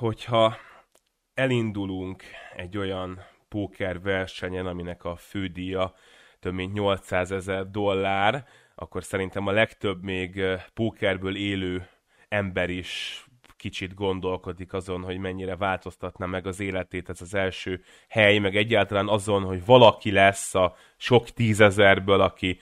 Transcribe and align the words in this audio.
hogyha 0.00 0.56
elindulunk 1.34 2.22
egy 2.56 2.78
olyan 2.78 3.20
póker 3.48 4.00
versenyen, 4.00 4.66
aminek 4.66 5.04
a 5.04 5.16
fődíja 5.16 5.94
több 6.38 6.52
mint 6.52 6.72
800 6.72 7.30
ezer 7.30 7.70
dollár, 7.70 8.44
akkor 8.74 9.04
szerintem 9.04 9.46
a 9.46 9.50
legtöbb 9.50 10.02
még 10.02 10.42
pókerből 10.74 11.36
élő 11.36 11.88
ember 12.28 12.70
is 12.70 13.24
kicsit 13.56 13.94
gondolkodik 13.94 14.72
azon, 14.72 15.02
hogy 15.02 15.18
mennyire 15.18 15.56
változtatna 15.56 16.26
meg 16.26 16.46
az 16.46 16.60
életét 16.60 17.08
ez 17.08 17.20
az 17.20 17.34
első 17.34 17.82
hely, 18.08 18.38
meg 18.38 18.56
egyáltalán 18.56 19.08
azon, 19.08 19.42
hogy 19.42 19.64
valaki 19.64 20.10
lesz 20.10 20.54
a 20.54 20.74
sok 20.96 21.30
tízezerből, 21.30 22.20
aki 22.20 22.58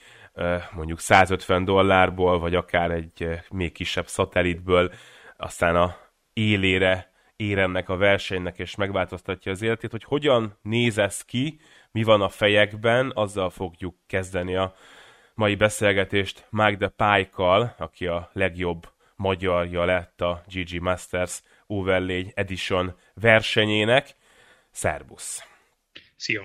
mondjuk 0.71 0.99
150 0.99 1.63
dollárból, 1.63 2.39
vagy 2.39 2.55
akár 2.55 2.91
egy 2.91 3.27
még 3.49 3.71
kisebb 3.71 4.07
szatellitből 4.07 4.91
aztán 5.37 5.75
a 5.75 5.95
élére 6.33 7.09
ér 7.39 7.57
ennek 7.57 7.89
a 7.89 7.97
versenynek, 7.97 8.59
és 8.59 8.75
megváltoztatja 8.75 9.51
az 9.51 9.61
életét, 9.61 9.91
hogy 9.91 10.03
hogyan 10.03 10.57
néz 10.61 10.97
ez 10.97 11.21
ki, 11.21 11.59
mi 11.91 12.03
van 12.03 12.21
a 12.21 12.29
fejekben, 12.29 13.11
azzal 13.15 13.49
fogjuk 13.49 13.95
kezdeni 14.07 14.55
a 14.55 14.75
mai 15.33 15.55
beszélgetést 15.55 16.47
Mike 16.49 16.75
de 16.75 16.87
Pike-kal, 16.87 17.75
aki 17.77 18.07
a 18.07 18.29
legjobb 18.33 18.87
magyarja 19.15 19.85
lett 19.85 20.21
a 20.21 20.43
GG 20.53 20.81
Masters 20.81 21.41
Overlay 21.67 22.31
Edition 22.35 22.95
versenyének. 23.13 24.15
Szerbusz! 24.71 25.43
Szia! 26.15 26.41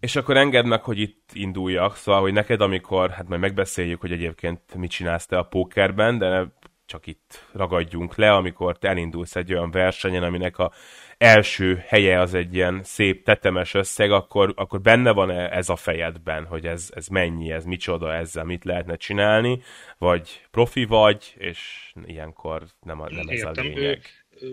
És 0.00 0.16
akkor 0.16 0.36
engedd 0.36 0.66
meg, 0.66 0.82
hogy 0.82 0.98
itt 0.98 1.30
induljak, 1.32 1.96
szóval, 1.96 2.20
hogy 2.20 2.32
neked, 2.32 2.60
amikor, 2.60 3.10
hát 3.10 3.28
majd 3.28 3.40
megbeszéljük, 3.40 4.00
hogy 4.00 4.12
egyébként 4.12 4.74
mit 4.74 4.90
csinálsz 4.90 5.26
te 5.26 5.38
a 5.38 5.42
pókerben, 5.42 6.18
de 6.18 6.46
csak 6.86 7.06
itt 7.06 7.44
ragadjunk 7.52 8.14
le, 8.16 8.32
amikor 8.32 8.78
te 8.78 8.88
elindulsz 8.88 9.36
egy 9.36 9.52
olyan 9.52 9.70
versenyen, 9.70 10.22
aminek 10.22 10.58
a 10.58 10.72
első 11.18 11.82
helye 11.86 12.20
az 12.20 12.34
egy 12.34 12.54
ilyen 12.54 12.82
szép 12.82 13.24
tetemes 13.24 13.74
összeg, 13.74 14.10
akkor, 14.10 14.52
akkor 14.56 14.80
benne 14.80 15.12
van 15.12 15.30
-e 15.30 15.56
ez 15.56 15.68
a 15.68 15.76
fejedben, 15.76 16.44
hogy 16.44 16.66
ez, 16.66 16.90
ez 16.94 17.06
mennyi, 17.06 17.50
ez 17.52 17.64
micsoda, 17.64 18.14
ezzel 18.14 18.44
mit 18.44 18.64
lehetne 18.64 18.96
csinálni, 18.96 19.62
vagy 19.98 20.46
profi 20.50 20.84
vagy, 20.84 21.34
és 21.38 21.92
ilyenkor 22.04 22.66
nem, 22.80 23.00
a, 23.00 23.10
nem 23.10 23.28
ez 23.28 23.42
a 23.42 23.50
lényeg. 23.50 24.02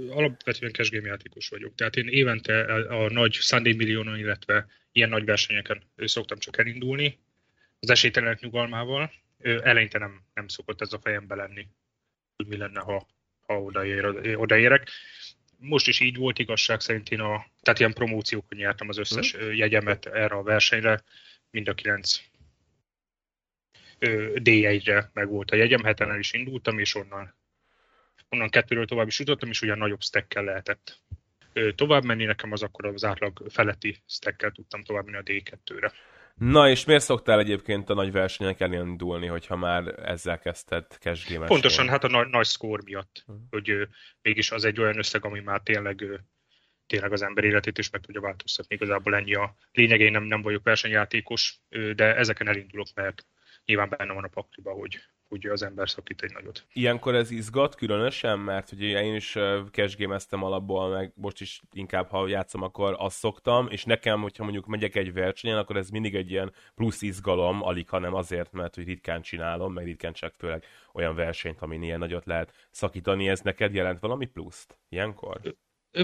Alapvetően 0.10 0.72
cashgame 0.72 1.08
játékos 1.08 1.50
vagyok, 1.50 1.76
tehát 1.76 1.96
én 1.96 2.08
évente 2.08 2.64
a 2.90 3.10
nagy 3.10 3.34
Sunday 3.34 3.74
Millionon, 3.74 4.18
illetve 4.18 4.66
ilyen 4.92 5.10
nagy 5.10 5.26
versenyeken 5.26 5.84
szoktam 5.96 6.38
csak 6.38 6.58
elindulni, 6.58 7.20
az 7.80 7.90
esélytelenek 7.90 8.40
nyugalmával. 8.40 9.12
Eleinte 9.42 9.98
nem, 9.98 10.22
nem 10.34 10.48
szokott 10.48 10.82
ez 10.82 10.94
a 10.94 11.00
fejembe 11.00 11.36
lenni, 11.36 11.68
mi 12.48 12.58
lenne, 12.58 12.80
ha, 12.80 13.08
ha 13.46 13.62
odaér, 13.62 14.06
odaérek. 14.36 14.90
Most 15.58 15.88
is 15.88 16.00
így 16.00 16.18
volt 16.18 16.40
igazság 16.40 16.80
szerint 16.80 17.10
én 17.10 17.20
a, 17.20 17.46
tehát 17.62 17.80
ilyen 17.80 17.94
promóciókon 17.94 18.58
nyertem 18.58 18.90
az 18.90 18.98
összes 18.98 19.36
hmm. 19.36 19.54
jegyemet 19.54 20.06
erre 20.06 20.36
a 20.36 20.44
versenyre, 20.44 21.04
mind 21.50 21.68
a 21.68 21.74
kilenc 21.74 22.22
D1-re 24.34 25.10
meg 25.14 25.28
volt 25.28 25.52
a 25.52 25.56
jegyem, 25.56 25.84
heten 25.84 26.10
el 26.10 26.20
is 26.20 26.34
indultam, 26.34 26.80
és 26.80 26.96
onnan, 26.96 27.36
onnan 28.30 28.50
kettőről 28.50 28.86
tovább 28.86 29.08
is 29.08 29.20
jutottam, 29.20 29.50
és 29.50 29.62
ugyan 29.62 29.78
nagyobb 29.78 30.02
stackkel 30.02 30.44
lehetett 30.44 31.02
tovább 31.76 32.04
menni, 32.04 32.26
nekem 32.26 32.52
az 32.52 32.64
akkor 32.64 32.86
az 32.86 33.04
átlag 33.04 33.44
feletti 33.50 34.04
stackkel 34.08 34.52
tudtam 34.52 34.84
tovább 34.84 35.06
menni 35.06 35.18
a 35.18 35.24
D2-re. 35.24 35.92
Na, 36.34 36.70
és 36.70 36.86
miért 36.86 37.04
szoktál 37.04 37.40
egyébként 37.40 37.90
a 37.90 37.94
nagy 37.94 38.12
versenyek 38.12 38.60
elindulni, 38.60 39.28
hogyha 39.28 39.56
már 39.56 40.00
ezzel 40.00 40.40
kezdted 40.40 40.86
cash 41.00 41.46
Pontosan, 41.46 41.90
hát 41.90 42.04
a 42.04 42.08
nagy, 42.08 42.28
nagy 42.28 42.46
szkór 42.46 42.84
miatt, 42.84 43.24
uh-huh. 43.28 43.44
hogy 43.50 43.70
ö, 43.70 43.84
mégis 44.22 44.52
az 44.52 44.66
egy 44.66 44.80
olyan 44.80 44.98
összeg, 44.98 45.26
ami 45.26 45.40
már 45.40 45.62
tényleg 45.62 46.02
ö, 46.02 46.16
tényleg 46.88 47.12
az 47.12 47.22
ember 47.22 47.44
életét 47.44 47.78
is 47.78 47.90
meg 47.90 48.02
tudja 48.02 48.22
változtatni. 48.22 48.76
Igazából 48.76 49.16
ennyi 49.16 49.36
a 49.36 49.56
lényeg, 49.72 50.00
én 50.00 50.12
nem, 50.12 50.24
nem 50.24 50.42
vagyok 50.42 50.64
versenyjátékos, 50.64 51.60
de 51.96 52.16
ezeken 52.16 52.48
elindulok, 52.48 52.88
mert 52.96 53.26
nyilván 53.66 53.90
benne 53.90 54.14
van 54.14 54.24
a 54.24 54.28
pakliba, 54.28 54.72
hogy, 54.72 55.00
hogy 55.28 55.46
az 55.46 55.64
ember 55.64 55.90
szakít 55.90 56.22
egy 56.22 56.32
nagyot. 56.32 56.66
Ilyenkor 56.74 57.16
ez 57.16 57.32
izgat 57.32 57.76
különösen, 57.76 58.40
mert 58.40 58.72
ugye 58.72 59.04
én 59.04 59.16
is 59.16 59.38
cashgame 59.72 60.20
alapból, 60.30 60.90
meg 60.90 61.12
most 61.16 61.42
is 61.42 61.62
inkább, 61.72 62.10
ha 62.10 62.28
játszom, 62.28 62.62
akkor 62.62 62.96
azt 62.98 63.18
szoktam, 63.18 63.68
és 63.70 63.84
nekem, 63.84 64.22
hogyha 64.22 64.44
mondjuk 64.44 64.66
megyek 64.66 64.96
egy 64.96 65.14
versenyen, 65.14 65.58
akkor 65.58 65.78
ez 65.78 65.90
mindig 65.90 66.16
egy 66.16 66.32
ilyen 66.32 66.54
plusz 66.76 67.02
izgalom, 67.02 67.64
alig, 67.64 67.90
hanem 67.90 68.14
azért, 68.14 68.52
mert 68.52 68.76
hogy 68.76 68.86
ritkán 68.86 69.22
csinálom, 69.22 69.74
meg 69.74 69.86
ritkán 69.86 70.14
csak 70.14 70.34
főleg 70.38 70.66
olyan 70.94 71.16
versenyt, 71.16 71.62
amin 71.62 71.84
ilyen 71.84 72.00
nagyot 72.00 72.26
lehet 72.26 72.68
szakítani, 72.72 73.30
ez 73.30 73.40
neked 73.40 73.74
jelent 73.74 74.00
valami 74.00 74.26
pluszt 74.26 74.78
ilyenkor? 74.90 75.40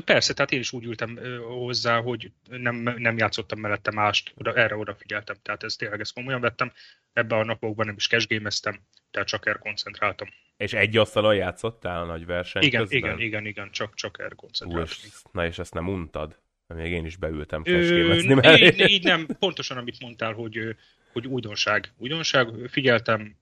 Persze, 0.05 0.33
tehát 0.33 0.51
én 0.51 0.59
is 0.59 0.71
úgy 0.71 0.85
ültem 0.85 1.19
hozzá, 1.47 2.01
hogy 2.01 2.31
nem, 2.49 2.75
nem 2.75 3.17
játszottam 3.17 3.59
mellette 3.59 3.91
mást, 3.91 4.33
oda, 4.37 4.53
erre 4.53 4.75
odafigyeltem. 4.75 5.35
Tehát 5.41 5.63
ezt 5.63 5.77
tényleg 5.77 5.99
ezt 5.99 6.13
komolyan 6.13 6.41
vettem. 6.41 6.71
Ebben 7.13 7.39
a 7.39 7.43
napokban 7.43 7.85
nem 7.85 7.95
is 7.95 8.07
cashgémeztem, 8.07 8.79
tehát 9.11 9.27
csak 9.27 9.45
erre 9.45 9.57
koncentráltam. 9.57 10.27
És 10.57 10.73
egy 10.73 10.97
asztalon 10.97 11.35
játszottál 11.35 12.01
a 12.01 12.05
nagy 12.05 12.25
verseny 12.25 12.63
Igen, 12.63 12.81
közben? 12.81 12.97
igen, 12.97 13.19
igen, 13.19 13.45
igen, 13.45 13.71
csak, 13.71 13.93
csak 13.93 14.19
erre 14.19 14.35
koncentráltam. 14.35 14.97
Na 15.31 15.45
és 15.45 15.59
ezt 15.59 15.73
nem 15.73 15.87
untad? 15.87 16.39
Még 16.67 16.91
én 16.91 17.05
is 17.05 17.15
beültem 17.15 17.63
cashgémezni 17.63 18.35
így, 18.55 18.89
így, 18.89 19.03
nem, 19.03 19.25
pontosan 19.39 19.77
amit 19.77 19.99
mondtál, 19.99 20.33
hogy, 20.33 20.75
hogy 21.11 21.27
újdonság. 21.27 21.93
Újdonság, 21.97 22.47
figyeltem, 22.67 23.35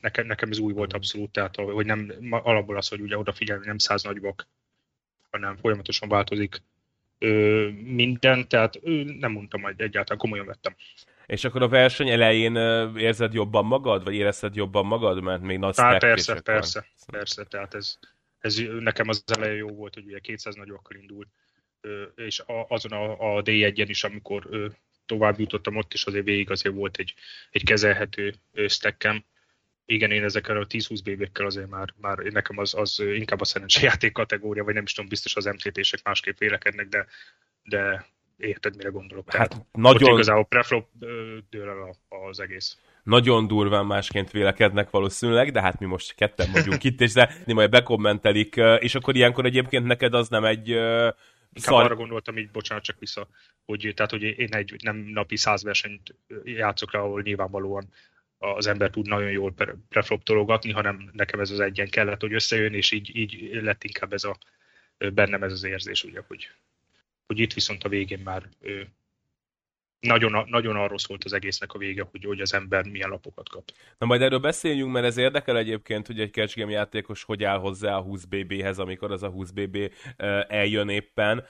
nekem, 0.00 0.26
nekem 0.26 0.50
ez 0.50 0.58
új 0.58 0.72
volt 0.72 0.92
abszolút, 0.92 1.30
tehát 1.30 1.56
hogy 1.56 1.86
nem 1.86 2.12
alapból 2.30 2.76
az, 2.76 2.88
hogy 2.88 3.00
ugye 3.00 3.18
odafigyelni, 3.18 3.66
nem 3.66 3.78
száz 3.78 4.02
nagybak 4.02 4.48
hanem 5.30 5.56
folyamatosan 5.56 6.08
változik 6.08 6.62
ö, 7.18 7.68
minden, 7.82 8.48
tehát 8.48 8.78
ö, 8.82 9.02
nem 9.18 9.32
mondtam, 9.32 9.62
hogy 9.62 9.80
egyáltalán 9.80 10.18
komolyan 10.18 10.46
vettem. 10.46 10.74
És 11.28 11.44
akkor 11.44 11.62
a 11.62 11.68
verseny 11.68 12.08
elején 12.08 12.56
érzed 12.96 13.34
jobban 13.34 13.64
magad, 13.64 14.04
vagy 14.04 14.14
érezted 14.14 14.54
jobban 14.54 14.86
magad, 14.86 15.22
mert 15.22 15.42
még 15.42 15.58
nagy 15.58 15.74
Tehát 15.74 16.00
persze, 16.00 16.40
persze, 16.40 16.86
persze, 17.06 17.44
tehát 17.44 17.74
ez, 17.74 17.98
ez 18.38 18.62
nekem 18.78 19.08
az 19.08 19.24
elején 19.26 19.56
jó 19.56 19.68
volt, 19.68 19.94
hogy 19.94 20.04
ugye 20.06 20.18
200 20.18 20.54
nagyokkal 20.54 20.96
indult, 20.96 21.28
és 22.14 22.42
azon 22.68 22.92
a, 22.92 23.36
a 23.36 23.42
D1-en 23.42 23.84
is, 23.88 24.04
amikor 24.04 24.48
tovább 25.06 25.38
jutottam 25.38 25.76
ott 25.76 25.94
is 25.94 26.04
azért 26.04 26.24
végig 26.24 26.50
azért 26.50 26.74
volt 26.74 26.96
egy, 26.96 27.14
egy 27.50 27.64
kezelhető 27.64 28.34
stackem, 28.66 29.24
igen, 29.84 30.10
én 30.10 30.24
ezekkel 30.24 30.56
a 30.56 30.66
10-20 30.66 31.00
BB-kkel 31.04 31.46
azért 31.46 31.68
már, 31.68 31.94
már 31.96 32.18
nekem 32.18 32.58
az, 32.58 32.74
az 32.74 32.98
inkább 32.98 33.40
a 33.40 33.44
szerencsejáték 33.44 34.12
kategória, 34.12 34.64
vagy 34.64 34.74
nem 34.74 34.82
is 34.82 34.92
tudom, 34.92 35.08
biztos 35.08 35.36
az 35.36 35.44
MCT-sek 35.44 36.04
másképp 36.04 36.38
vélekednek, 36.38 36.88
de, 36.88 37.06
de 37.62 38.06
érted, 38.38 38.76
mire 38.76 38.88
gondolok. 38.88 39.32
Hát 39.32 39.48
Tehát 39.48 39.66
nagyon... 39.72 40.12
igazából 40.12 40.44
preflop 40.44 40.86
dől 41.50 41.68
el 41.68 41.96
az 42.28 42.40
egész. 42.40 42.78
Nagyon 43.02 43.46
durván 43.46 43.86
másként 43.86 44.30
vélekednek 44.30 44.90
valószínűleg, 44.90 45.52
de 45.52 45.60
hát 45.60 45.78
mi 45.78 45.86
most 45.86 46.14
ketten 46.14 46.52
vagyunk 46.52 46.84
itt, 46.84 47.00
és 47.00 47.12
de 47.12 47.30
majd 47.46 47.70
bekommentelik, 47.70 48.56
és 48.56 48.94
akkor 48.94 49.16
ilyenkor 49.16 49.44
egyébként 49.44 49.86
neked 49.86 50.14
az 50.14 50.28
nem 50.28 50.44
egy 50.44 50.76
Inkább 51.52 51.74
Szar... 51.74 51.84
arra 51.84 51.94
gondoltam 51.94 52.38
így, 52.38 52.50
bocsánat, 52.50 52.84
csak 52.84 52.98
vissza, 52.98 53.28
hogy, 53.64 53.92
tehát, 53.96 54.10
hogy 54.10 54.22
én 54.22 54.54
egy 54.54 54.74
nem 54.82 54.96
napi 54.96 55.36
száz 55.36 55.62
versenyt 55.62 56.14
játszok 56.44 56.92
le, 56.92 56.98
ahol 56.98 57.22
nyilvánvalóan 57.22 57.88
az 58.38 58.66
ember 58.66 58.90
tud 58.90 59.06
nagyon 59.06 59.30
jól 59.30 59.54
prefloptologatni, 59.88 60.70
hanem 60.70 61.10
nekem 61.12 61.40
ez 61.40 61.50
az 61.50 61.60
egyen 61.60 61.88
kellett, 61.88 62.20
hogy 62.20 62.32
összejön, 62.32 62.74
és 62.74 62.90
így, 62.90 63.16
így 63.16 63.48
lett 63.62 63.84
inkább 63.84 64.12
ez 64.12 64.24
a, 64.24 64.36
bennem 65.14 65.42
ez 65.42 65.52
az 65.52 65.64
érzés, 65.64 66.04
ugye, 66.04 66.20
hogy, 66.26 66.50
hogy 67.28 67.38
itt 67.38 67.52
viszont 67.52 67.84
a 67.84 67.88
végén 67.88 68.18
már 68.18 68.48
nagyon, 70.00 70.44
nagyon 70.48 70.76
arról 70.76 70.98
szólt 70.98 71.24
az 71.24 71.32
egésznek 71.32 71.72
a 71.72 71.78
vége, 71.78 72.06
hogy, 72.10 72.24
hogy 72.24 72.40
az 72.40 72.54
ember 72.54 72.84
milyen 72.84 73.08
lapokat 73.08 73.48
kap. 73.48 73.64
Na 73.98 74.06
majd 74.06 74.22
erről 74.22 74.38
beszéljünk, 74.38 74.92
mert 74.92 75.06
ez 75.06 75.16
érdekel 75.16 75.58
egyébként, 75.58 76.06
hogy 76.06 76.20
egy 76.20 76.32
catch 76.32 76.58
game 76.58 76.72
játékos 76.72 77.22
hogy 77.22 77.44
áll 77.44 77.58
hozzá 77.58 77.96
a 77.96 78.00
20 78.00 78.24
BB-hez, 78.24 78.78
amikor 78.78 79.12
az 79.12 79.22
a 79.22 79.28
20 79.28 79.50
BB 79.50 79.92
eljön 80.48 80.88
éppen. 80.88 81.44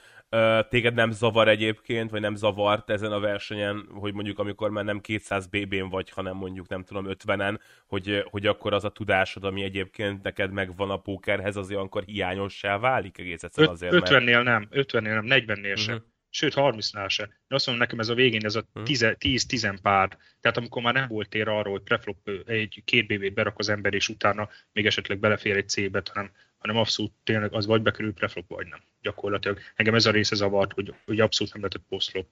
Téged 0.69 0.93
nem 0.93 1.11
zavar 1.11 1.47
egyébként, 1.47 2.09
vagy 2.09 2.21
nem 2.21 2.35
zavart 2.35 2.89
ezen 2.89 3.11
a 3.11 3.19
versenyen, 3.19 3.87
hogy 3.93 4.13
mondjuk 4.13 4.39
amikor 4.39 4.69
már 4.69 4.83
nem 4.83 4.99
200 4.99 5.47
BB-n 5.47 5.89
vagy, 5.89 6.09
hanem 6.09 6.35
mondjuk 6.35 6.67
nem 6.67 6.83
tudom 6.83 7.05
50-en, 7.09 7.59
hogy, 7.87 8.23
hogy 8.29 8.45
akkor 8.45 8.73
az 8.73 8.83
a 8.83 8.89
tudásod, 8.89 9.43
ami 9.43 9.63
egyébként 9.63 10.23
neked 10.23 10.51
megvan 10.51 10.89
a 10.89 10.97
pókerhez, 10.97 11.55
az 11.55 11.69
olyankor 11.69 12.03
hiányossá 12.05 12.77
válik 12.77 13.17
egész 13.17 13.43
egyszerűen 13.43 13.73
azért, 13.73 13.93
50-nél 13.93 14.43
mert... 14.43 14.43
nem, 14.43 14.67
50-nél 14.71 15.21
nem, 15.21 15.25
40-nél 15.27 15.57
uh-huh. 15.57 15.75
sem. 15.75 16.03
Sőt, 16.29 16.53
30-nál 16.55 17.09
se. 17.09 17.23
De 17.47 17.55
azt 17.55 17.65
mondom, 17.65 17.83
nekem 17.83 17.99
ez 17.99 18.09
a 18.09 18.13
végén 18.13 18.45
ez 18.45 18.55
a 18.55 18.65
10-10 18.73 19.71
mhm. 19.71 19.81
pár. 19.81 20.17
Tehát 20.41 20.57
amikor 20.57 20.81
már 20.81 20.93
nem 20.93 21.07
volt 21.07 21.29
tér 21.29 21.47
arról, 21.47 21.73
hogy 21.73 21.83
preflop 21.83 22.29
egy 22.45 22.81
két 22.85 23.07
BB-t 23.07 23.33
berak 23.33 23.59
az 23.59 23.69
ember, 23.69 23.93
és 23.93 24.09
utána 24.09 24.49
még 24.71 24.85
esetleg 24.85 25.19
belefér 25.19 25.55
egy 25.55 25.69
C-bet, 25.69 26.07
hanem 26.07 26.31
hanem 26.59 26.77
abszolút 26.77 27.11
tényleg 27.23 27.53
az 27.53 27.65
vagy 27.65 27.81
bekerül 27.81 28.13
preflop, 28.13 28.47
vagy 28.47 28.67
nem. 28.67 28.79
Gyakorlatilag 29.01 29.59
engem 29.75 29.95
ez 29.95 30.05
a 30.05 30.11
része 30.11 30.35
zavart, 30.35 30.73
hogy, 30.73 30.93
hogy 31.05 31.19
abszolút 31.19 31.53
nem 31.53 31.61
lehetett 31.61 31.87
posztlop 31.89 32.27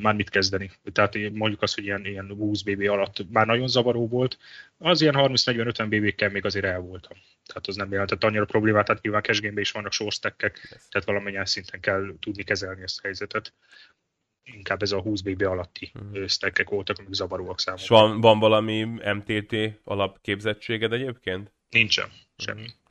már 0.00 0.14
mit 0.14 0.30
kezdeni. 0.30 0.70
Tehát 0.92 1.14
mondjuk 1.32 1.62
azt, 1.62 1.74
hogy 1.74 1.84
ilyen, 1.84 2.04
ilyen 2.06 2.28
20 2.28 2.62
BB 2.62 2.88
alatt 2.88 3.30
már 3.30 3.46
nagyon 3.46 3.68
zavaró 3.68 4.08
volt, 4.08 4.38
az 4.78 5.00
ilyen 5.00 5.14
30-40-50 5.16 5.86
BB-kkel 5.88 6.30
még 6.30 6.44
azért 6.44 6.64
el 6.64 6.80
voltam. 6.80 7.18
Tehát 7.46 7.66
az 7.66 7.76
nem 7.76 7.92
jelentett 7.92 8.24
annyira 8.24 8.44
problémát, 8.44 8.86
tehát 8.86 9.02
nyilván 9.02 9.22
cache 9.22 9.52
is 9.54 9.70
vannak 9.70 9.92
sorstekkek, 9.92 10.78
tehát 10.90 11.06
valamennyien 11.06 11.44
szinten 11.44 11.80
kell 11.80 12.14
tudni 12.20 12.42
kezelni 12.42 12.82
ezt 12.82 12.98
a 12.98 13.02
helyzetet. 13.02 13.52
Inkább 14.42 14.82
ez 14.82 14.92
a 14.92 15.00
20 15.00 15.20
BB 15.20 15.42
alatti 15.42 15.92
hmm. 15.92 16.26
stackek 16.26 16.68
voltak, 16.68 16.98
amik 16.98 17.12
zavaróak 17.12 17.60
számomra. 17.60 17.84
És 17.84 17.90
van, 17.90 18.20
van 18.20 18.38
valami 18.38 18.82
MTT 19.14 19.80
alapképzettséged 19.84 20.92
egyébként? 20.92 21.52
Nincsen, 21.68 22.08
semmi. 22.36 22.60
Hmm 22.60 22.81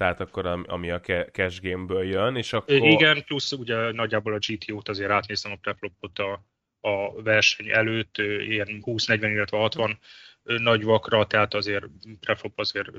tehát 0.00 0.20
akkor 0.20 0.46
ami 0.46 0.90
a 0.90 1.00
cash 1.32 1.60
gameből 1.62 2.04
jön, 2.04 2.36
és 2.36 2.52
akkor... 2.52 2.74
Igen, 2.74 3.24
plusz 3.24 3.52
ugye 3.52 3.92
nagyjából 3.92 4.34
a 4.34 4.38
GTO-t 4.38 4.88
azért 4.88 5.10
átnéztem 5.10 5.52
a 5.52 5.58
preplopot 5.60 6.18
a, 6.18 6.44
a 6.80 7.22
verseny 7.22 7.68
előtt, 7.70 8.18
ilyen 8.18 8.82
20-40, 8.86 9.18
illetve 9.20 9.56
60 9.58 9.98
nagy 10.42 10.84
vakra, 10.84 11.26
tehát 11.26 11.54
azért 11.54 11.84
preflop 12.20 12.58
azért 12.58 12.90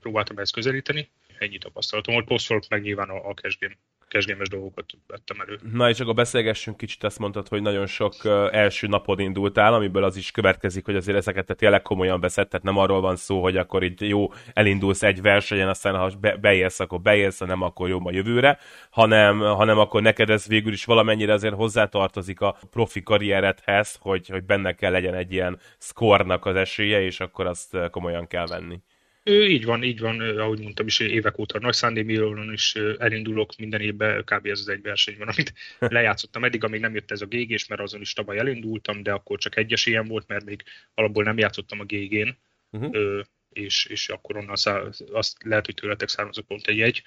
próbáltam 0.00 0.38
ezt 0.38 0.52
közelíteni. 0.52 1.10
Ennyi 1.38 1.58
tapasztalatom 1.58 2.14
volt, 2.14 2.26
postflop 2.26 2.64
meg 2.68 2.82
nyilván 2.82 3.08
a, 3.08 3.28
a 3.28 3.34
cash 3.34 3.58
game 3.60 3.76
kesgémes 4.08 4.48
dolgokat 4.48 4.84
vettem 5.06 5.40
elő. 5.40 5.58
Na 5.72 5.88
és 5.88 6.00
akkor 6.00 6.14
beszélgessünk 6.14 6.76
kicsit, 6.76 7.04
azt 7.04 7.18
mondtad, 7.18 7.48
hogy 7.48 7.62
nagyon 7.62 7.86
sok 7.86 8.14
első 8.50 8.86
napod 8.86 9.20
indultál, 9.20 9.74
amiből 9.74 10.04
az 10.04 10.16
is 10.16 10.30
következik, 10.30 10.84
hogy 10.84 10.96
azért 10.96 11.16
ezeket 11.16 11.46
te 11.46 11.54
tényleg 11.54 11.82
komolyan 11.82 12.20
veszed, 12.20 12.48
tehát 12.48 12.66
nem 12.66 12.78
arról 12.78 13.00
van 13.00 13.16
szó, 13.16 13.42
hogy 13.42 13.56
akkor 13.56 13.82
így 13.82 14.08
jó, 14.08 14.32
elindulsz 14.52 15.02
egy 15.02 15.22
versenyen, 15.22 15.68
aztán 15.68 15.96
ha 15.96 16.10
be, 16.20 16.36
beérsz, 16.36 16.80
akkor 16.80 17.00
beérsz, 17.00 17.38
ha 17.38 17.46
nem, 17.46 17.62
akkor 17.62 17.88
jó 17.88 18.06
a 18.06 18.10
jövőre, 18.10 18.58
hanem, 18.90 19.38
hanem 19.38 19.78
akkor 19.78 20.02
neked 20.02 20.30
ez 20.30 20.46
végül 20.46 20.72
is 20.72 20.84
valamennyire 20.84 21.32
azért 21.32 21.54
hozzátartozik 21.54 22.40
a 22.40 22.58
profi 22.70 23.02
karrieredhez, 23.02 23.96
hogy, 24.00 24.28
hogy 24.28 24.44
benne 24.44 24.72
kell 24.72 24.92
legyen 24.92 25.14
egy 25.14 25.32
ilyen 25.32 25.58
szkornak 25.78 26.44
az 26.46 26.56
esélye, 26.56 27.02
és 27.02 27.20
akkor 27.20 27.46
azt 27.46 27.76
komolyan 27.90 28.26
kell 28.26 28.46
venni. 28.46 28.80
Ő, 29.28 29.48
így 29.48 29.64
van, 29.64 29.82
így 29.82 30.00
van, 30.00 30.20
ahogy 30.20 30.60
mondtam 30.60 30.86
is, 30.86 30.98
évek 30.98 31.38
óta 31.38 31.58
Nagy 31.58 32.04
Millionon 32.04 32.52
is 32.52 32.74
elindulok 32.98 33.56
minden 33.56 33.80
évben, 33.80 34.24
kb. 34.24 34.46
ez 34.46 34.60
az 34.60 34.68
egy 34.68 34.82
verseny 34.82 35.16
van, 35.18 35.28
amit 35.28 35.52
lejátszottam 35.96 36.44
eddig, 36.44 36.64
amíg 36.64 36.80
nem 36.80 36.94
jött 36.94 37.10
ez 37.10 37.20
a 37.20 37.26
gg 37.26 37.58
mert 37.68 37.80
azon 37.80 38.00
is 38.00 38.12
tavaly 38.12 38.38
elindultam, 38.38 39.02
de 39.02 39.12
akkor 39.12 39.38
csak 39.38 39.56
egyes 39.56 39.86
ilyen 39.86 40.06
volt, 40.06 40.28
mert 40.28 40.44
még 40.44 40.62
alapból 40.94 41.24
nem 41.24 41.38
játszottam 41.38 41.80
a 41.80 41.84
GG-n, 41.84 42.36
uh-huh. 42.70 43.24
és, 43.48 43.86
és 43.86 44.08
akkor 44.08 44.36
onnan 44.36 44.56
szá, 44.56 44.82
azt 45.12 45.42
lehet, 45.44 45.64
hogy 45.64 45.74
tőletek 45.74 46.08
származott 46.08 46.46
pont 46.46 46.66
egy 46.66 46.76
jegy, 46.76 47.02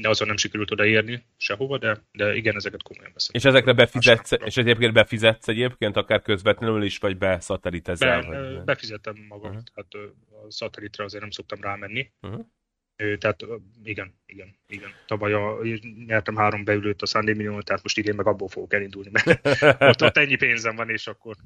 de 0.00 0.08
azon 0.08 0.26
nem 0.26 0.36
sikerült 0.36 0.70
odaérni 0.70 1.22
sehova, 1.36 1.78
de, 1.78 2.02
de 2.12 2.34
igen, 2.34 2.56
ezeket 2.56 2.82
komolyan 2.82 3.10
veszem. 3.12 3.34
És 3.34 3.44
ezekre 3.44 3.72
befizetsz, 3.72 4.32
és 4.44 4.56
egyébként 4.56 4.92
befizetsz 4.92 5.48
egyébként, 5.48 5.96
akár 5.96 6.22
közvetlenül 6.22 6.82
is, 6.82 6.98
vagy 6.98 7.18
beszatellitezel? 7.18 8.22
Be, 8.22 8.26
vagy... 8.26 8.64
Befizettem 8.64 9.26
magam, 9.28 9.50
uh-huh. 9.50 9.64
tehát 9.74 10.12
a 10.46 10.50
szatellitre 10.50 11.04
azért 11.04 11.22
nem 11.22 11.30
szoktam 11.30 11.60
rámenni. 11.60 12.10
Uh-huh. 12.20 12.46
Tehát 13.18 13.44
igen, 13.84 14.14
igen, 14.26 14.56
igen. 14.66 14.90
Tavaly 15.06 15.32
a, 15.32 15.58
nyertem 16.06 16.36
három 16.36 16.64
beülőt 16.64 17.02
a 17.02 17.06
Sunday 17.06 17.34
Million, 17.34 17.60
tehát 17.60 17.82
most 17.82 17.98
idén 17.98 18.14
meg 18.14 18.26
abból 18.26 18.48
fogok 18.48 18.72
elindulni, 18.72 19.10
mert 19.12 19.46
ott, 19.90 20.02
ott 20.02 20.16
ennyi 20.16 20.36
pénzem 20.36 20.76
van, 20.76 20.90
és 20.90 21.06
akkor 21.06 21.36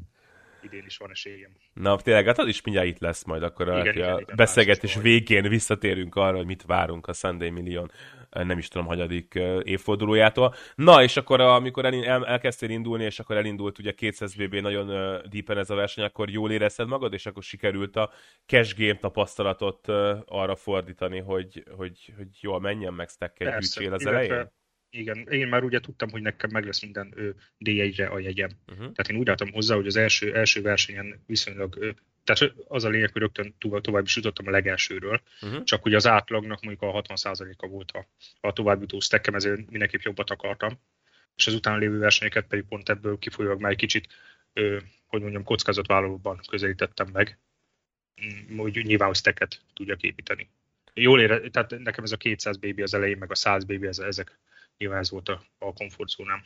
idén 0.73 0.87
is 0.87 0.97
van 0.97 1.11
esélyem. 1.11 1.51
Na, 1.73 1.97
tényleg, 1.97 2.27
hát 2.27 2.39
az 2.39 2.49
is 2.49 2.63
mindjárt 2.63 2.89
itt 2.89 2.99
lesz 2.99 3.25
majd, 3.25 3.43
akkor 3.43 3.67
igen, 3.67 3.79
a, 3.79 3.89
igen, 3.89 4.13
a 4.13 4.21
igen, 4.21 4.37
beszélgetés 4.37 4.97
végén 4.97 5.49
visszatérünk 5.49 6.15
arra, 6.15 6.37
hogy 6.37 6.47
mit 6.47 6.63
várunk 6.63 7.07
a 7.07 7.13
Sunday 7.13 7.51
Million 7.51 7.91
nem 8.33 8.59
is 8.59 8.69
tudom, 8.69 8.87
hagyadik 8.87 9.35
évfordulójától. 9.63 10.55
Na, 10.75 11.03
és 11.03 11.17
akkor 11.17 11.41
amikor 11.41 11.85
el, 11.85 12.05
el, 12.05 12.27
elkezdtél 12.27 12.71
indulni, 12.71 13.05
és 13.05 13.19
akkor 13.19 13.37
elindult 13.37 13.79
ugye 13.79 13.93
200 13.93 14.35
BB 14.35 14.55
nagyon 14.55 14.89
uh, 14.89 15.23
deepen 15.23 15.59
ez 15.59 15.71
a 15.71 15.75
verseny, 15.75 16.05
akkor 16.05 16.31
jól 16.31 16.51
érezted 16.51 16.89
magad, 16.89 17.13
és 17.13 17.27
akkor 17.27 17.43
sikerült 17.43 17.97
a 17.97 18.13
cash 18.47 18.79
game 18.79 18.97
tapasztalatot 18.97 19.89
uh, 19.89 20.19
arra 20.27 20.57
fordítani, 20.57 21.19
hogy, 21.19 21.65
hogy, 21.77 22.13
hogy 22.17 22.29
jól 22.41 22.61
menjen 22.61 22.95
meg 22.95 23.09
stack 23.09 23.41
egy 23.41 23.93
az 23.93 24.07
elején? 24.07 24.51
Igen, 24.95 25.27
én 25.31 25.49
már 25.49 25.65
ugye 25.65 25.81
tudtam, 25.81 26.11
hogy 26.11 26.23
nekem 26.23 26.51
meg 26.53 26.65
lesz 26.65 26.83
minden 26.83 27.15
D1-re 27.65 28.07
a 28.07 28.19
jegyem. 28.19 28.51
Uh-huh. 28.67 28.79
Tehát 28.79 29.09
én 29.09 29.17
úgy 29.17 29.29
álltam 29.29 29.53
hozzá, 29.53 29.75
hogy 29.75 29.87
az 29.87 29.97
első, 29.97 30.35
első 30.35 30.63
versenyen 30.63 31.23
viszonylag 31.27 31.77
ö, 31.79 31.91
tehát 32.25 32.55
az 32.69 32.85
a 32.85 32.89
lényeg, 32.89 33.13
hogy 33.13 33.21
rögtön 33.21 33.55
tovább 33.81 34.05
is 34.05 34.17
jutottam 34.17 34.47
a 34.47 34.51
legelsőről, 34.51 35.21
uh-huh. 35.43 35.63
csak 35.65 35.85
ugye 35.85 35.97
az 35.97 36.07
átlagnak 36.07 36.63
mondjuk 36.63 36.95
a 36.95 37.03
60%-a 37.03 37.67
volt 37.67 37.91
a, 37.91 38.07
a 38.41 38.53
továbbjutó 38.53 39.01
stackem, 39.01 39.35
ezért 39.35 39.71
mindenképp 39.71 40.01
jobbat 40.01 40.31
akartam. 40.31 40.79
És 41.37 41.47
az 41.47 41.55
utána 41.55 41.77
lévő 41.77 41.99
versenyeket 41.99 42.47
pedig 42.47 42.65
pont 42.65 42.89
ebből 42.89 43.19
kifolyólag 43.19 43.61
már 43.61 43.71
egy 43.71 43.77
kicsit, 43.77 44.09
ö, 44.53 44.79
hogy 45.07 45.21
mondjam, 45.21 45.45
kockázatvállalóban 45.45 46.41
közelítettem 46.49 47.09
meg, 47.13 47.39
mm, 48.25 48.59
hogy 48.59 48.81
nyilván, 48.85 49.09
hogy 49.09 49.17
stacket 49.17 49.61
tudjak 49.75 50.03
építeni. 50.03 50.49
Jól 50.95 51.21
ére, 51.21 51.41
tehát 51.41 51.79
nekem 51.79 52.05
ez 52.05 52.13
a 52.13 52.17
200 52.17 52.57
BB 52.57 52.81
az 52.81 52.95
elején, 52.95 53.19
meg 53.19 53.31
a 53.31 53.35
100 53.35 53.65
BB, 53.65 53.85
ez, 53.85 53.99
ezek 53.99 54.39
nyilván 54.79 54.99
ez 54.99 55.11
volt 55.11 55.29
a, 55.29 55.43
a 55.59 55.73
komfortzónám. 55.73 56.43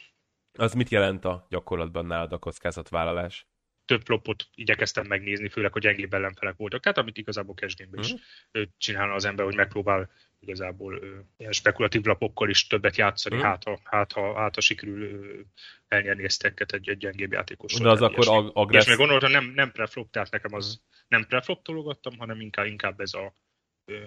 Az 0.59 0.75
mit 0.75 0.89
jelent 0.89 1.25
a 1.25 1.47
gyakorlatban 1.49 2.07
nálad 2.07 2.33
a 2.33 2.39
kockázatvállalás? 2.39 3.47
Több 3.85 4.03
flopot 4.05 4.49
igyekeztem 4.55 5.07
megnézni, 5.07 5.49
főleg, 5.49 5.73
hogy 5.73 5.83
gyengébb 5.83 6.15
ellenfelek 6.15 6.57
voltak. 6.57 6.81
Tehát 6.81 6.99
amit 6.99 7.17
igazából 7.17 7.55
cash 7.55 7.81
is 7.93 8.13
uh-huh. 8.13 8.71
csinálna 8.77 9.15
az 9.15 9.25
ember, 9.25 9.45
hogy 9.45 9.55
megpróbál 9.55 10.11
igazából 10.39 10.99
ö, 10.99 11.19
ilyen 11.37 11.53
spekulatív 11.53 12.05
lapokkal 12.05 12.49
is 12.49 12.67
többet 12.67 12.97
játszani, 12.97 13.37
uh-huh. 13.37 13.51
hát, 13.51 13.65
ha, 13.65 13.81
hát, 13.83 14.13
ha, 14.13 14.35
hát 14.35 14.55
ha 14.55 14.61
sikerül 14.61 15.03
ö, 15.03 15.41
elnyerni 15.89 16.25
ezt 16.25 16.45
egy, 16.45 16.89
egy 16.89 16.97
gyengébb 16.97 17.33
játékosról. 17.33 17.87
De 17.87 17.91
az 17.91 18.03
akkor 18.03 18.29
ag- 18.29 18.51
agressz... 18.55 18.83
És 18.83 18.89
még 18.89 18.99
gondoltam, 18.99 19.31
nem, 19.31 19.45
nem 19.45 19.73
preflop, 19.73 20.11
tehát 20.11 20.31
nekem 20.31 20.55
az 20.55 20.83
nem 21.09 21.27
preflop 21.27 21.63
tologattam, 21.63 22.19
hanem 22.19 22.41
inkább, 22.41 22.67
inkább 22.67 23.01
ez 23.01 23.15
a 23.15 23.35
ö, 23.85 24.05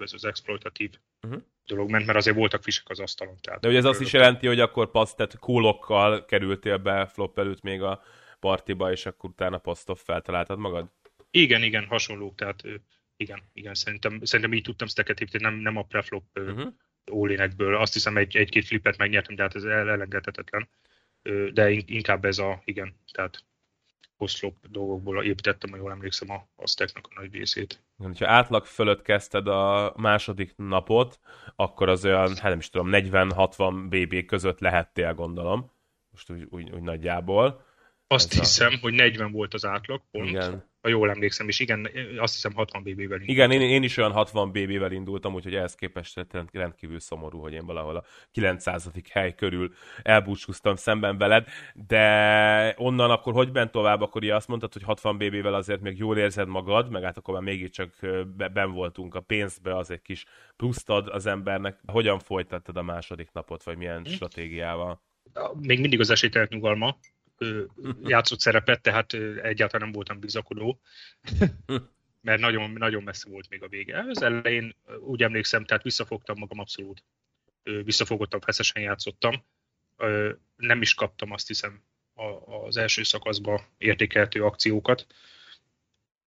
ez 0.00 0.12
az 0.12 0.24
exploitatív 0.24 0.90
uh-huh. 1.22 1.42
dolog 1.66 1.90
ment, 1.90 2.06
mert 2.06 2.18
azért 2.18 2.36
voltak 2.36 2.62
fisek 2.62 2.88
az 2.88 3.00
asztalon. 3.00 3.36
Tehát 3.40 3.60
De 3.60 3.68
ugye 3.68 3.78
ez 3.78 3.84
azt 3.84 4.00
is 4.00 4.12
jelenti, 4.12 4.46
hogy 4.46 4.60
akkor 4.60 4.90
passz, 4.90 5.14
tehát 5.14 5.38
kólokkal 5.38 6.24
kerültél 6.24 6.76
be 6.76 7.06
flop 7.06 7.38
előtt 7.38 7.62
még 7.62 7.82
a 7.82 8.02
partiba, 8.40 8.92
és 8.92 9.06
akkor 9.06 9.30
utána 9.30 9.58
posztoff 9.58 10.02
feltaláltad 10.04 10.58
magad? 10.58 10.90
Igen, 11.30 11.62
igen, 11.62 11.86
hasonló, 11.86 12.32
tehát 12.36 12.62
igen, 13.16 13.42
igen, 13.52 13.74
szerintem, 13.74 14.20
szerintem 14.24 14.54
így 14.54 14.62
tudtam 14.62 14.88
stacket 14.88 15.20
építeni, 15.20 15.44
nem, 15.44 15.54
nem 15.54 15.76
a 15.76 15.82
preflop 15.82 16.24
uh-huh. 16.34 16.72
Azt 17.80 17.92
hiszem 17.92 18.16
egy, 18.16 18.36
egy-két 18.36 18.66
flipet 18.66 18.96
megnyertem, 18.96 19.34
de 19.34 19.42
hát 19.42 19.54
ez 19.54 19.64
elengedhetetlen. 19.64 20.68
De 21.52 21.70
inkább 21.70 22.24
ez 22.24 22.38
a, 22.38 22.62
igen, 22.64 22.94
tehát 23.12 23.44
post-flop 24.16 24.56
dolgokból 24.70 25.24
építettem, 25.24 25.70
ha 25.70 25.76
jól 25.76 25.90
emlékszem, 25.90 26.30
a, 26.30 26.48
a 26.56 26.66
stacknak 26.66 27.06
a 27.10 27.20
nagy 27.20 27.32
részét. 27.32 27.82
Ha 28.18 28.28
átlag 28.30 28.64
fölött 28.64 29.02
kezdted 29.02 29.48
a 29.48 29.92
második 29.96 30.52
napot, 30.56 31.20
akkor 31.56 31.88
az 31.88 32.04
olyan, 32.04 32.28
hát 32.28 32.42
nem 32.42 32.58
is 32.58 32.70
tudom, 32.70 32.88
40-60 32.92 33.86
BB 33.88 34.24
között 34.26 34.60
lehettél, 34.60 35.14
gondolom. 35.14 35.70
Most 36.10 36.30
úgy, 36.30 36.46
úgy, 36.50 36.70
úgy 36.70 36.82
nagyjából. 36.82 37.66
Azt 38.10 38.32
Ez 38.32 38.38
hiszem, 38.38 38.72
a... 38.72 38.78
hogy 38.80 38.94
40 38.94 39.32
volt 39.32 39.54
az 39.54 39.64
átlag 39.64 40.02
pont. 40.10 40.28
Igen 40.28 40.68
ha 40.80 40.88
jól 40.88 41.10
emlékszem, 41.10 41.48
és 41.48 41.60
igen, 41.60 41.90
azt 42.18 42.34
hiszem 42.34 42.54
60 42.54 42.82
BB-vel 42.82 42.96
indultam. 42.96 43.26
Igen, 43.26 43.50
én, 43.50 43.60
én 43.60 43.82
is 43.82 43.96
olyan 43.96 44.12
60 44.12 44.50
BB-vel 44.50 44.92
indultam, 44.92 45.34
úgyhogy 45.34 45.54
ehhez 45.54 45.74
képest 45.74 46.26
rendkívül 46.52 47.00
szomorú, 47.00 47.40
hogy 47.40 47.52
én 47.52 47.66
valahol 47.66 47.96
a 47.96 48.04
900. 48.30 48.90
hely 49.10 49.34
körül 49.34 49.72
elbúcsúztam 50.02 50.76
szemben 50.76 51.18
veled, 51.18 51.48
de 51.74 52.74
onnan 52.76 53.10
akkor 53.10 53.32
hogy 53.32 53.52
bent 53.52 53.70
tovább, 53.70 54.00
akkor 54.00 54.22
ugye 54.22 54.34
azt 54.34 54.48
mondtad, 54.48 54.72
hogy 54.72 54.82
60 54.82 55.16
BB-vel 55.16 55.54
azért 55.54 55.80
még 55.80 55.98
jól 55.98 56.18
érzed 56.18 56.48
magad, 56.48 56.90
meg 56.90 57.02
hát 57.02 57.16
akkor 57.16 57.34
már 57.34 57.42
mégiscsak 57.42 57.94
ben 58.52 58.72
voltunk 58.72 59.14
a 59.14 59.20
pénzbe, 59.20 59.76
az 59.76 59.90
egy 59.90 60.02
kis 60.02 60.24
pluszt 60.56 60.90
ad 60.90 61.08
az 61.08 61.26
embernek. 61.26 61.80
Hogyan 61.86 62.18
folytattad 62.18 62.76
a 62.76 62.82
második 62.82 63.32
napot, 63.32 63.62
vagy 63.62 63.76
milyen 63.76 64.02
hm? 64.04 64.10
stratégiával? 64.10 65.02
Még 65.60 65.80
mindig 65.80 66.00
az 66.00 66.10
esélytelenek 66.10 66.52
nyugalma, 66.52 66.96
játszott 68.02 68.40
szerepet, 68.40 68.82
tehát 68.82 69.12
egyáltalán 69.42 69.82
nem 69.86 69.92
voltam 69.92 70.20
bizakodó, 70.20 70.80
mert 72.20 72.40
nagyon, 72.40 72.70
nagyon 72.70 73.02
messze 73.02 73.28
volt 73.28 73.48
még 73.48 73.62
a 73.62 73.68
vége. 73.68 74.04
Az 74.08 74.22
elején 74.22 74.76
úgy 75.00 75.22
emlékszem, 75.22 75.64
tehát 75.64 75.82
visszafogtam 75.82 76.38
magam 76.38 76.58
abszolút. 76.58 77.04
Visszafogottam, 77.62 78.40
feszesen 78.40 78.82
játszottam. 78.82 79.44
Nem 80.56 80.82
is 80.82 80.94
kaptam 80.94 81.32
azt 81.32 81.46
hiszem 81.46 81.82
az 82.66 82.76
első 82.76 83.02
szakaszba 83.02 83.68
értékeltő 83.78 84.44
akciókat. 84.44 85.06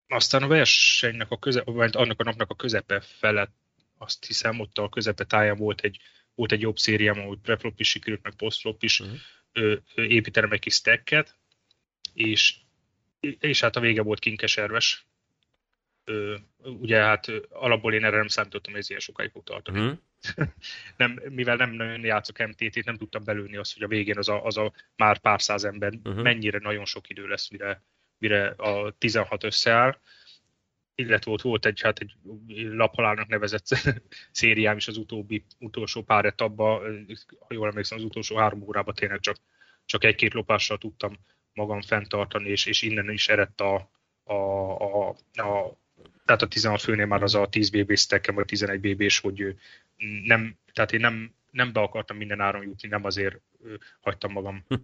Aztán 0.06 0.42
a 0.42 0.46
versenynek 0.46 1.30
a 1.30 1.38
köze, 1.38 1.62
vagy 1.64 1.96
annak 1.96 2.20
a 2.20 2.24
napnak 2.24 2.50
a 2.50 2.54
közepe 2.54 3.00
felett 3.00 3.54
azt 3.98 4.24
hiszem, 4.24 4.60
ott 4.60 4.78
a 4.78 4.88
közepe 4.88 5.24
táján 5.24 5.56
volt 5.56 5.80
egy, 5.80 5.98
volt 6.34 6.52
egy 6.52 6.60
jobb 6.60 6.76
szériám, 6.76 7.18
ahol 7.18 7.38
preflop 7.42 7.80
is 7.80 7.88
sikerült, 7.88 8.22
meg 8.22 8.34
postflop 8.34 8.82
is. 8.82 9.00
Uh-huh 9.00 9.16
építenem 9.94 10.52
egy 10.52 10.60
kis 10.60 10.74
stacket, 10.74 11.36
és, 12.14 12.56
és 13.20 13.60
hát 13.60 13.76
a 13.76 13.80
vége 13.80 14.02
volt 14.02 14.18
kinkeserves. 14.18 15.06
Ugye 16.62 16.98
hát 16.98 17.28
alapból 17.48 17.94
én 17.94 18.04
erre 18.04 18.16
nem 18.16 18.28
számítottam, 18.28 18.72
hogy 18.72 18.80
ez 18.80 18.88
ilyen 18.88 19.00
sokáig 19.00 19.30
fog 19.30 19.44
tartani. 19.44 19.80
Mm. 19.80 19.92
nem, 20.96 21.20
mivel 21.28 21.56
nem 21.56 21.70
nagyon 21.70 22.04
játszok 22.04 22.38
MTT-t, 22.38 22.84
nem 22.84 22.96
tudtam 22.96 23.24
belőni 23.24 23.56
azt, 23.56 23.74
hogy 23.74 23.82
a 23.82 23.88
végén 23.88 24.18
az 24.18 24.28
a, 24.28 24.44
az 24.44 24.56
a 24.56 24.72
már 24.96 25.18
pár 25.18 25.42
száz 25.42 25.64
ember 25.64 25.92
uh-huh. 26.04 26.22
mennyire 26.22 26.58
nagyon 26.58 26.84
sok 26.84 27.08
idő 27.08 27.26
lesz, 27.26 27.48
mire, 27.48 27.82
mire 28.18 28.46
a 28.48 28.94
16 28.98 29.44
összeáll. 29.44 30.00
Illetve 30.94 31.30
ott 31.30 31.40
volt 31.40 31.66
egy, 31.66 31.80
hát 31.80 31.98
egy 31.98 32.14
laphalálnak 32.54 33.28
nevezett 33.28 33.66
szériám 34.30 34.76
is 34.76 34.88
az 34.88 34.96
utóbbi, 34.96 35.44
utolsó 35.58 36.02
pár 36.02 36.24
etapban, 36.24 37.06
ha 37.38 37.54
jól 37.54 37.68
emlékszem, 37.68 37.98
az 37.98 38.04
utolsó 38.04 38.36
három 38.36 38.62
órában 38.62 38.94
tényleg 38.94 39.20
csak, 39.20 39.36
csak 39.84 40.04
egy-két 40.04 40.32
lopással 40.32 40.78
tudtam 40.78 41.18
magam 41.52 41.80
fenntartani, 41.80 42.48
és, 42.48 42.66
és 42.66 42.82
innen 42.82 43.10
is 43.10 43.28
eredt 43.28 43.60
a, 43.60 43.90
a, 44.24 44.34
a, 44.34 45.08
a 45.32 45.80
tehát 46.24 46.42
a 46.42 46.48
16 46.48 46.80
főnél 46.80 47.06
már 47.06 47.22
az 47.22 47.34
a 47.34 47.48
10 47.48 47.70
bb 47.70 47.96
stackem, 47.96 48.34
vagy 48.34 48.44
11 48.44 48.80
bb-s, 48.80 49.18
hogy 49.18 49.56
nem, 50.24 50.56
tehát 50.72 50.92
én 50.92 51.00
nem, 51.00 51.34
nem 51.50 51.72
be 51.72 51.80
akartam 51.80 52.16
minden 52.16 52.40
áron 52.40 52.62
jutni, 52.62 52.88
nem 52.88 53.04
azért 53.04 53.40
hagytam 54.00 54.32
magam 54.32 54.64
hm. 54.68 54.74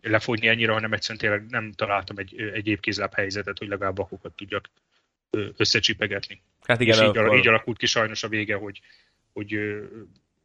lefogyni 0.00 0.46
ennyire, 0.46 0.72
hanem 0.72 0.92
egyszerűen 0.92 1.18
tényleg 1.18 1.50
nem 1.50 1.72
találtam 1.72 2.18
egy, 2.18 2.40
egy 2.40 2.66
évkézláb 2.66 3.14
helyzetet, 3.14 3.58
hogy 3.58 3.68
legalább 3.68 3.94
bakokat 3.94 4.36
tudjak 4.36 4.70
összecsipegetni. 5.56 6.42
Hát 6.60 6.80
igen, 6.80 6.94
és 6.94 7.08
így, 7.08 7.16
akkor... 7.16 7.36
így 7.36 7.48
alakult 7.48 7.78
ki 7.78 7.86
sajnos 7.86 8.22
a 8.22 8.28
vége, 8.28 8.54
hogy, 8.56 8.80
hogy 9.32 9.58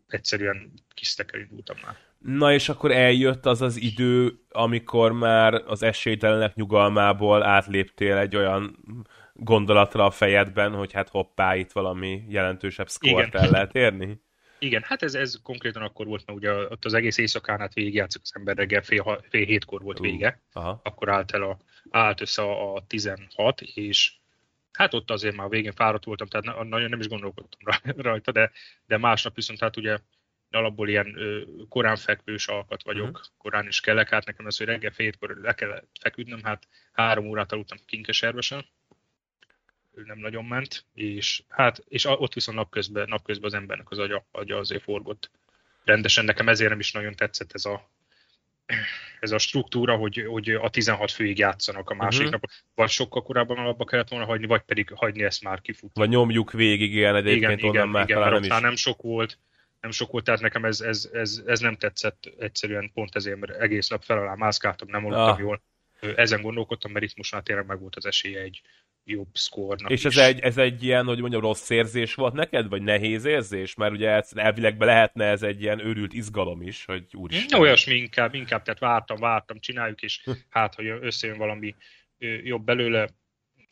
egyszerűen 0.08 0.74
kisztekkel 0.94 1.40
indultam 1.40 1.76
már. 1.86 1.96
Na 2.18 2.54
és 2.54 2.70
akkor 2.70 2.92
eljött 2.92 3.46
az 3.46 3.62
az 3.62 3.82
idő, 3.82 4.40
amikor 4.50 5.12
már 5.12 5.54
az 5.54 5.84
esélytelenek 5.84 6.56
nyugalmából 6.56 7.44
átléptél 7.44 8.18
egy 8.18 8.36
olyan 8.36 8.78
gondolatra 9.34 10.06
a 10.06 10.12
fejedben, 10.12 10.74
hogy 10.74 10.94
hát 10.94 11.10
hoppá, 11.10 11.56
itt 11.56 11.72
valami 11.72 12.24
jelentősebb 12.30 12.90
szkort 12.90 13.36
el 13.36 13.50
lehet 13.50 13.76
érni? 13.76 14.22
Igen, 14.60 14.84
hát 14.86 15.04
ez, 15.04 15.14
ez 15.14 15.40
konkrétan 15.44 15.82
akkor 15.82 16.06
volt, 16.06 16.26
mert 16.26 16.40
ugye 16.40 16.52
ott 16.54 16.86
az 16.86 16.94
egész 16.94 17.18
éjszakán 17.18 17.62
át 17.62 17.74
végigjátszik 17.74 18.22
az 18.24 18.32
ember 18.36 18.56
reggel, 18.56 18.82
fél, 18.82 19.26
fél 19.30 19.46
hétkor 19.46 19.82
volt 19.82 20.00
vége, 20.00 20.42
uh, 20.54 20.62
aha. 20.62 20.82
akkor 20.84 21.10
állt, 21.10 21.32
el 21.32 21.42
a, 21.42 21.58
állt 21.90 22.22
össze 22.22 22.42
a, 22.42 22.76
a 22.76 22.84
16, 22.88 23.62
és 23.62 24.14
hát 24.78 24.94
ott 24.94 25.12
azért 25.12 25.36
már 25.36 25.46
a 25.46 25.50
végén 25.50 25.72
fáradt 25.72 26.06
voltam, 26.06 26.28
tehát 26.28 26.64
nagyon 26.64 26.90
nem 26.90 27.00
is 27.00 27.08
gondolkodtam 27.08 27.60
rajta, 28.08 28.32
de, 28.32 28.52
de 28.86 28.98
másnap 28.98 29.36
viszont 29.36 29.60
hát 29.60 29.78
ugye 29.78 29.98
alapból 30.52 30.90
ilyen 30.90 31.18
ö, 31.18 31.42
korán 31.70 31.96
fekvős 31.96 32.48
alkat 32.48 32.84
vagyok, 32.84 33.08
uh-huh. 33.08 33.26
korán 33.38 33.68
is 33.68 33.80
kellek, 33.80 34.10
hát 34.10 34.26
nekem 34.26 34.46
az, 34.46 34.58
hogy 34.58 34.66
reggel 34.66 34.92
fél 34.92 35.06
hétkor 35.06 35.38
le 35.42 35.54
kell 35.54 35.84
feküdnöm, 36.00 36.44
hát 36.44 36.68
három 36.92 37.28
órát 37.28 37.52
aludtam 37.52 37.78
kinkeservesen, 37.86 38.66
nem 40.06 40.18
nagyon 40.18 40.46
ment, 40.46 40.86
és 40.94 41.44
hát 41.50 41.84
és 41.88 42.06
ott 42.06 42.34
viszont 42.34 42.58
napközben, 42.58 43.08
napközben 43.08 43.46
az 43.46 43.54
embernek 43.54 43.92
az 43.92 43.98
agya, 43.98 44.26
agya 44.32 44.58
azért 44.58 44.84
forgott 44.84 45.32
rendesen. 45.84 46.26
Nekem 46.26 46.50
ezért 46.50 46.70
nem 46.70 46.80
is 46.80 46.92
nagyon 46.92 47.16
tetszett 47.16 47.52
ez 47.54 47.66
a, 47.66 47.90
ez 49.20 49.32
a 49.32 49.38
struktúra, 49.38 49.96
hogy, 49.96 50.26
hogy 50.28 50.50
a 50.50 50.70
16 50.70 51.12
főig 51.12 51.38
játszanak 51.38 51.90
a 51.90 51.94
másik 51.94 52.26
uh-huh. 52.26 52.32
nap. 52.42 52.50
Vagy 52.76 52.90
sokkal 52.90 53.22
korábban 53.22 53.58
alapba 53.58 53.86
kellett 53.86 54.10
volna 54.10 54.26
hagyni, 54.26 54.46
vagy 54.48 54.62
pedig 54.62 54.92
hagyni 54.96 55.24
ezt 55.24 55.44
már 55.44 55.62
kifut. 55.62 55.92
Vagy 55.94 56.10
nyomjuk 56.10 56.52
végig, 56.52 56.94
igen, 56.94 57.16
egyébként 57.16 57.60
igen, 57.60 57.70
onnan 57.70 57.74
igen, 57.74 57.88
már 57.88 58.04
igen, 58.04 58.18
talán 58.18 58.34
nem 58.34 58.44
is. 58.44 58.62
nem 58.62 58.76
sok 58.76 59.02
volt, 59.02 59.38
nem 59.82 59.92
sok 59.92 60.12
volt, 60.12 60.24
tehát 60.24 60.42
nekem 60.42 60.66
ez, 60.66 60.82
ez, 60.82 61.10
ez, 61.14 61.42
ez 61.46 61.60
nem 61.60 61.76
tetszett 61.76 62.32
egyszerűen 62.40 62.92
pont 62.94 63.16
ezért, 63.16 63.40
mert 63.40 63.60
egész 63.60 63.88
nap 63.88 64.04
fel 64.04 64.18
alá 64.18 64.34
mászkáltam, 64.34 64.88
nem 64.92 65.06
aludtam 65.06 65.34
ah. 65.34 65.40
jól. 65.40 65.62
Ezen 66.16 66.42
gondolkodtam, 66.42 66.92
mert 66.92 67.06
itt 67.06 67.18
most 67.18 67.32
már 67.32 67.44
tényleg 67.44 67.66
meg 67.66 67.80
volt 67.80 67.96
az 67.96 68.06
esélye 68.06 68.42
egy, 68.42 68.62
jobb 69.08 69.28
szkornak 69.34 69.92
És 69.92 70.06
ez 70.06 70.18
egy, 70.18 70.40
ez 70.40 70.58
egy 70.58 70.84
ilyen, 70.84 71.06
hogy 71.06 71.20
mondjam, 71.20 71.42
rossz 71.42 71.70
érzés 71.70 72.14
volt 72.14 72.34
neked, 72.34 72.70
vagy 72.70 72.82
nehéz 72.82 73.26
érzés? 73.26 73.76
Mert 73.76 73.92
ugye 73.92 74.22
elvileg 74.36 74.78
be 74.78 74.86
lehetne 74.86 75.26
ez 75.26 75.44
egy 75.44 75.62
ilyen 75.62 75.86
őrült 75.86 76.14
izgalom 76.14 76.62
is, 76.62 76.86
hogy 76.86 77.06
úristen. 77.14 77.60
Olyasmi 77.60 77.96
inkább, 77.96 78.34
inkább, 78.34 78.62
tehát 78.62 78.80
vártam, 78.80 79.18
vártam, 79.18 79.60
csináljuk, 79.60 80.02
és 80.02 80.24
hát, 80.50 80.76
hogy 80.76 80.86
összejön 81.02 81.38
valami 81.38 81.76
jobb 82.44 82.64
belőle, 82.64 83.10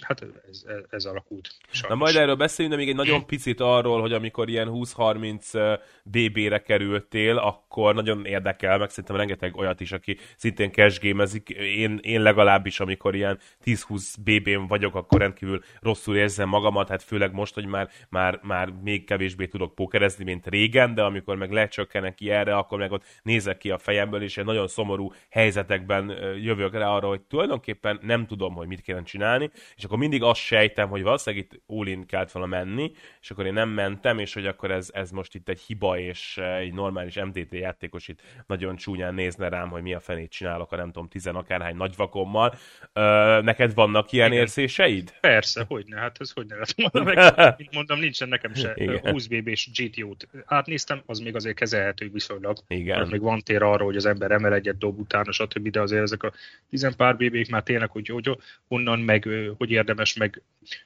hát 0.03 0.21
ez, 0.21 0.29
ez, 0.49 0.65
ez 0.89 1.05
alakult. 1.05 1.49
Sajnos. 1.69 1.97
Na 1.97 2.03
majd 2.03 2.15
erről 2.15 2.35
beszéljünk, 2.35 2.77
de 2.77 2.83
még 2.83 2.91
egy 2.91 2.99
nagyon 2.99 3.25
picit 3.25 3.59
arról, 3.59 4.01
hogy 4.01 4.13
amikor 4.13 4.49
ilyen 4.49 4.69
20-30 4.71 5.79
BB-re 6.03 6.61
kerültél, 6.61 7.37
akkor 7.37 7.95
nagyon 7.95 8.25
érdekel, 8.25 8.77
meg 8.77 8.89
szerintem 8.89 9.15
rengeteg 9.15 9.55
olyat 9.55 9.79
is, 9.79 9.91
aki 9.91 10.17
szintén 10.37 10.71
cashgamezik. 10.71 11.49
Én, 11.49 11.99
én 12.01 12.21
legalábbis, 12.21 12.79
amikor 12.79 13.15
ilyen 13.15 13.39
10-20 13.65 14.13
BB-n 14.19 14.67
vagyok, 14.67 14.95
akkor 14.95 15.19
rendkívül 15.19 15.63
rosszul 15.79 16.17
érzem 16.17 16.49
magamat, 16.49 16.89
hát 16.89 17.03
főleg 17.03 17.33
most, 17.33 17.53
hogy 17.53 17.65
már, 17.65 17.89
már, 18.09 18.39
már 18.43 18.69
még 18.83 19.05
kevésbé 19.05 19.45
tudok 19.45 19.75
pókerezni, 19.75 20.23
mint 20.23 20.47
régen, 20.47 20.93
de 20.93 21.01
amikor 21.01 21.35
meg 21.35 21.51
lecsökkenek 21.51 22.15
ki 22.15 22.29
erre, 22.29 22.55
akkor 22.55 22.77
meg 22.77 22.91
ott 22.91 23.03
nézek 23.23 23.57
ki 23.57 23.69
a 23.69 23.77
fejemből, 23.77 24.21
és 24.21 24.37
egy 24.37 24.45
nagyon 24.45 24.67
szomorú 24.67 25.11
helyzetekben 25.29 26.09
jövök 26.41 26.73
rá 26.73 26.87
arra, 26.87 27.07
hogy 27.07 27.21
tulajdonképpen 27.21 27.99
nem 28.01 28.25
tudom, 28.25 28.53
hogy 28.53 28.67
mit 28.67 28.81
kéne 28.81 29.03
csinálni, 29.03 29.49
és 29.75 29.83
akkor 29.85 29.97
mindig 29.97 30.23
azt 30.23 30.41
sejtem, 30.41 30.89
hogy 30.89 31.01
valószínűleg 31.01 31.45
itt 31.45 31.61
all 31.67 32.05
kellett 32.05 32.31
volna 32.31 32.47
menni, 32.47 32.91
és 33.21 33.31
akkor 33.31 33.45
én 33.45 33.53
nem 33.53 33.69
mentem, 33.69 34.19
és 34.19 34.33
hogy 34.33 34.45
akkor 34.45 34.71
ez, 34.71 34.89
ez 34.93 35.11
most 35.11 35.35
itt 35.35 35.49
egy 35.49 35.59
hiba, 35.59 35.99
és 35.99 36.37
egy 36.37 36.73
normális 36.73 37.15
MTT 37.15 37.53
játékos 37.53 38.07
itt 38.07 38.21
nagyon 38.47 38.75
csúnyán 38.75 39.13
nézne 39.13 39.49
rám, 39.49 39.69
hogy 39.69 39.81
mi 39.81 39.93
a 39.93 39.99
fenét 39.99 40.31
csinálok 40.31 40.71
a 40.71 40.75
nem 40.75 40.91
tudom, 40.91 41.07
tizen 41.07 41.35
akárhány 41.35 41.75
nagyvakommal. 41.75 42.55
Ö, 42.93 43.39
neked 43.43 43.73
vannak 43.73 44.11
ilyen 44.11 44.27
Igen. 44.27 44.39
érzéseid? 44.39 45.13
Persze, 45.19 45.65
hogy 45.67 45.85
ne, 45.87 45.99
hát 45.99 46.17
ez 46.19 46.31
hogy 46.31 46.45
ne 46.45 46.55
lett 46.55 46.73
volna 46.75 47.05
meg. 47.13 47.55
Mint 47.57 47.73
mondom, 47.73 47.99
nincsen 47.99 48.29
nekem 48.29 48.53
se 48.53 48.73
Igen. 48.75 48.99
20 48.99 49.25
BB-s 49.27 49.69
GTO-t. 49.71 50.27
Átnéztem, 50.45 51.01
az 51.05 51.19
még 51.19 51.35
azért 51.35 51.55
kezelhető 51.55 52.09
viszonylag. 52.09 52.57
Igen. 52.67 52.97
Mert 52.97 53.11
még 53.11 53.21
van 53.21 53.39
tér 53.39 53.63
arra, 53.63 53.83
hogy 53.83 53.95
az 53.95 54.05
ember 54.05 54.31
emel 54.31 54.53
egyet 54.53 54.77
dob 54.77 54.99
utána, 54.99 55.31
stb. 55.31 55.69
De 55.69 55.81
azért 55.81 56.01
ezek 56.01 56.23
a 56.23 56.31
tizenpár 56.69 57.17
BB-k 57.17 57.49
már 57.49 57.63
tényleg, 57.63 57.89
hogy, 57.89 58.07
hogy 58.07 58.37
honnan 58.67 58.99
meg, 58.99 59.29
hogy 59.57 59.71
érdemes, 59.75 60.13
meg 60.13 60.41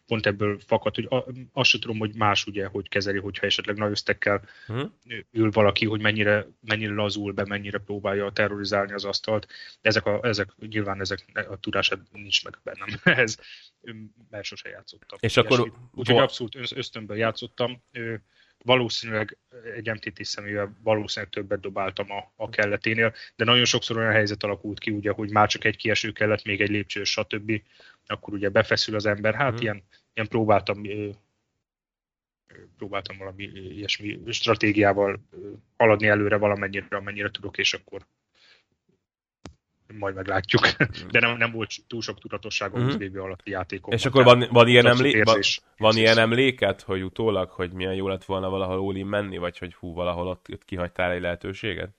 pont 0.07 0.25
ebből 0.25 0.59
fakad, 0.59 0.95
hogy 0.95 1.07
azt 1.53 1.69
sem 1.69 1.79
tudom, 1.79 1.99
hogy 1.99 2.15
más 2.15 2.45
ugye, 2.45 2.65
hogy 2.65 2.89
kezeli, 2.89 3.19
hogyha 3.19 3.45
esetleg 3.45 3.77
nagy 3.77 3.91
ösztekkel 3.91 4.41
uh-huh. 4.67 4.89
ül 5.31 5.51
valaki, 5.51 5.85
hogy 5.85 6.01
mennyire, 6.01 6.47
mennyire 6.61 6.93
lazul 6.93 7.31
be, 7.31 7.45
mennyire 7.45 7.77
próbálja 7.77 8.31
terrorizálni 8.31 8.93
az 8.93 9.05
asztalt. 9.05 9.47
De 9.81 9.89
ezek, 9.89 10.05
a, 10.05 10.19
ezek 10.23 10.49
nyilván 10.59 10.99
ezek 10.99 11.25
a 11.49 11.57
tudását 11.59 11.99
nincs 12.11 12.43
meg 12.43 12.59
bennem. 12.63 12.87
Ez, 13.23 13.37
mert 14.29 14.43
sose 14.43 14.69
játszottam. 14.69 15.17
És 15.21 15.37
akkor... 15.37 15.73
Úgyhogy 15.93 16.17
abszolút 16.17 16.55
ösztönből 16.75 17.17
játszottam. 17.17 17.83
Valószínűleg 18.63 19.37
egy 19.75 19.89
MTT 19.89 20.23
szemével 20.23 20.77
valószínűleg 20.83 21.33
többet 21.33 21.59
dobáltam 21.59 22.11
a, 22.11 22.33
a 22.35 22.49
kelleténél, 22.49 23.13
de 23.35 23.43
nagyon 23.43 23.65
sokszor 23.65 23.97
olyan 23.97 24.11
helyzet 24.11 24.43
alakult 24.43 24.79
ki, 24.79 24.91
ugye, 24.91 25.11
hogy 25.11 25.31
már 25.31 25.47
csak 25.47 25.63
egy 25.63 25.77
kieső 25.77 26.11
kellett, 26.11 26.43
még 26.43 26.61
egy 26.61 26.69
lépcső, 26.69 27.03
stb 27.03 27.61
akkor 28.05 28.33
ugye 28.33 28.49
befeszül 28.49 28.95
az 28.95 29.05
ember. 29.05 29.33
Hát 29.35 29.51
hmm. 29.51 29.61
ilyen, 29.61 29.83
ilyen 30.13 30.27
próbáltam 30.27 30.81
próbáltam 32.77 33.17
valami 33.17 33.43
ilyesmi 33.43 34.19
stratégiával 34.27 35.19
haladni 35.77 36.07
előre 36.07 36.37
valamennyire, 36.37 36.85
amennyire 36.89 37.31
tudok, 37.31 37.57
és 37.57 37.73
akkor 37.73 38.05
majd 39.97 40.15
meglátjuk. 40.15 40.67
De 41.11 41.19
nem, 41.19 41.37
nem 41.37 41.51
volt 41.51 41.71
túl 41.87 42.01
sok 42.01 42.19
tudatosság 42.19 42.73
a 42.73 42.81
20 42.81 42.95
BB 42.95 43.17
alatti 43.17 43.51
játékok. 43.51 43.93
És 43.93 44.05
akkor 44.05 44.23
van, 44.23 44.45
van, 44.49 44.67
ilyen, 44.67 44.85
emlé- 44.85 45.23
van, 45.23 45.39
van 45.77 45.97
ilyen 45.97 46.17
emléket, 46.17 46.81
hogy 46.81 47.03
utólag, 47.03 47.49
hogy 47.49 47.71
milyen 47.71 47.95
jó 47.95 48.07
lett 48.07 48.25
volna 48.25 48.49
valahol 48.49 48.77
all 48.77 49.03
menni, 49.03 49.37
vagy 49.37 49.57
hogy 49.57 49.73
hú, 49.73 49.93
valahol 49.93 50.27
ott, 50.27 50.45
ott 50.51 50.65
kihagytál 50.65 51.11
egy 51.11 51.21
lehetőséget? 51.21 51.89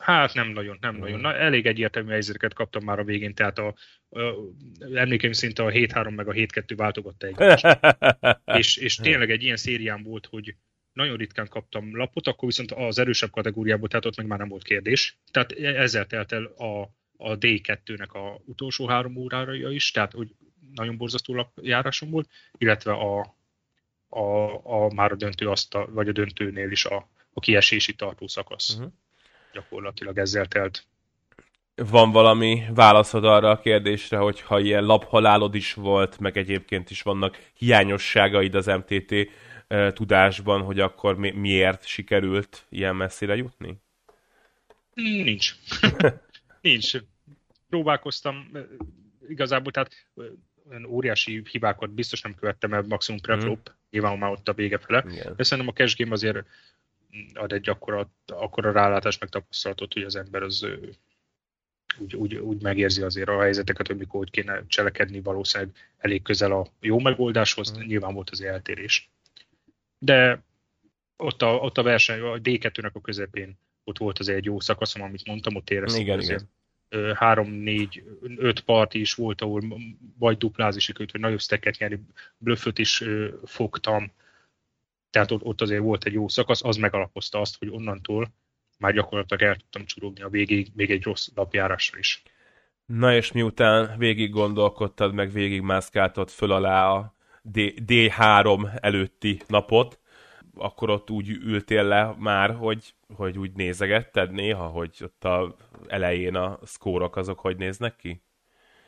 Hát 0.00 0.34
nem 0.34 0.48
nagyon, 0.48 0.78
nem 0.80 0.96
mm. 0.96 0.98
nagyon. 0.98 1.20
Na, 1.20 1.34
elég 1.34 1.66
egyértelmű 1.66 2.10
helyzeteket 2.10 2.54
kaptam 2.54 2.84
már 2.84 2.98
a 2.98 3.04
végén, 3.04 3.34
tehát 3.34 3.58
a, 3.58 3.74
a 4.10 4.18
emlékeim 4.94 5.32
szinte 5.32 5.62
a 5.62 5.70
7-3 5.70 6.14
meg 6.14 6.28
a 6.28 6.32
7-2 6.32 6.72
váltogatta 6.76 7.26
egy. 7.26 7.66
és, 8.58 8.76
és 8.76 8.96
tényleg 8.96 9.30
egy 9.30 9.42
ilyen 9.42 9.56
szérián 9.56 10.02
volt, 10.02 10.26
hogy 10.26 10.54
nagyon 10.92 11.16
ritkán 11.16 11.48
kaptam 11.48 11.96
lapot, 11.96 12.26
akkor 12.26 12.48
viszont 12.48 12.72
az 12.72 12.98
erősebb 12.98 13.30
kategóriából, 13.30 13.88
tehát 13.88 14.06
ott 14.06 14.16
meg 14.16 14.26
már 14.26 14.38
nem 14.38 14.48
volt 14.48 14.62
kérdés. 14.62 15.18
Tehát 15.30 15.52
ezzel 15.52 16.06
telt 16.06 16.32
el 16.32 16.44
a, 16.44 16.80
a 17.16 17.38
D2-nek 17.38 18.10
a 18.10 18.40
utolsó 18.44 18.86
három 18.86 19.16
órára 19.16 19.72
is, 19.72 19.90
tehát 19.90 20.12
hogy 20.12 20.28
nagyon 20.74 20.96
borzasztó 20.96 21.34
lapjárásom 21.34 22.10
volt, 22.10 22.28
illetve 22.58 22.92
a, 22.92 23.36
a, 24.08 24.54
a 24.64 24.92
már 24.94 25.12
a 25.12 25.16
döntő 25.16 25.48
azt 25.48 25.74
a, 25.74 25.88
vagy 25.90 26.08
a 26.08 26.12
döntőnél 26.12 26.70
is 26.70 26.84
a, 26.84 27.08
a 27.32 27.40
kiesési 27.40 27.94
tartó 27.94 28.26
szakasz. 28.26 28.74
Uh-huh 28.74 28.92
gyakorlatilag 29.52 30.18
ezzel 30.18 30.46
telt. 30.46 30.84
Van 31.74 32.10
valami 32.12 32.62
válaszod 32.74 33.24
arra 33.24 33.50
a 33.50 33.60
kérdésre, 33.60 34.16
hogy 34.16 34.40
ha 34.40 34.60
ilyen 34.60 34.84
laphalálod 34.84 35.54
is 35.54 35.74
volt, 35.74 36.18
meg 36.18 36.36
egyébként 36.36 36.90
is 36.90 37.02
vannak 37.02 37.38
hiányosságaid 37.54 38.54
az 38.54 38.66
MTT 38.66 39.14
tudásban, 39.92 40.62
hogy 40.62 40.80
akkor 40.80 41.16
mi- 41.16 41.30
miért 41.30 41.86
sikerült 41.86 42.66
ilyen 42.68 42.96
messzire 42.96 43.36
jutni? 43.36 43.76
Nincs. 44.94 45.54
Nincs. 46.60 46.96
Próbálkoztam, 47.68 48.50
igazából, 49.28 49.72
tehát 49.72 50.06
olyan 50.70 50.84
óriási 50.84 51.42
hibákat 51.50 51.90
biztos 51.90 52.20
nem 52.20 52.34
követtem 52.34 52.72
el, 52.72 52.84
maximum 52.88 53.20
preflop, 53.20 53.70
mm. 53.70 53.74
nyilván 53.90 54.18
már 54.18 54.30
ott 54.30 54.48
a 54.48 54.52
vége 54.52 54.78
fele. 54.78 55.04
Igen. 55.10 55.34
De 55.36 55.42
szerintem 55.42 55.72
a 55.74 55.76
cash 55.76 55.98
game 55.98 56.12
azért 56.12 56.46
ad 57.34 57.52
egy 57.52 57.68
akkora, 57.68 58.10
akkora 58.26 58.72
rálátás 58.72 59.18
meg 59.18 59.28
tapasztalatot, 59.28 59.92
hogy 59.92 60.02
az 60.02 60.16
ember 60.16 60.42
az 60.42 60.66
úgy, 61.98 62.16
úgy, 62.16 62.34
úgy 62.34 62.62
megérzi 62.62 63.02
azért 63.02 63.28
a 63.28 63.40
helyzeteket, 63.40 63.86
hogy 63.86 63.96
mikor 63.96 64.18
hogy 64.18 64.30
kéne 64.30 64.66
cselekedni, 64.66 65.20
valószínűleg 65.20 65.74
elég 65.98 66.22
közel 66.22 66.52
a 66.52 66.66
jó 66.80 66.98
megoldáshoz, 66.98 67.78
mm. 67.78 67.86
nyilván 67.86 68.14
volt 68.14 68.30
az 68.30 68.40
eltérés. 68.40 69.10
De 70.02 70.42
ott 71.16 71.42
a, 71.42 71.54
ott 71.54 71.78
a 71.78 71.82
verseny, 71.82 72.20
a 72.20 72.38
D2-nek 72.38 72.92
a 72.92 73.00
közepén 73.00 73.58
ott 73.84 73.98
volt 73.98 74.18
az 74.18 74.28
egy 74.28 74.44
jó 74.44 74.60
szakaszom, 74.60 75.02
amit 75.02 75.26
mondtam, 75.26 75.56
ott 75.56 75.70
éreztem, 75.70 76.00
igen, 76.00 76.20
igen. 76.20 76.48
három, 77.14 77.50
négy, 77.50 78.02
öt 78.36 78.60
part 78.60 78.94
is 78.94 79.14
volt, 79.14 79.40
ahol 79.40 79.62
vagy 80.18 80.38
duplázni 80.38 80.80
sikerült, 80.80 81.12
vagy 81.12 81.20
nagyobb 81.20 81.40
steket 81.40 81.78
nyerni, 81.78 82.00
blöfföt 82.38 82.78
is 82.78 83.04
fogtam, 83.44 84.12
tehát 85.10 85.30
ott, 85.30 85.42
ott 85.42 85.60
azért 85.60 85.82
volt 85.82 86.04
egy 86.04 86.12
jó 86.12 86.28
szakasz, 86.28 86.64
az 86.64 86.76
megalapozta 86.76 87.40
azt, 87.40 87.58
hogy 87.58 87.68
onnantól 87.68 88.30
már 88.78 88.92
gyakorlatilag 88.92 89.42
el 89.42 89.56
tudtam 89.56 89.84
csurogni 89.84 90.22
a 90.22 90.28
végig, 90.28 90.68
még 90.74 90.90
egy 90.90 91.02
rossz 91.02 91.28
napjárásra 91.34 91.98
is. 91.98 92.22
Na 92.86 93.14
és 93.14 93.32
miután 93.32 93.98
végig 93.98 94.30
gondolkodtad, 94.30 95.14
meg 95.14 95.32
végig 95.32 95.60
mászkáltad 95.60 96.28
föl 96.28 96.52
alá 96.52 96.90
a 96.90 97.14
D- 97.42 97.82
D3 97.86 98.78
előtti 98.80 99.40
napot, 99.46 99.98
akkor 100.54 100.90
ott 100.90 101.10
úgy 101.10 101.28
ültél 101.28 101.84
le 101.84 102.14
már, 102.18 102.54
hogy, 102.54 102.94
hogy 103.14 103.38
úgy 103.38 103.52
nézegetted 103.52 104.30
néha, 104.30 104.66
hogy 104.66 104.96
ott 105.00 105.24
a 105.24 105.56
elején 105.88 106.34
a 106.34 106.58
szkórok 106.62 107.16
azok 107.16 107.38
hogy 107.38 107.56
néznek 107.56 107.96
ki? 107.96 108.22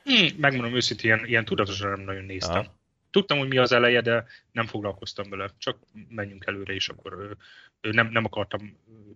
Hmm, 0.04 0.28
megmondom 0.37 0.75
őszintén, 0.75 1.11
ilyen, 1.11 1.26
ilyen 1.26 1.44
tudatosan 1.44 1.90
nem 1.90 2.00
nagyon 2.00 2.25
néztem. 2.25 2.59
Aha 2.59 2.80
tudtam, 3.12 3.38
hogy 3.38 3.49
mi 3.49 3.59
az 3.59 3.73
eleje, 3.73 4.00
de 4.00 4.25
nem 4.52 4.66
foglalkoztam 4.66 5.31
vele. 5.31 5.50
Csak 5.59 5.78
menjünk 6.09 6.47
előre, 6.47 6.75
és 6.75 6.88
akkor 6.88 7.37
nem, 7.81 8.07
nem 8.07 8.25
akartam, 8.25 8.61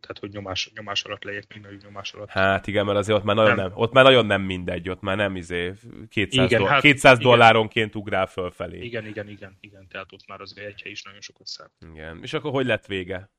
tehát 0.01 0.19
hogy 0.19 0.31
nyomás, 0.31 0.71
nyomás 0.75 1.05
alatt 1.05 1.25
legyek, 1.25 1.55
még 1.55 1.63
nagyobb 1.63 1.83
nyomás 1.83 2.13
alatt. 2.13 2.29
Hát 2.29 2.67
igen, 2.67 2.85
mert 2.85 2.99
azért 2.99 3.19
ott 3.19 3.25
már 3.25 3.37
nagyon 3.37 3.55
nem, 3.55 3.69
nem 3.69 3.79
ott 3.79 3.93
már 3.93 4.05
nagyon 4.05 4.27
nem 4.27 4.43
mindegy, 4.43 4.89
ott 4.89 5.01
már 5.01 5.17
nem 5.17 5.37
izé 5.37 5.73
200, 6.09 6.47
igen, 6.47 6.61
doll- 6.61 6.71
hát, 6.71 6.81
200 6.81 7.19
igen. 7.19 7.31
dolláronként 7.31 7.95
ugrál 7.95 8.27
fölfelé. 8.27 8.85
Igen, 8.85 9.07
igen, 9.07 9.29
igen, 9.29 9.57
igen, 9.61 9.89
tehát 9.89 10.13
ott 10.13 10.27
már 10.27 10.41
az 10.41 10.57
egy 10.57 10.83
is 10.85 11.03
nagyon 11.03 11.21
sokat 11.21 11.47
szállt. 11.47 11.73
Igen, 11.93 12.19
és 12.23 12.33
akkor 12.33 12.51
hogy 12.51 12.67
lett 12.67 12.87
vége? 12.87 13.31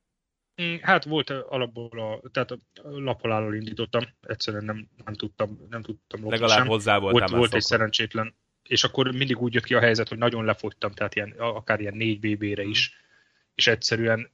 Mm, 0.61 0.75
hát 0.81 1.03
volt 1.03 1.29
alapból, 1.29 1.99
a, 1.99 2.29
tehát 2.31 2.51
a 2.51 2.59
laphalállal 2.81 3.53
indítottam, 3.53 4.03
egyszerűen 4.21 4.65
nem, 4.65 4.87
nem 5.05 5.13
tudtam, 5.13 5.65
nem 5.69 5.81
tudtam 5.81 6.29
Legalább 6.29 6.57
sem. 6.57 6.67
hozzá 6.67 6.97
Volt, 6.97 7.29
volt 7.29 7.53
egy 7.53 7.61
szerencsétlen, 7.61 8.35
és 8.67 8.83
akkor 8.83 9.11
mindig 9.11 9.41
úgy 9.41 9.53
jött 9.53 9.63
ki 9.63 9.73
a 9.73 9.79
helyzet, 9.79 10.07
hogy 10.07 10.17
nagyon 10.17 10.45
lefogytam, 10.45 10.91
tehát 10.91 11.15
ilyen, 11.15 11.33
akár 11.37 11.79
ilyen 11.79 11.95
4 11.95 12.19
BB-re 12.19 12.63
is, 12.63 12.93
és 13.55 13.67
egyszerűen 13.67 14.29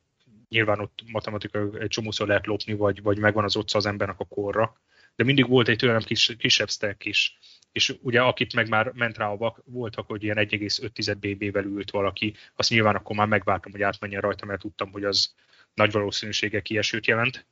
nyilván 0.50 0.80
ott 0.80 1.00
matematika 1.12 1.70
egy 1.80 1.88
csomószor 1.88 2.28
lehet 2.28 2.46
lopni, 2.46 2.74
vagy, 2.74 3.02
vagy 3.02 3.18
megvan 3.18 3.44
az 3.44 3.56
otca 3.56 3.78
az 3.78 3.86
embernek 3.86 4.20
a 4.20 4.26
korra, 4.26 4.78
de 5.16 5.24
mindig 5.24 5.48
volt 5.48 5.68
egy 5.68 5.78
tőlem 5.78 6.02
kis, 6.02 6.36
kisebb 6.38 6.70
stack 6.70 7.06
is. 7.06 7.38
És 7.72 7.96
ugye 8.02 8.22
akit 8.22 8.54
meg 8.54 8.70
már 8.70 8.92
ment 8.94 9.18
rá 9.18 9.28
a 9.28 9.38
vak, 9.38 9.62
voltak, 9.66 10.08
hogy 10.08 10.24
ilyen 10.24 10.38
1,5 10.40 11.16
BB-vel 11.20 11.64
ült 11.64 11.92
valaki, 11.92 12.36
azt 12.56 12.70
nyilván 12.70 12.96
akkor 12.96 13.16
már 13.16 13.28
megvártam, 13.28 13.72
hogy 13.72 13.82
átmenjen 13.82 14.22
rajta, 14.22 14.46
mert 14.46 14.60
tudtam, 14.60 14.92
hogy 14.92 15.04
az 15.04 15.34
nagy 15.74 15.92
valószínűséggel 15.92 16.62
kiesőt 16.62 17.08
jelent 17.08 17.46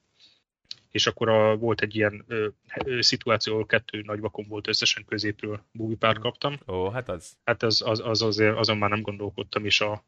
és 0.91 1.07
akkor 1.07 1.29
a, 1.29 1.57
volt 1.57 1.81
egy 1.81 1.95
ilyen 1.95 2.23
ö, 2.27 2.47
ö, 2.85 3.01
szituáció, 3.01 3.53
ahol 3.53 3.65
kettő 3.65 4.01
nagy 4.01 4.19
vakon 4.19 4.47
volt 4.47 4.67
összesen 4.67 5.05
középről 5.05 5.63
párt 5.99 6.19
kaptam. 6.19 6.57
Ó, 6.67 6.89
hát 6.89 7.09
az. 7.09 7.37
Hát 7.43 7.63
az, 7.63 7.81
az, 7.85 7.99
az 7.99 8.21
azért, 8.21 8.57
azon 8.57 8.77
már 8.77 8.89
nem 8.89 9.01
gondolkodtam, 9.01 9.65
és 9.65 9.81
a 9.81 10.03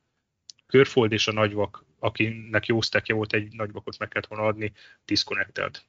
körfold 0.68 1.12
és 1.12 1.28
a 1.28 1.32
nagyvak, 1.32 1.86
akinek 2.00 2.66
jó 2.66 2.82
stackja 2.82 3.16
volt, 3.16 3.34
egy 3.34 3.54
nagyvakot 3.56 3.98
meg 3.98 4.08
kellett 4.08 4.28
volna 4.28 4.46
adni, 4.46 4.72
disconnected. 5.06 5.82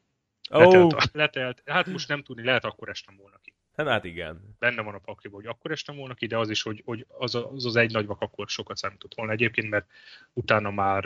Oh. 0.50 0.60
Letelt, 0.60 1.10
letelt, 1.12 1.62
hát 1.66 1.86
most 1.86 2.08
nem 2.08 2.22
tudni, 2.22 2.44
lehet 2.44 2.64
akkor 2.64 2.88
estem 2.88 3.16
volna 3.16 3.38
ki. 3.42 3.54
Hát, 3.76 3.86
hát 3.86 4.04
igen. 4.04 4.56
Benne 4.58 4.82
van 4.82 4.94
a 4.94 4.98
pakliba, 4.98 5.36
hogy 5.36 5.46
akkor 5.46 5.70
estem 5.70 5.96
volna 5.96 6.14
ki, 6.14 6.26
de 6.26 6.38
az 6.38 6.50
is, 6.50 6.62
hogy, 6.62 6.82
hogy 6.84 7.06
az, 7.08 7.34
az, 7.34 7.64
az 7.64 7.76
egy 7.76 7.92
nagyvak 7.92 8.20
akkor 8.20 8.48
sokat 8.48 8.76
számított 8.76 9.14
volna 9.14 9.32
egyébként, 9.32 9.70
mert 9.70 9.86
utána 10.32 10.70
már 10.70 11.04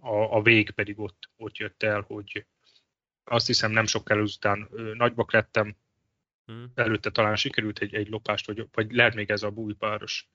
a, 0.00 0.36
a 0.36 0.42
vég 0.42 0.70
pedig 0.70 0.98
ott, 0.98 1.30
ott 1.36 1.56
jött 1.56 1.82
el, 1.82 2.04
hogy 2.06 2.44
azt 3.30 3.46
hiszem 3.46 3.70
nem 3.70 3.86
sokkal 3.86 4.22
után 4.22 4.68
nagybak 4.94 5.32
lettem, 5.32 5.76
hmm. 6.44 6.72
előtte 6.74 7.10
talán 7.10 7.36
sikerült 7.36 7.78
egy, 7.78 7.94
egy 7.94 8.08
lopást, 8.08 8.46
vagy, 8.46 8.66
vagy 8.72 8.92
lehet 8.92 9.14
még 9.14 9.30
ez 9.30 9.42
a 9.42 9.50
bújpáros 9.50 10.28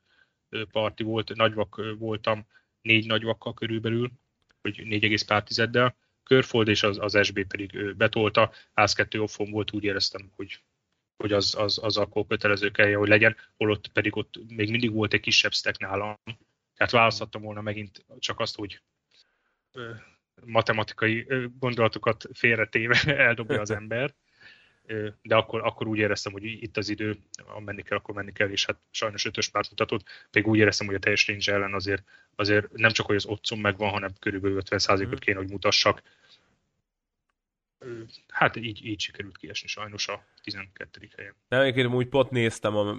parti 0.71 1.03
volt, 1.03 1.35
nagyvak 1.35 1.81
voltam, 1.97 2.47
négy 2.81 3.05
nagyvakkal 3.05 3.53
körülbelül, 3.53 4.11
vagy 4.61 4.85
4, 4.85 5.25
pár 5.25 5.43
tizeddel, 5.43 5.95
Körfold 6.23 6.67
és 6.67 6.83
az, 6.83 6.97
az 6.99 7.19
SB 7.25 7.47
pedig 7.47 7.95
betolta, 7.95 8.51
ász 8.73 8.93
2 8.93 9.21
offon 9.21 9.51
volt, 9.51 9.71
úgy 9.71 9.83
éreztem, 9.83 10.31
hogy, 10.35 10.63
hogy 11.17 11.31
az, 11.31 11.55
az, 11.55 11.79
az 11.83 11.97
akkor 11.97 12.25
kötelező 12.27 12.71
kell, 12.71 12.93
hogy 12.93 13.07
legyen, 13.07 13.35
holott 13.57 13.87
pedig 13.87 14.15
ott 14.15 14.39
még 14.47 14.69
mindig 14.69 14.91
volt 14.91 15.13
egy 15.13 15.19
kisebb 15.19 15.53
stack 15.53 15.79
nálam, 15.79 16.15
tehát 16.75 16.91
választhattam 16.91 17.41
volna 17.41 17.61
megint 17.61 18.05
csak 18.19 18.39
azt, 18.39 18.55
hogy 18.55 18.81
matematikai 20.45 21.27
gondolatokat 21.59 22.25
félretéve 22.33 23.01
eldobja 23.27 23.61
az 23.61 23.71
ember, 23.71 24.13
de 25.21 25.35
akkor, 25.35 25.61
akkor 25.63 25.87
úgy 25.87 25.97
éreztem, 25.97 26.31
hogy 26.31 26.43
itt 26.43 26.77
az 26.77 26.89
idő, 26.89 27.17
ha 27.45 27.59
menni 27.59 27.81
kell, 27.81 27.97
akkor 27.97 28.15
menni 28.15 28.31
kell, 28.31 28.49
és 28.49 28.65
hát 28.65 28.77
sajnos 28.91 29.25
ötös 29.25 29.49
párt 29.49 29.69
mutatott, 29.69 30.05
még 30.31 30.47
úgy 30.47 30.57
éreztem, 30.57 30.87
hogy 30.87 30.95
a 30.95 30.99
teljes 30.99 31.27
range 31.27 31.53
ellen 31.53 31.73
azért, 31.73 32.03
azért 32.35 32.71
nem 32.71 32.91
csak, 32.91 33.05
hogy 33.05 33.15
az 33.15 33.25
otcom 33.25 33.59
megvan, 33.59 33.89
hanem 33.89 34.13
körülbelül 34.19 34.61
50%-ot 34.65 35.09
mhm. 35.09 35.15
kéne, 35.15 35.37
hogy 35.37 35.49
mutassak, 35.49 36.01
hát 38.27 38.55
így, 38.55 38.85
így 38.85 38.99
sikerült 38.99 39.37
kiesni 39.37 39.67
sajnos 39.67 40.07
a 40.07 40.25
12. 40.43 41.09
helyen. 41.17 41.35
Nem, 41.47 41.65
én 41.65 41.93
úgy 41.93 42.07
pot 42.07 42.31
néztem 42.31 42.75
a, 42.75 42.97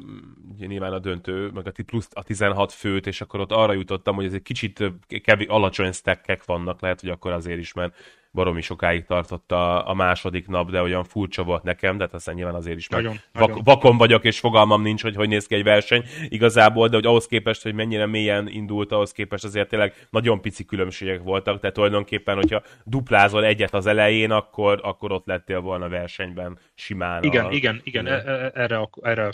nyilván 0.59 0.93
a 0.93 0.99
döntő, 0.99 1.51
meg 1.51 1.67
a, 1.67 1.73
plusz 1.87 2.09
a 2.13 2.23
16 2.23 2.73
főt, 2.73 3.07
és 3.07 3.21
akkor 3.21 3.41
ott 3.41 3.53
arra 3.53 3.73
jutottam, 3.73 4.15
hogy 4.15 4.25
ez 4.25 4.33
egy 4.33 4.43
kicsit 4.43 4.83
kevés 5.23 5.47
alacsony 5.47 5.93
stackek 5.93 6.45
vannak, 6.45 6.81
lehet, 6.81 7.01
hogy 7.01 7.11
akkor 7.11 7.33
azért 7.33 7.59
is, 7.59 7.73
mert 7.73 7.97
baromi 8.37 8.61
sokáig 8.61 9.05
tartott 9.05 9.53
a, 9.53 9.89
a 9.89 9.95
második 9.95 10.47
nap, 10.47 10.71
de 10.71 10.83
olyan 10.83 11.05
furcsa 11.05 11.43
volt 11.43 11.63
nekem, 11.63 11.97
de 11.97 12.05
hát 12.05 12.15
aztán 12.15 12.35
nyilván 12.35 12.55
azért 12.55 12.77
is, 12.77 12.89
nagyon, 12.89 13.21
vak, 13.33 13.49
nagyon. 13.49 13.65
vakon 13.65 13.97
vagyok, 13.97 14.25
és 14.25 14.39
fogalmam 14.39 14.83
nincs, 14.83 15.03
hogy 15.03 15.15
hogy 15.17 15.29
néz 15.29 15.47
ki 15.47 15.55
egy 15.55 15.63
verseny 15.63 16.05
igazából, 16.29 16.89
de 16.89 16.95
hogy 16.95 17.07
ahhoz 17.07 17.27
képest, 17.27 17.63
hogy 17.63 17.75
mennyire 17.75 18.07
mélyen 18.07 18.49
indult, 18.49 18.93
ahhoz 18.93 19.13
képest 19.13 19.45
azért 19.45 19.69
tényleg 19.69 20.07
nagyon 20.11 20.41
pici 20.41 20.65
különbségek 20.65 21.23
voltak, 21.23 21.61
tehát 21.61 21.75
tulajdonképpen, 21.75 22.35
hogyha 22.35 22.63
duplázol 22.85 23.45
egyet 23.45 23.75
az 23.75 23.87
elején, 23.87 24.31
akkor, 24.31 24.81
akkor 24.83 25.13
ott 25.13 25.27
lettél 25.27 25.61
volna 25.61 25.89
versenyben 25.89 26.59
simán. 26.75 27.23
Igen, 27.23 27.45
a, 27.45 27.51
igen, 27.51 27.81
igen, 27.85 28.07
e, 28.07 28.13
e, 28.13 28.51
erre, 28.55 28.89
erre 29.03 29.33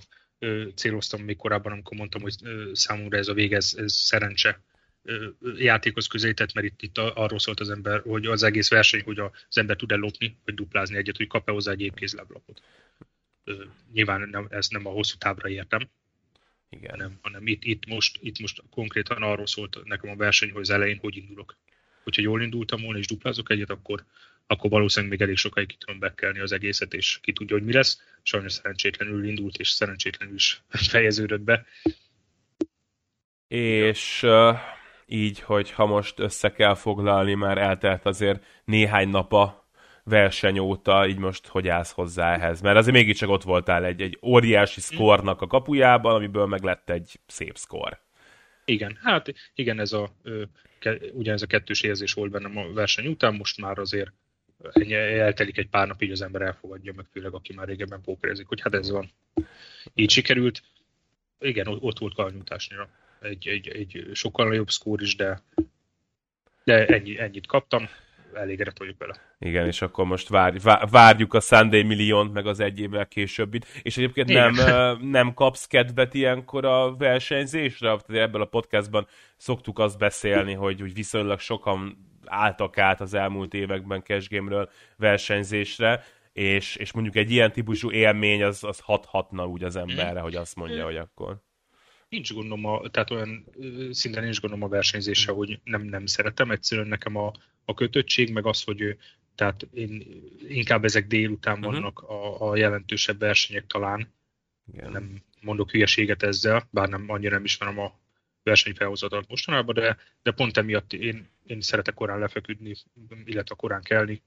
céloztam 0.75 1.21
még 1.21 1.37
korábban, 1.37 1.73
amikor 1.73 1.97
mondtam, 1.97 2.23
hogy 2.23 2.35
számomra 2.73 3.19
ez 3.19 3.29
a 3.29 3.35
vég, 3.35 3.53
ez, 3.53 3.75
ez 3.77 3.93
szerencse 3.93 4.61
játékhoz 5.57 6.07
közelített, 6.07 6.53
mert 6.53 6.67
itt, 6.67 6.83
itt 6.83 6.99
arról 6.99 7.39
szólt 7.39 7.61
az 7.61 7.71
ember, 7.71 8.01
hogy 8.01 8.27
az 8.27 8.43
egész 8.43 8.71
verseny, 8.71 9.03
hogy 9.03 9.19
az 9.19 9.59
ember 9.59 9.77
tud-e 9.77 9.95
lopni, 9.95 10.37
vagy 10.45 10.55
duplázni 10.55 10.97
egyet, 10.97 11.17
hogy 11.17 11.27
kap-e 11.27 11.53
hozzá 11.53 11.73
egy 11.73 11.81
épkézláblapot. 11.81 12.63
Nyilván 13.93 14.29
nem, 14.29 14.47
ezt 14.51 14.73
nem 14.73 14.87
a 14.87 14.91
hosszú 14.91 15.17
távra 15.19 15.49
értem, 15.49 15.89
Igen. 16.69 16.91
hanem, 16.91 17.19
hanem 17.23 17.47
itt, 17.47 17.65
itt, 17.65 17.87
most, 17.87 18.19
itt 18.21 18.39
most 18.39 18.63
konkrétan 18.71 19.23
arról 19.23 19.47
szólt 19.47 19.79
nekem 19.85 20.11
a 20.11 20.17
verseny, 20.17 20.51
hogy 20.51 20.61
az 20.61 20.71
elején 20.71 20.99
hogy 20.99 21.17
indulok. 21.17 21.57
Hogyha 22.03 22.23
jól 22.23 22.43
indultam 22.43 22.83
volna 22.83 22.99
és 22.99 23.07
duplázok 23.07 23.51
egyet, 23.51 23.71
akkor, 23.71 24.05
akkor 24.47 24.71
valószínűleg 24.71 25.11
még 25.19 25.27
elég 25.27 25.37
sokáig 25.37 25.67
ki 25.67 25.77
tudom 25.79 25.99
bekelni 25.99 26.39
az 26.39 26.53
egészet, 26.53 26.95
és 26.95 27.19
ki 27.23 27.33
tudja, 27.33 27.57
hogy 27.57 27.65
mi 27.65 27.73
lesz. 27.73 28.03
Sajnos 28.23 28.53
szerencsétlenül 28.53 29.25
indult, 29.25 29.57
és 29.57 29.69
szerencsétlenül 29.69 30.35
is 30.35 30.63
fejeződött 30.93 31.41
be. 31.41 31.67
És 33.49 34.23
uh, 34.23 34.59
így, 35.13 35.41
hogy 35.41 35.71
ha 35.71 35.87
most 35.87 36.19
össze 36.19 36.53
kell 36.53 36.75
foglalni, 36.75 37.35
már 37.35 37.59
eltelt 37.59 38.07
azért 38.07 38.45
néhány 38.65 39.09
nap 39.09 39.33
a 39.33 39.69
verseny 40.05 40.59
óta, 40.59 41.07
így 41.07 41.19
most 41.19 41.47
hogy 41.47 41.69
állsz 41.69 41.93
hozzá 41.93 42.35
ehhez? 42.35 42.61
Mert 42.61 42.77
azért 42.77 42.97
mégiscsak 42.97 43.29
ott 43.29 43.43
voltál 43.43 43.85
egy, 43.85 44.01
egy 44.01 44.19
óriási 44.23 44.81
szkornak 44.81 45.41
a 45.41 45.47
kapujában, 45.47 46.15
amiből 46.15 46.47
meg 46.47 46.63
lett 46.63 46.91
egy 46.91 47.21
szép 47.27 47.57
szkor. 47.57 48.01
Igen, 48.65 48.99
hát 49.03 49.33
igen, 49.55 49.81
ez 49.81 49.93
a, 49.93 50.13
ugyanez 51.13 51.43
a 51.43 51.47
kettős 51.47 51.83
érzés 51.83 52.13
volt 52.13 52.31
bennem 52.31 52.57
a 52.57 52.73
verseny 52.73 53.07
után, 53.07 53.35
most 53.35 53.61
már 53.61 53.79
azért 53.79 54.13
eltelik 55.19 55.59
egy 55.59 55.69
pár 55.69 55.87
nap, 55.87 56.03
így 56.03 56.11
az 56.11 56.23
ember 56.23 56.43
elfogadja, 56.43 56.93
meg 56.97 57.07
főleg 57.13 57.35
aki 57.35 57.55
már 57.55 57.67
régebben 57.67 58.01
pókerezik, 58.01 58.47
hogy 58.47 58.61
hát 58.61 58.75
ez 58.75 58.91
van. 58.91 59.11
Így 59.95 60.11
sikerült. 60.11 60.63
Igen, 61.41 61.67
ott 61.67 61.99
volt 61.99 62.15
karnyújtásnyira 62.15 62.89
egy, 63.23 63.49
egy, 63.49 63.69
egy 63.69 64.11
sokkal 64.13 64.49
nagyobb 64.49 64.71
szkór 64.71 65.03
is, 65.03 65.17
de, 65.17 65.43
de 66.65 66.87
ennyi, 66.87 67.21
ennyit 67.21 67.47
kaptam, 67.47 67.89
elégedett 68.35 68.79
vagyok 68.79 68.99
vele. 68.99 69.15
Igen, 69.39 69.67
és 69.67 69.83
akkor 69.83 70.05
most 70.05 70.29
várj, 70.29 70.57
várjuk 70.91 71.35
a 71.35 71.41
Sunday 71.41 71.83
milliónt, 71.83 72.33
meg 72.33 72.47
az 72.47 72.61
egy 72.61 72.81
évvel 72.81 73.07
későbbit. 73.07 73.67
És 73.83 73.97
egyébként 73.97 74.29
nem, 74.29 74.55
nem 75.11 75.35
kapsz 75.35 75.67
kedvet 75.67 76.15
ilyenkor 76.15 76.65
a 76.65 76.97
versenyzésre? 76.97 77.97
Ebből 78.07 78.43
a 78.43 78.47
podcastban 78.47 79.07
szoktuk 79.37 79.79
azt 79.79 79.99
beszélni, 79.99 80.53
hogy, 80.53 80.81
hogy 80.81 80.95
viszonylag 80.95 81.39
sokan 81.39 82.11
álltak 82.25 82.79
át 82.79 83.01
az 83.01 83.15
elmúlt 83.15 83.55
években 83.55 84.03
cashgame-ről 84.03 84.71
versenyzésre, 84.97 86.05
és, 86.33 86.77
és 86.77 86.93
mondjuk 86.93 87.17
egy 87.17 87.31
ilyen 87.31 87.53
típusú 87.53 87.91
élmény 87.91 88.43
az, 88.43 88.65
az 88.65 88.79
hathatna 88.79 89.47
úgy 89.47 89.63
az 89.63 89.77
emberre, 89.77 90.21
hogy 90.21 90.35
azt 90.35 90.57
mondja, 90.57 90.85
hogy 90.85 90.97
akkor 90.97 91.43
nincs 92.13 92.33
gondom, 92.33 92.65
a, 92.65 92.89
tehát 92.89 93.11
olyan 93.11 93.45
szinten 93.91 94.23
nincs 94.23 94.41
gondom 94.41 94.63
a 94.63 94.69
versenyzése, 94.69 95.33
hogy 95.33 95.61
nem, 95.65 95.83
nem 95.83 96.07
szeretem, 96.07 96.51
egyszerűen 96.51 96.87
nekem 96.87 97.17
a, 97.17 97.33
a 97.65 97.75
kötöttség, 97.75 98.33
meg 98.33 98.47
az, 98.47 98.63
hogy 98.63 98.97
tehát 99.35 99.69
én, 99.73 100.23
inkább 100.49 100.85
ezek 100.85 101.07
délután 101.07 101.59
uh-huh. 101.59 101.73
vannak 101.73 101.99
a, 101.99 102.51
a 102.51 102.57
jelentősebb 102.57 103.19
versenyek 103.19 103.67
talán. 103.67 104.13
Igen. 104.73 104.91
Nem 104.91 105.23
mondok 105.41 105.71
hülyeséget 105.71 106.23
ezzel, 106.23 106.69
bár 106.71 106.89
nem 106.89 107.05
annyira 107.09 107.35
nem 107.35 107.45
ismerem 107.45 107.79
a 107.79 108.01
versenyfelhozatot 108.43 109.29
mostanában, 109.29 109.75
de, 109.75 109.97
de 110.23 110.31
pont 110.31 110.57
emiatt 110.57 110.93
én, 110.93 111.29
én 111.47 111.61
szeretek 111.61 111.95
korán 111.95 112.19
lefeküdni, 112.19 112.75
illetve 113.25 113.55
korán 113.55 113.83
kelni, 113.83 114.23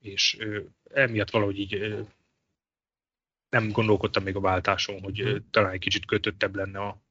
és 0.00 0.36
ö, 0.38 0.60
emiatt 0.84 1.30
valahogy 1.30 1.58
így 1.58 1.74
ö, 1.74 2.00
nem 3.50 3.70
gondolkodtam 3.70 4.22
még 4.22 4.36
a 4.36 4.40
váltáson, 4.40 5.00
hogy 5.00 5.20
ö, 5.20 5.38
talán 5.50 5.72
egy 5.72 5.80
kicsit 5.80 6.06
kötöttebb 6.06 6.54
lenne 6.54 6.78
a, 6.80 7.02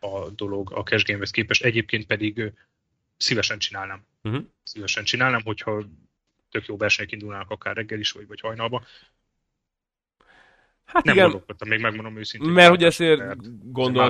a 0.00 0.30
dolog 0.30 0.72
a 0.72 0.82
cash 0.82 1.04
game 1.04 1.26
képest. 1.30 1.64
Egyébként 1.64 2.06
pedig 2.06 2.52
szívesen 3.16 3.58
csinálnám. 3.58 4.04
Uh-huh. 4.22 4.44
Szívesen 4.62 5.04
csinálnám, 5.04 5.42
hogyha 5.44 5.84
tök 6.50 6.66
jó 6.66 6.76
versenyek 6.76 7.12
indulnának 7.12 7.50
akár 7.50 7.76
reggel 7.76 7.98
is, 7.98 8.10
vagy, 8.10 8.26
vagy 8.26 8.40
hajnalba. 8.40 8.84
Hát 10.84 11.04
nem 11.04 11.14
igen, 11.14 11.26
gondolkodtam, 11.26 11.68
még 11.68 11.80
megmondom 11.80 12.16
őszintén. 12.16 12.50
Mert 12.50 12.68
hogy 12.68 12.84
ezért 12.84 13.20
gondolom, 13.72 14.08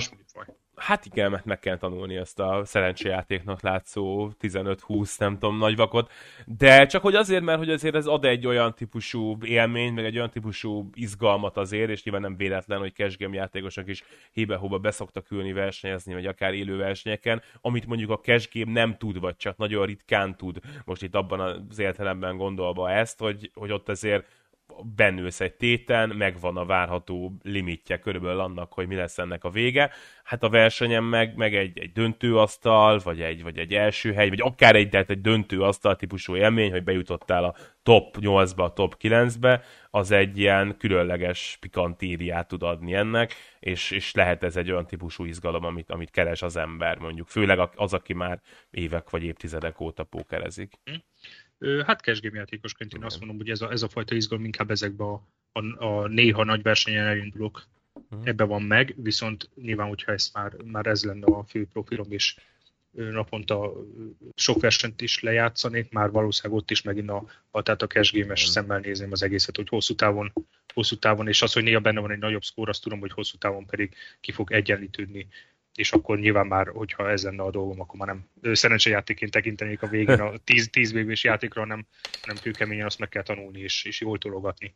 Hát 0.79 1.07
igen, 1.07 1.31
mert 1.31 1.45
meg 1.45 1.59
kell 1.59 1.77
tanulni 1.77 2.17
ezt 2.17 2.39
a 2.39 2.63
szerencséjátéknak 2.65 3.63
látszó 3.63 4.31
15-20, 4.41 5.19
nem 5.19 5.33
tudom, 5.33 5.59
nagyvakot. 5.59 6.11
De 6.47 6.87
csak 6.87 7.03
hogy 7.03 7.15
azért, 7.15 7.43
mert 7.43 7.59
hogy 7.59 7.71
azért 7.71 7.95
ez 7.95 8.07
ad 8.07 8.25
egy 8.25 8.47
olyan 8.47 8.75
típusú 8.75 9.37
élményt, 9.45 9.95
meg 9.95 10.05
egy 10.05 10.17
olyan 10.17 10.31
típusú 10.31 10.91
izgalmat 10.95 11.57
azért, 11.57 11.91
és 11.91 12.03
nyilván 12.03 12.23
nem 12.23 12.37
véletlen, 12.37 12.79
hogy 12.79 12.93
cashgame 12.95 13.37
játékosok 13.37 13.89
is 13.89 14.05
hébe-hóba 14.33 14.79
beszoktak 14.79 15.31
ülni 15.31 15.53
versenyezni, 15.53 16.15
vagy 16.15 16.27
akár 16.27 16.55
élő 16.55 16.77
versenyeken, 16.77 17.43
amit 17.61 17.87
mondjuk 17.87 18.11
a 18.11 18.21
cashgame 18.21 18.73
nem 18.73 18.97
tud, 18.97 19.21
vagy 19.21 19.37
csak 19.37 19.57
nagyon 19.57 19.87
ritkán 19.87 20.37
tud. 20.37 20.59
Most 20.85 21.03
itt 21.03 21.15
abban 21.15 21.41
az 21.41 21.79
értelemben 21.79 22.37
gondolva 22.37 22.91
ezt, 22.91 23.19
hogy, 23.19 23.51
hogy 23.55 23.73
ott 23.73 23.89
azért 23.89 24.27
bennülsz 24.97 25.41
egy 25.41 25.55
téten, 25.55 26.09
megvan 26.09 26.57
a 26.57 26.65
várható 26.65 27.33
limitje 27.43 27.99
körülbelül 27.99 28.41
annak, 28.41 28.73
hogy 28.73 28.87
mi 28.87 28.95
lesz 28.95 29.19
ennek 29.19 29.45
a 29.45 29.51
vége. 29.51 29.91
Hát 30.25 30.43
a 30.43 30.49
versenyen 30.49 31.05
meg, 31.05 31.37
meg 31.37 31.55
egy, 31.55 31.79
egy 31.79 31.93
döntőasztal, 31.93 33.01
vagy 33.05 33.21
egy, 33.21 33.43
vagy 33.43 33.59
egy 33.59 33.75
első 33.75 34.13
hely, 34.13 34.29
vagy 34.29 34.41
akár 34.41 34.77
egy, 34.77 34.89
tehát 34.89 35.11
egy 35.11 35.21
döntőasztal 35.21 35.97
típusú 35.97 36.37
élmény, 36.37 36.71
hogy 36.71 36.85
bejutottál 36.85 37.45
a 37.45 37.55
top 37.83 38.17
8-ba, 38.21 38.65
a 38.65 38.73
top 38.73 38.97
9-be, 39.01 39.63
az 39.91 40.11
egy 40.11 40.39
ilyen 40.39 40.77
különleges 40.79 41.57
pikantériát 41.61 42.49
tud 42.49 42.63
adni 42.63 42.95
ennek, 42.95 43.35
és, 43.59 43.91
és 43.91 44.15
lehet 44.15 44.43
ez 44.43 44.57
egy 44.57 44.71
olyan 44.71 44.87
típusú 44.87 45.25
izgalom, 45.25 45.65
amit, 45.65 45.91
amit 45.91 46.11
keres 46.11 46.43
az 46.43 46.57
ember, 46.57 46.99
mondjuk. 46.99 47.29
Főleg 47.29 47.69
az, 47.75 47.95
aki 47.95 48.13
már 48.13 48.41
évek 48.71 49.11
vagy 49.11 49.25
évtizedek 49.25 49.81
óta 49.81 50.05
pókerezik. 50.05 50.73
Hát 51.87 52.01
cashgame 52.01 52.39
játékosként 52.39 52.93
én 52.93 53.05
azt 53.05 53.19
mondom, 53.19 53.37
hogy 53.37 53.51
ez 53.51 53.61
a, 53.61 53.71
ez 53.71 53.83
a 53.83 53.89
fajta 53.89 54.15
izgalom 54.15 54.45
inkább 54.45 54.71
ezekbe 54.71 55.05
a, 55.05 55.23
a, 55.53 55.85
a 55.85 56.07
néha 56.07 56.45
nagy 56.45 56.63
versenyen 56.63 57.07
elindulok, 57.07 57.67
uh-huh. 57.93 58.29
ebbe 58.29 58.45
van 58.45 58.63
meg, 58.63 58.95
viszont 58.97 59.51
nyilván, 59.55 59.89
hogyha 59.89 60.13
ez 60.13 60.31
már, 60.33 60.53
már 60.65 60.87
ez 60.87 61.05
lenne 61.05 61.27
a 61.27 61.45
fő 61.45 61.67
profilom, 61.73 62.13
és 62.13 62.37
naponta 62.91 63.73
sok 64.35 64.61
versenyt 64.61 65.01
is 65.01 65.21
lejátszanék, 65.21 65.93
már 65.93 66.11
valószínűleg 66.11 66.59
ott 66.59 66.71
is 66.71 66.83
megint 66.83 67.11
a, 67.11 67.27
a 67.51 67.63
tehát 67.63 67.83
a 67.83 67.87
cashgame-es 67.87 68.41
uh-huh. 68.41 68.55
szemmel 68.55 68.79
nézném 68.79 69.13
az 69.13 69.23
egészet, 69.23 69.57
hogy 69.57 69.69
hosszú 69.69 69.95
távon, 69.95 70.33
hosszú 70.75 70.97
távon, 70.97 71.29
és 71.29 71.43
az, 71.43 71.53
hogy 71.53 71.63
néha 71.63 71.81
benne 71.81 72.01
van 72.01 72.11
egy 72.11 72.19
nagyobb 72.19 72.43
szkór, 72.43 72.69
azt 72.69 72.83
tudom, 72.83 73.01
hogy 73.01 73.13
hosszú 73.13 73.39
távon 73.39 73.67
pedig 73.67 73.95
ki 74.21 74.33
fog 74.33 74.53
egyenlítődni 74.53 75.29
és 75.79 75.93
akkor 75.93 76.19
nyilván 76.19 76.47
már, 76.47 76.69
hogyha 76.69 77.11
ez 77.11 77.23
lenne 77.23 77.43
a 77.43 77.51
dolgom, 77.51 77.81
akkor 77.81 77.99
már 77.99 78.09
nem 78.09 78.55
szerencsejátékként 78.55 79.31
tekintenék 79.31 79.83
a 79.83 79.87
végén 79.87 80.21
a 80.21 80.37
10, 80.45 80.71
10 80.71 80.93
vb 80.93 81.13
játékra, 81.23 81.65
nem, 81.65 81.87
nem 82.27 82.37
kőkeményen 82.43 82.87
azt 82.87 82.99
meg 82.99 83.09
kell 83.09 83.23
tanulni 83.23 83.61
és, 83.61 83.85
és 83.85 84.01
jól 84.01 84.19
tologatni. 84.19 84.75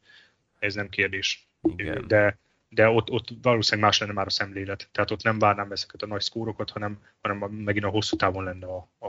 Ez 0.59 0.75
nem 0.75 0.89
kérdés. 0.89 1.49
Igen. 1.63 2.05
De, 2.07 2.39
de 2.69 2.89
ott, 2.89 3.11
ott 3.11 3.29
valószínűleg 3.43 3.89
más 3.89 3.99
lenne 3.99 4.13
már 4.13 4.27
a 4.27 4.31
szemlélet. 4.31 4.89
Tehát 4.93 5.11
ott 5.11 5.23
nem 5.23 5.39
várnám 5.39 5.73
ezeket 5.73 6.03
a 6.03 6.07
nagy 6.07 6.21
szkórokat, 6.21 6.71
hanem, 6.71 7.03
hanem 7.21 7.51
megint 7.51 7.85
a 7.85 7.89
hosszú 7.89 8.17
távon 8.17 8.45
lenne 8.45 8.67
a, 8.67 8.89
a, 8.99 9.09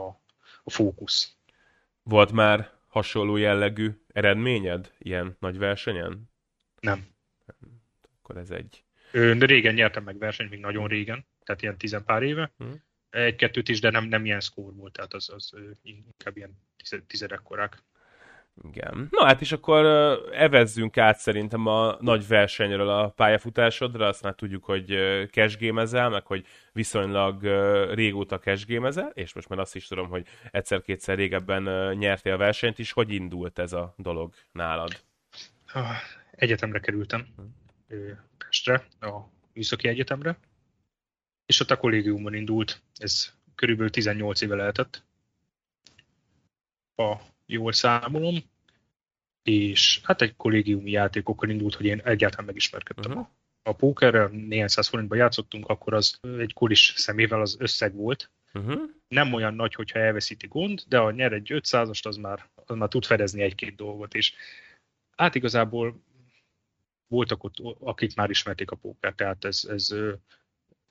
a 0.64 0.70
fókusz. 0.70 1.36
Volt 2.02 2.32
már 2.32 2.70
hasonló 2.86 3.36
jellegű 3.36 3.90
eredményed 4.12 4.92
ilyen 4.98 5.36
nagy 5.40 5.58
versenyen? 5.58 6.30
Nem. 6.80 7.06
Akkor 8.18 8.36
ez 8.36 8.50
egy... 8.50 8.84
De 9.12 9.46
régen 9.46 9.74
nyertem 9.74 10.02
meg 10.02 10.18
versenyt, 10.18 10.50
még 10.50 10.60
nagyon 10.60 10.88
régen 10.88 11.24
tehát 11.44 11.62
ilyen 11.62 11.78
tizenpár 11.78 12.22
éve. 12.22 12.52
Hmm. 12.58 12.82
Egy-kettőt 13.10 13.68
is, 13.68 13.80
de 13.80 13.90
nem, 13.90 14.04
nem 14.04 14.24
ilyen 14.24 14.40
szkór 14.40 14.74
volt, 14.74 14.92
tehát 14.92 15.14
az, 15.14 15.30
az 15.34 15.54
inkább 15.82 16.36
ilyen 16.36 16.58
tizedek 17.06 17.42
korák. 17.42 17.82
Igen. 18.62 19.08
Na 19.10 19.24
hát 19.24 19.40
és 19.40 19.52
akkor 19.52 19.84
evezzünk 20.32 20.96
át 20.98 21.18
szerintem 21.18 21.66
a 21.66 21.96
nagy 22.00 22.26
versenyről 22.26 22.88
a 22.88 23.08
pályafutásodra, 23.08 24.06
azt 24.06 24.22
már 24.22 24.34
tudjuk, 24.34 24.64
hogy 24.64 24.98
cashgémezel, 25.30 26.08
meg 26.08 26.26
hogy 26.26 26.46
viszonylag 26.72 27.42
régóta 27.94 28.38
cashgémezel, 28.38 29.10
és 29.14 29.32
most 29.32 29.48
már 29.48 29.58
azt 29.58 29.76
is 29.76 29.86
tudom, 29.86 30.08
hogy 30.08 30.26
egyszer-kétszer 30.50 31.16
régebben 31.16 31.96
nyertél 31.96 32.32
a 32.32 32.36
versenyt 32.36 32.78
is. 32.78 32.92
Hogy 32.92 33.12
indult 33.12 33.58
ez 33.58 33.72
a 33.72 33.94
dolog 33.96 34.34
nálad? 34.52 35.00
Egyetemre 36.30 36.80
kerültem, 36.80 37.26
hmm. 37.36 37.54
Pestre, 38.38 38.86
a 39.00 39.20
Műszaki 39.52 39.88
Egyetemre, 39.88 40.38
és 41.46 41.60
ott 41.60 41.70
a 41.70 41.76
kollégiumban 41.76 42.34
indult, 42.34 42.82
ez 42.94 43.32
körülbelül 43.54 43.90
18 43.90 44.40
éve 44.40 44.54
lehetett, 44.54 45.04
ha 46.94 47.22
jól 47.46 47.72
számolom, 47.72 48.36
és 49.42 50.00
hát 50.02 50.22
egy 50.22 50.36
kollégiumi 50.36 50.90
játékokkal 50.90 51.48
indult, 51.48 51.74
hogy 51.74 51.86
én 51.86 52.00
egyáltalán 52.04 52.46
megismerkedtem 52.46 53.12
uh-huh. 53.12 53.28
a 53.62 53.72
pókerrel, 53.72 54.28
néhány 54.28 54.68
száz 54.68 54.88
forintban 54.88 55.18
játszottunk, 55.18 55.68
akkor 55.68 55.94
az 55.94 56.20
egy 56.38 56.52
kulis 56.52 56.92
szemével 56.96 57.40
az 57.40 57.56
összeg 57.58 57.94
volt. 57.94 58.30
Uh-huh. 58.52 58.82
Nem 59.08 59.32
olyan 59.32 59.54
nagy, 59.54 59.74
hogyha 59.74 59.98
elveszíti 59.98 60.46
gond, 60.46 60.82
de 60.88 60.98
ha 60.98 61.10
nyer 61.10 61.32
egy 61.32 61.50
500-ast, 61.54 62.06
az 62.06 62.16
már, 62.16 62.50
az 62.54 62.76
már 62.76 62.88
tud 62.88 63.04
fedezni 63.04 63.42
egy-két 63.42 63.74
dolgot, 63.76 64.14
és 64.14 64.34
hát 65.16 65.34
igazából 65.34 66.02
voltak 67.06 67.44
ott, 67.44 67.54
akik 67.80 68.14
már 68.14 68.30
ismerték 68.30 68.70
a 68.70 68.76
pókert, 68.76 69.16
tehát 69.16 69.44
ez, 69.44 69.64
ez 69.68 69.94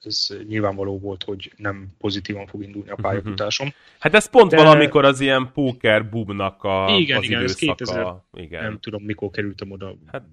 ez 0.06 0.28
nyilvánvaló 0.48 1.00
volt, 1.00 1.24
hogy 1.24 1.52
nem 1.58 1.88
pozitívan 1.98 2.48
fog 2.48 2.64
indulni 2.64 2.90
a 2.90 2.96
pályafutásom. 2.96 3.74
Hát 4.00 4.14
ez 4.14 4.30
pont 4.30 4.52
De... 4.52 4.58
valamikor 4.58 5.06
az 5.06 5.20
ilyen 5.20 5.52
póker 5.54 6.10
bubnak 6.10 6.64
a, 6.64 6.96
igen, 7.00 7.18
az 7.18 7.24
igen, 7.24 7.40
időszaka. 7.40 7.72
Ez 7.72 7.78
2000, 7.78 8.16
igen. 8.34 8.64
Nem 8.64 8.80
tudom, 8.80 9.04
mikor 9.04 9.30
kerültem 9.30 9.72
oda. 9.72 9.96
Hát, 10.12 10.24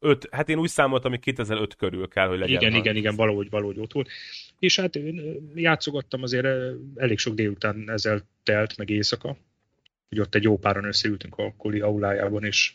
öt, 0.00 0.28
hát 0.30 0.48
én 0.48 0.58
úgy 0.58 0.68
számoltam, 0.68 1.10
hogy 1.10 1.20
2005 1.20 1.76
körül 1.76 2.08
kell, 2.08 2.28
hogy 2.28 2.38
legyen. 2.38 2.60
Igen, 2.60 2.74
igen, 2.74 2.96
igen, 2.96 3.16
valahogy, 3.16 3.50
valahogy 3.50 3.78
ott 3.78 3.92
volt. 3.92 4.08
És 4.58 4.78
hát 4.80 4.98
játszogattam 5.54 6.22
azért, 6.22 6.46
elég 6.96 7.18
sok 7.18 7.34
délután 7.34 7.90
ezzel 7.90 8.28
telt, 8.42 8.76
meg 8.76 8.90
éjszaka. 8.90 9.36
Hogy 10.08 10.20
ott 10.20 10.34
egy 10.34 10.42
jó 10.42 10.58
páran 10.58 10.84
összeültünk 10.84 11.38
a 11.38 11.54
koli 11.56 11.80
aulájában, 11.80 12.44
és 12.44 12.72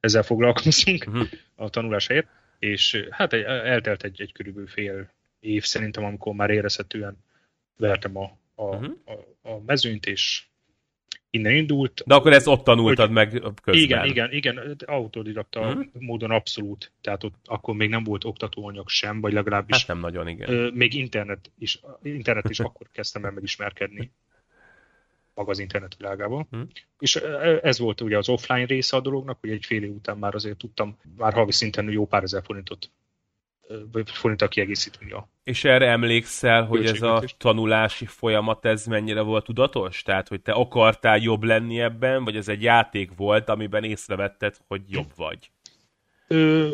ezzel 0.00 0.22
foglalkozunk 0.22 1.04
uh-huh. 1.06 1.28
a 1.54 1.68
tanulás 1.68 2.06
helyett. 2.06 2.28
És 2.58 3.06
hát 3.10 3.32
eltelt 3.32 4.04
egy, 4.04 4.20
egy 4.20 4.32
körülbelül 4.32 4.68
fél 4.68 5.10
év 5.40 5.64
szerintem, 5.64 6.04
amikor 6.04 6.34
már 6.34 6.50
érezhetően 6.50 7.16
vertem 7.76 8.16
a, 8.16 8.38
a, 8.54 8.64
uh-huh. 8.64 8.96
a, 9.04 9.48
a 9.50 9.60
mezőnyt, 9.66 10.06
és 10.06 10.44
innen 11.30 11.54
indult. 11.54 12.02
De 12.06 12.14
akkor 12.14 12.32
ezt 12.32 12.46
ott 12.46 12.64
tanultad 12.64 13.06
hogy, 13.06 13.14
meg 13.14 13.28
közben. 13.62 13.82
Igen, 13.82 14.04
igen, 14.04 14.32
igen, 14.32 14.76
autodidakta 14.86 15.60
uh-huh. 15.60 15.86
módon 15.98 16.30
abszolút. 16.30 16.92
Tehát 17.00 17.24
ott 17.24 17.34
akkor 17.44 17.74
még 17.74 17.88
nem 17.88 18.04
volt 18.04 18.24
oktatóanyag 18.24 18.88
sem, 18.88 19.20
vagy 19.20 19.32
legalábbis... 19.32 19.76
Hát 19.76 19.86
nem 19.86 19.98
nagyon, 19.98 20.28
igen. 20.28 20.50
Ö, 20.50 20.70
még 20.74 20.94
internet 20.94 21.50
is, 21.58 21.80
internet 22.02 22.48
is 22.48 22.60
akkor 22.60 22.86
kezdtem 22.92 23.24
el 23.24 23.30
megismerkedni 23.30 24.12
maga 25.34 25.50
az 25.50 25.58
internet 25.58 25.96
világában. 25.96 26.46
Uh-huh. 26.50 26.68
És 26.98 27.16
ez 27.62 27.78
volt 27.78 28.00
ugye 28.00 28.18
az 28.18 28.28
offline 28.28 28.66
része 28.66 28.96
a 28.96 29.00
dolognak, 29.00 29.38
hogy 29.40 29.50
egy 29.50 29.64
fél 29.64 29.82
év 29.82 29.94
után 29.94 30.18
már 30.18 30.34
azért 30.34 30.58
tudtam 30.58 30.98
már 31.16 31.32
havi 31.32 31.52
szinten 31.52 31.90
jó 31.90 32.06
pár 32.06 32.22
ezer 32.22 32.42
forintot 32.44 32.90
forinttal 34.04 34.48
kiegészíteni 34.48 35.12
a 35.12 35.28
És 35.44 35.64
erre 35.64 35.86
emlékszel, 35.90 36.64
hogy 36.64 36.86
ez 36.86 37.02
a 37.02 37.22
tanulási 37.36 38.06
folyamat 38.06 38.64
ez 38.64 38.86
mennyire 38.86 39.20
volt 39.20 39.44
tudatos? 39.44 40.02
Tehát, 40.02 40.28
hogy 40.28 40.40
te 40.40 40.52
akartál 40.52 41.18
jobb 41.18 41.42
lenni 41.42 41.80
ebben, 41.80 42.24
vagy 42.24 42.36
ez 42.36 42.48
egy 42.48 42.62
játék 42.62 43.10
volt, 43.16 43.48
amiben 43.48 43.84
észrevetted, 43.84 44.56
hogy 44.66 44.82
jobb 44.88 45.12
vagy? 45.16 45.50
Ö, 46.26 46.70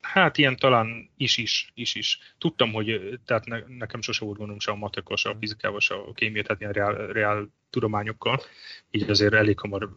Hát 0.00 0.38
ilyen 0.38 0.56
talán 0.56 1.10
is 1.16 1.36
is, 1.36 1.70
is 1.74 1.94
is. 1.94 2.18
Tudtam, 2.38 2.72
hogy 2.72 3.18
tehát 3.24 3.46
ne, 3.46 3.58
nekem 3.66 4.02
sose 4.02 4.24
volt 4.24 4.38
gondom 4.38 4.58
se 4.58 4.70
a 4.70 4.74
matekos, 4.74 5.20
se 5.20 5.28
a 5.28 5.36
fizikával, 5.40 5.80
se 5.80 5.94
a 5.94 6.12
kémia, 6.12 6.42
tehát 6.42 6.60
ilyen 6.60 6.72
reál, 6.72 7.06
reál 7.12 7.48
tudományokkal. 7.70 8.40
Így 8.90 9.10
azért 9.10 9.34
elég 9.34 9.58
hamar 9.58 9.88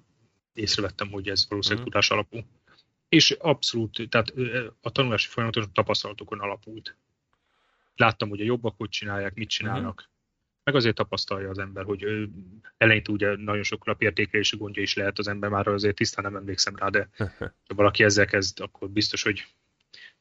észrevettem, 0.54 1.12
hogy 1.12 1.28
ez 1.30 1.46
valószínűleg 1.50 1.84
mm. 1.84 1.90
tudás 1.90 2.10
alapú. 2.10 2.40
És 3.13 3.32
abszolút, 3.32 4.10
tehát 4.10 4.34
a 4.82 4.91
tanulási 4.91 5.28
folyamaton 5.28 5.73
tapasztalatokon 5.73 6.39
alapult. 6.39 6.97
Láttam, 7.95 8.30
hogy 8.30 8.41
a 8.41 8.43
jobbak 8.43 8.78
hogy 8.78 8.89
csinálják, 8.89 9.34
mit 9.34 9.49
csinálnak. 9.49 10.02
Mm. 10.02 10.12
Meg 10.63 10.76
azért 10.76 10.95
tapasztalja 10.95 11.49
az 11.49 11.58
ember, 11.58 11.84
hogy 11.84 12.04
ő, 12.04 12.30
eleinte 12.78 13.12
ugye 13.12 13.36
nagyon 13.36 13.63
sok 13.63 13.86
lapértékelési 13.86 14.58
gondja 14.58 14.82
is 14.82 14.93
lehet 14.93 15.19
az 15.19 15.28
ember, 15.28 15.49
már 15.49 15.67
azért 15.67 15.95
tisztán 15.95 16.23
nem 16.23 16.36
emlékszem 16.36 16.76
rá, 16.76 16.89
de 16.89 17.10
ha 17.67 17.73
valaki 17.76 18.04
ezzel 18.04 18.26
kezd, 18.26 18.60
akkor 18.60 18.89
biztos, 18.89 19.23
hogy 19.23 19.45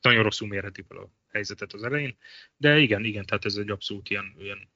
nagyon 0.00 0.22
rosszul 0.22 0.48
mérheti 0.48 0.83
fel 0.88 0.96
a 0.96 1.11
helyzetet 1.28 1.72
az 1.72 1.83
elején. 1.83 2.16
De 2.57 2.78
igen, 2.78 3.05
igen, 3.05 3.26
tehát 3.26 3.44
ez 3.44 3.55
egy 3.57 3.70
abszolút 3.70 4.11
ilyen, 4.11 4.35
ilyen 4.38 4.68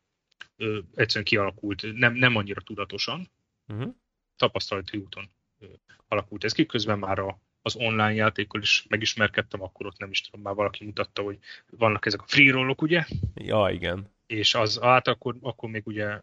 ö, 0.57 0.79
egyszerűen 0.94 1.24
kialakult, 1.24 1.92
nem, 1.92 2.14
nem 2.14 2.37
annyira 2.37 2.61
tudatosan, 2.61 3.31
uh-huh. 3.66 3.94
tapasztalati 4.37 4.96
úton 4.98 5.31
ö, 5.59 5.66
alakult 6.09 6.44
ez 6.44 6.52
ki. 6.52 6.66
Közben 6.66 6.98
már 6.98 7.18
a, 7.18 7.44
az 7.66 7.76
online 7.76 8.14
játékkal 8.14 8.61
is 8.61 8.87
megismerkedtem, 8.88 9.62
akkor 9.62 9.87
ott 9.87 9.98
nem 9.98 10.11
is 10.11 10.20
tudom, 10.20 10.40
már 10.40 10.55
valaki 10.55 10.85
mutatta, 10.85 11.22
hogy 11.22 11.38
vannak 11.70 12.07
ezek 12.07 12.22
a 12.22 12.26
free 12.26 12.52
rollok, 12.52 12.83
ugye? 12.83 13.05
Ja, 13.35 13.68
igen. 13.72 14.11
És 14.26 14.55
az, 14.55 14.79
hát 14.81 15.09
akkor, 15.09 15.37
akkor 15.40 15.70
még 15.70 15.87
ugye, 15.87 16.20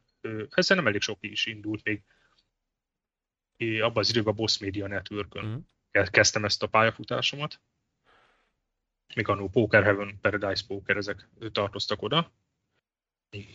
ezzel 0.50 0.78
nem 0.78 0.88
elég 0.88 1.02
sok 1.02 1.18
is 1.22 1.46
indult 1.46 1.84
még, 1.84 2.02
abban 3.82 3.98
az 3.98 4.10
időben 4.10 4.34
a 4.34 4.36
Boss 4.36 4.58
Media 4.58 4.88
Network-ön 4.88 5.46
uh-huh. 5.92 6.10
kezdtem 6.10 6.46
ezt 6.46 6.64
a 6.64 6.68
pályafutásomat, 6.68 7.62
még 9.16 9.28
a 9.28 9.48
Poker 9.48 9.84
Heaven, 9.84 10.20
Paradise 10.22 10.64
Poker, 10.68 10.98
ezek 10.98 11.30
tartoztak 11.52 12.02
oda, 12.02 12.32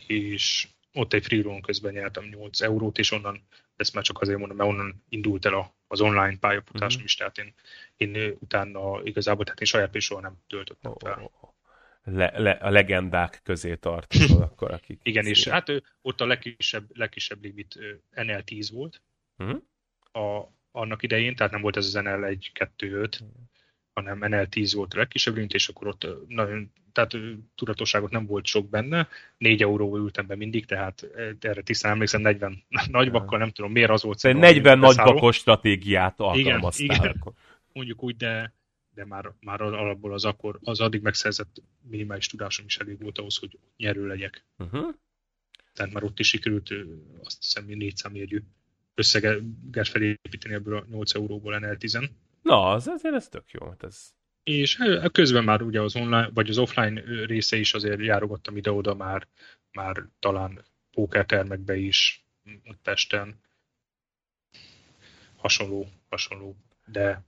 és 0.07 0.69
ott 0.93 1.13
egy 1.13 1.25
free 1.25 1.43
roll 1.43 1.61
közben 1.61 1.93
nyertem 1.93 2.25
8 2.25 2.61
eurót, 2.61 2.99
és 2.99 3.11
onnan, 3.11 3.47
ezt 3.77 3.95
már 3.95 4.05
csak 4.05 4.21
azért 4.21 4.39
mondom, 4.39 4.57
mert 4.57 4.71
onnan 4.71 5.05
indult 5.09 5.45
el 5.45 5.77
az 5.89 6.01
online 6.01 6.37
pályafutásom 6.39 6.97
mm-hmm. 6.97 7.05
is, 7.05 7.15
tehát 7.15 7.39
én, 7.39 7.55
én 7.97 8.37
utána 8.41 9.01
igazából, 9.03 9.45
tehát 9.45 9.61
én 9.61 9.67
saját 9.67 10.01
soha 10.01 10.21
nem 10.21 10.37
töltöttem 10.47 10.93
fel. 10.99 11.31
Oh, 11.41 11.51
le, 12.05 12.33
le, 12.37 12.51
a 12.51 12.71
legendák 12.71 13.41
közé 13.43 13.75
tartozol 13.75 14.43
akkor, 14.53 14.71
akik... 14.71 15.01
Igen, 15.03 15.27
és 15.27 15.49
hát 15.49 15.73
ott 16.03 16.21
a 16.21 16.27
legkisebb, 16.27 16.97
legkisebb 16.97 17.43
limit 17.43 17.79
NL10 18.15 18.69
volt 18.73 19.03
mm-hmm. 19.43 19.57
a, 20.13 20.53
annak 20.71 21.03
idején, 21.03 21.35
tehát 21.35 21.53
nem 21.53 21.61
volt 21.61 21.77
ez 21.77 21.87
az 21.87 21.93
NL 21.93 22.39
1-2-5, 22.79 23.19
hanem 23.93 24.19
NL10 24.21 24.73
volt 24.75 24.95
a 24.95 24.99
legkisebb 24.99 25.35
limit, 25.35 25.55
és 25.55 25.69
akkor 25.69 25.87
ott 25.87 26.07
nagyon, 26.27 26.73
tehát 27.07 27.27
tudatosságot 27.55 28.11
nem 28.11 28.27
volt 28.27 28.47
sok 28.47 28.69
benne, 28.69 29.09
4 29.39 29.63
euró 29.63 29.97
ültem 29.97 30.27
be 30.27 30.37
mindig, 30.37 30.67
tehát 30.67 31.07
erre 31.41 31.63
tisztán 31.63 31.93
emlékszem, 31.93 32.21
40 32.21 32.65
nagybakkal, 32.91 33.39
nem 33.39 33.51
tudom 33.51 33.73
miért 33.73 33.91
az 33.91 34.03
volt. 34.03 34.19
Szóval 34.19 34.41
40 34.41 34.79
nagybakos 34.79 35.37
stratégiát 35.37 36.21
alkalmaztál. 36.21 36.85
Igen, 36.85 36.99
igen, 36.99 37.35
mondjuk 37.73 38.03
úgy, 38.03 38.17
de, 38.17 38.53
de 38.95 39.05
már, 39.05 39.33
már 39.41 39.61
alapból 39.61 40.13
az 40.13 40.25
akkor, 40.25 40.59
az 40.63 40.81
addig 40.81 41.03
megszerzett 41.03 41.63
minimális 41.83 42.27
tudásom 42.27 42.67
is 42.67 42.77
elég 42.77 43.03
volt 43.03 43.19
ahhoz, 43.19 43.37
hogy 43.37 43.59
nyerő 43.77 44.07
legyek. 44.07 44.45
Uh-huh. 44.59 44.95
Tehát 45.75 45.93
már 45.93 46.05
ott 46.05 46.19
is 46.19 46.29
sikerült 46.29 46.71
azt 47.25 47.43
hiszem, 47.43 47.65
négy 47.67 47.97
számjegyű 47.97 48.43
összeget 48.95 49.89
felépíteni 49.89 50.55
ebből 50.55 50.77
a 50.77 50.85
8 50.89 51.15
euróból 51.15 51.59
NL10-en. 51.61 52.11
Na, 52.43 52.71
az 52.71 52.87
azért 52.87 53.15
ez 53.15 53.29
tök 53.29 53.51
jó. 53.51 53.69
Hát 53.69 53.83
ez... 53.83 54.17
És 54.49 54.79
közben 55.13 55.45
már 55.45 55.63
ugye 55.63 55.81
az 55.81 55.97
online, 55.97 56.31
vagy 56.35 56.49
az 56.49 56.59
offline 56.59 57.03
része 57.27 57.57
is 57.57 57.75
azért 57.75 58.01
járogattam 58.01 58.57
ide-oda 58.57 58.95
már, 58.95 59.27
már 59.73 60.05
talán 60.19 60.65
pókertermekbe 60.93 61.77
is, 61.77 62.25
Pesten. 62.83 63.41
Hasonló, 65.37 65.89
hasonló. 66.09 66.57
De 66.87 67.23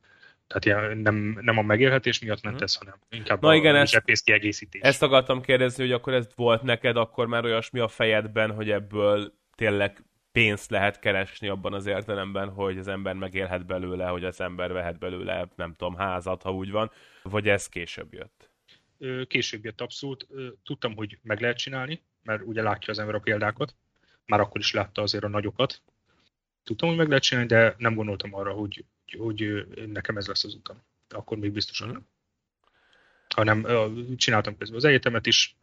tehát 0.47 0.95
nem, 0.95 1.39
nem 1.41 1.59
a 1.59 1.63
megélhetés 1.63 2.19
miatt 2.19 2.43
ment 2.43 2.55
mhm. 2.55 2.65
ez, 2.65 2.75
hanem 2.75 2.95
inkább 3.09 3.41
Na 3.41 3.55
igen, 3.55 3.75
a 3.75 3.79
ezt, 3.79 4.25
kiegészítés. 4.25 4.81
Ezt 4.83 5.03
akartam 5.03 5.41
kérdezni, 5.41 5.83
hogy 5.83 5.93
akkor 5.93 6.15
ez 6.15 6.29
volt 6.35 6.63
neked 6.63 6.97
akkor 6.97 7.27
már 7.27 7.45
olyasmi 7.45 7.81
a 7.81 7.89
fejedben, 7.89 8.51
hogy 8.51 8.71
ebből 8.71 9.33
tényleg 9.57 10.05
pénzt 10.33 10.71
lehet 10.71 10.99
keresni 10.99 11.49
abban 11.49 11.73
az 11.73 11.87
értelemben, 11.87 12.49
hogy 12.49 12.79
az 12.79 12.89
ember 12.89 13.15
megélhet 13.15 13.67
belőle, 13.67 14.07
hogy 14.07 14.25
az 14.25 14.41
ember 14.41 14.73
vehet 14.73 14.99
belőle, 14.99 15.49
nem 15.57 15.75
tudom, 15.75 15.97
házat, 15.97 16.43
ha 16.43 16.55
úgy 16.55 16.71
van, 16.71 16.91
vagy 17.23 17.49
ez 17.49 17.69
később 17.69 18.15
jött? 18.15 18.51
Később 19.27 19.65
jött 19.65 19.81
abszolút. 19.81 20.27
Tudtam, 20.65 20.97
hogy 20.97 21.19
meg 21.23 21.41
lehet 21.41 21.57
csinálni, 21.57 22.03
mert 22.23 22.43
ugye 22.45 22.63
látja 22.63 22.93
az 22.93 22.99
ember 22.99 23.15
a 23.15 23.21
példákat, 23.21 23.75
már 24.27 24.41
akkor 24.41 24.61
is 24.61 24.73
látta 24.73 25.03
azért 25.03 25.25
a 25.25 25.29
nagyokat. 25.29 25.83
Tudtam, 26.65 26.89
hogy 26.89 26.99
meg 26.99 27.09
lehet 27.09 27.23
csinálni, 27.23 27.49
de 27.49 27.75
nem 27.79 27.95
gondoltam 27.95 28.35
arra, 28.35 28.53
hogy, 28.53 28.85
hogy 29.19 29.67
nekem 29.87 30.17
ez 30.17 30.27
lesz 30.27 30.45
az 30.45 30.55
utam. 30.55 30.83
Akkor 31.09 31.39
még 31.39 31.53
biztosan 31.53 31.89
nem. 31.89 32.07
Hanem 33.35 33.67
csináltam 34.17 34.57
közben 34.57 34.79
az 34.79 34.85
egyetemet 34.85 35.27
is, 35.27 35.57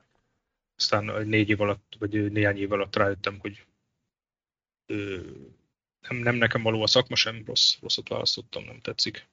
aztán 0.77 1.27
négy 1.27 1.49
év 1.49 1.61
alatt, 1.61 1.95
vagy 1.99 2.31
néhány 2.31 2.57
év 2.57 2.71
alatt 2.71 2.95
rájöttem, 2.95 3.37
hogy 3.39 3.65
nem, 4.87 6.17
nem 6.17 6.35
nekem 6.35 6.61
való 6.61 6.81
a 6.81 6.87
szakma 6.87 7.15
sem, 7.15 7.43
rossz, 7.45 7.75
rosszat 7.81 8.07
választottam, 8.07 8.63
nem 8.63 8.79
tetszik. 8.79 9.27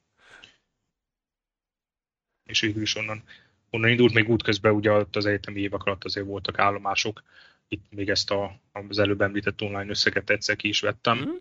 És 2.45 2.61
végül 2.61 2.83
is 2.83 2.95
onnan, 2.95 3.25
onnan 3.71 3.91
indult 3.91 4.13
még 4.13 4.29
útközben, 4.29 4.75
ugye 4.75 4.91
az 5.13 5.27
egyetemi 5.27 5.61
évek 5.61 5.83
alatt 5.83 6.05
azért 6.05 6.27
voltak 6.27 6.59
állomások, 6.59 7.23
itt 7.69 7.91
még 7.91 8.09
ezt 8.09 8.31
a, 8.31 8.61
az 8.73 8.99
előbb 8.99 9.21
említett 9.21 9.63
online 9.63 9.91
összeget 9.91 10.31
egyszer 10.31 10.57
ki 10.57 10.69
is 10.69 10.81
vettem, 10.81 11.19
mm. 11.19 11.35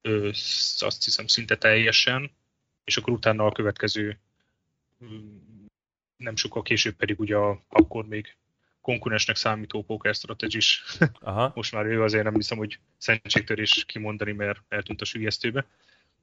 Ö, 0.00 0.28
azt 0.78 1.04
hiszem 1.04 1.26
szinte 1.26 1.56
teljesen, 1.56 2.30
és 2.84 2.96
akkor 2.96 3.12
utána 3.12 3.46
a 3.46 3.52
következő 3.52 4.18
nem 6.16 6.36
sokkal 6.36 6.62
később 6.62 6.94
pedig 6.94 7.20
ugye 7.20 7.36
a, 7.36 7.64
akkor 7.68 8.06
még 8.06 8.36
konkurensnek 8.80 9.36
számító 9.36 9.82
Poker 9.82 10.14
Strategis. 10.14 10.84
Aha. 11.20 11.52
Most 11.54 11.72
már 11.72 11.86
ő 11.86 12.02
azért 12.02 12.24
nem 12.24 12.34
hiszem, 12.34 12.58
hogy 12.58 12.78
szentségtörés 12.98 13.84
kimondani, 13.86 14.32
mert 14.32 14.60
eltűnt 14.68 15.00
a 15.00 15.04
sülyeztőbe. 15.04 15.66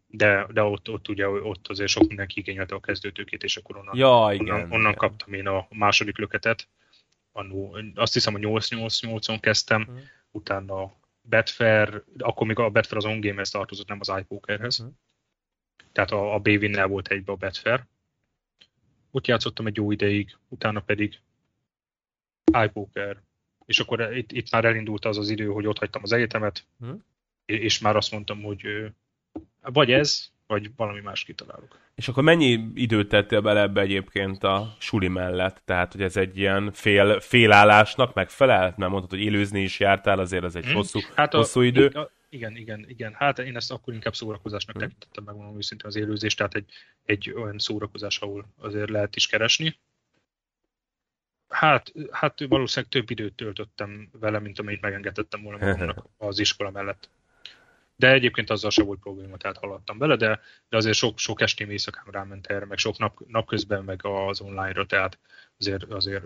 De, 0.07 0.47
de 0.53 0.63
ott, 0.63 0.89
ott 0.89 1.07
ugye 1.07 1.27
ott 1.29 1.67
azért 1.67 1.89
sok 1.89 2.07
mindenki 2.07 2.39
igényelte 2.39 2.75
a 2.75 2.79
kezdőtőkét, 2.79 3.43
és 3.43 3.57
akkor 3.57 3.77
onnan, 3.77 3.97
ja, 3.97 4.33
igen, 4.33 4.53
onnan, 4.55 4.71
onnan 4.71 4.79
igen. 4.79 4.95
kaptam 4.95 5.33
én 5.33 5.47
a 5.47 5.67
második 5.69 6.17
löketet. 6.17 6.67
Annó, 7.31 7.77
azt 7.95 8.13
hiszem, 8.13 8.35
a 8.35 8.37
8-8-8-on 8.37 9.37
kezdtem, 9.41 9.81
uh-huh. 9.81 9.99
utána 10.31 10.93
Betfair, 11.21 12.03
akkor 12.17 12.47
még 12.47 12.59
a 12.59 12.69
Betfair 12.69 12.97
az 12.97 13.05
on-game-hez 13.05 13.49
tartozott, 13.49 13.87
nem 13.87 13.99
az 13.99 14.13
iPokerhez. 14.19 14.79
Uh-huh. 14.79 14.95
Tehát 15.91 16.11
a, 16.11 16.33
a 16.33 16.39
BWin-nel 16.39 16.87
volt 16.87 17.07
egybe 17.07 17.31
a 17.31 17.35
Betfair. 17.35 17.85
Ott 19.11 19.27
játszottam 19.27 19.67
egy 19.67 19.75
jó 19.75 19.91
ideig, 19.91 20.37
utána 20.47 20.79
pedig 20.79 21.19
iPoker. 22.63 23.17
És 23.65 23.79
akkor 23.79 24.15
itt, 24.15 24.31
itt 24.31 24.51
már 24.51 24.65
elindult 24.65 25.05
az 25.05 25.17
az 25.17 25.29
idő, 25.29 25.45
hogy 25.45 25.67
ott 25.67 25.77
hagytam 25.77 26.01
az 26.03 26.12
egyetemet, 26.12 26.65
hmm. 26.79 27.03
és 27.45 27.79
már 27.79 27.95
azt 27.95 28.12
mondtam, 28.12 28.41
hogy 28.41 28.91
vagy 29.62 29.91
ez, 29.91 30.29
vagy 30.47 30.69
valami 30.75 30.99
más 30.99 31.23
kitalálok. 31.23 31.79
És 31.95 32.08
akkor 32.08 32.23
mennyi 32.23 32.71
időt 32.73 33.10
tettél 33.10 33.41
bele 33.41 33.62
ebbe 33.62 33.81
egyébként 33.81 34.43
a 34.43 34.75
suli 34.79 35.08
mellett? 35.08 35.62
Tehát, 35.65 35.91
hogy 35.91 36.01
ez 36.01 36.17
egy 36.17 36.38
ilyen 36.38 36.71
fél, 36.73 37.19
félállásnak 37.19 38.13
megfelel? 38.13 38.73
Mert 38.77 38.91
mondtad, 38.91 39.10
hogy 39.10 39.19
élőzni 39.19 39.62
is 39.62 39.79
jártál, 39.79 40.19
azért 40.19 40.43
ez 40.43 40.55
egy 40.55 40.65
hmm. 40.65 40.73
hosszú, 40.73 40.99
hát 41.15 41.34
a, 41.34 41.38
hosszú 41.38 41.62
idő. 41.62 41.88
A, 41.88 42.12
igen, 42.29 42.55
igen, 42.55 42.86
igen. 42.88 43.13
Hát 43.13 43.39
én 43.39 43.55
ezt 43.55 43.71
akkor 43.71 43.93
inkább 43.93 44.15
szórakozásnak 44.15 44.75
hmm. 44.75 44.86
tekintettem, 44.86 45.23
megmondom 45.23 45.58
őszintén 45.58 45.88
az 45.88 45.95
élőzést, 45.95 46.38
tehát 46.38 46.55
egy, 46.55 46.71
egy 47.05 47.34
olyan 47.36 47.58
szórakozás, 47.58 48.19
ahol 48.19 48.45
azért 48.58 48.89
lehet 48.89 49.15
is 49.15 49.27
keresni. 49.27 49.79
Hát, 51.55 51.93
hát 52.11 52.45
valószínűleg 52.47 52.91
több 52.91 53.09
időt 53.09 53.33
töltöttem 53.33 54.09
vele, 54.19 54.39
mint 54.39 54.59
amennyit 54.59 54.81
megengedettem 54.81 55.41
volna 55.41 55.65
magamnak 55.65 56.05
az 56.17 56.39
iskola 56.39 56.69
mellett. 56.69 57.09
De 57.95 58.11
egyébként 58.11 58.49
azzal 58.49 58.69
se 58.69 58.83
volt 58.83 58.99
probléma, 58.99 59.37
tehát 59.37 59.57
haladtam 59.57 59.97
bele, 59.97 60.15
de, 60.15 60.39
de 60.69 60.77
azért 60.77 60.95
sok, 60.95 61.19
sok 61.19 61.41
estém 61.41 61.69
éjszakám 61.69 62.05
ráment 62.11 62.47
erre, 62.47 62.65
meg 62.65 62.77
sok 62.77 62.97
nap, 62.97 63.19
napközben, 63.27 63.83
meg 63.83 63.99
az 64.03 64.41
online-ra, 64.41 64.85
tehát 64.85 65.17
azért, 65.59 65.83
azért 65.83 66.23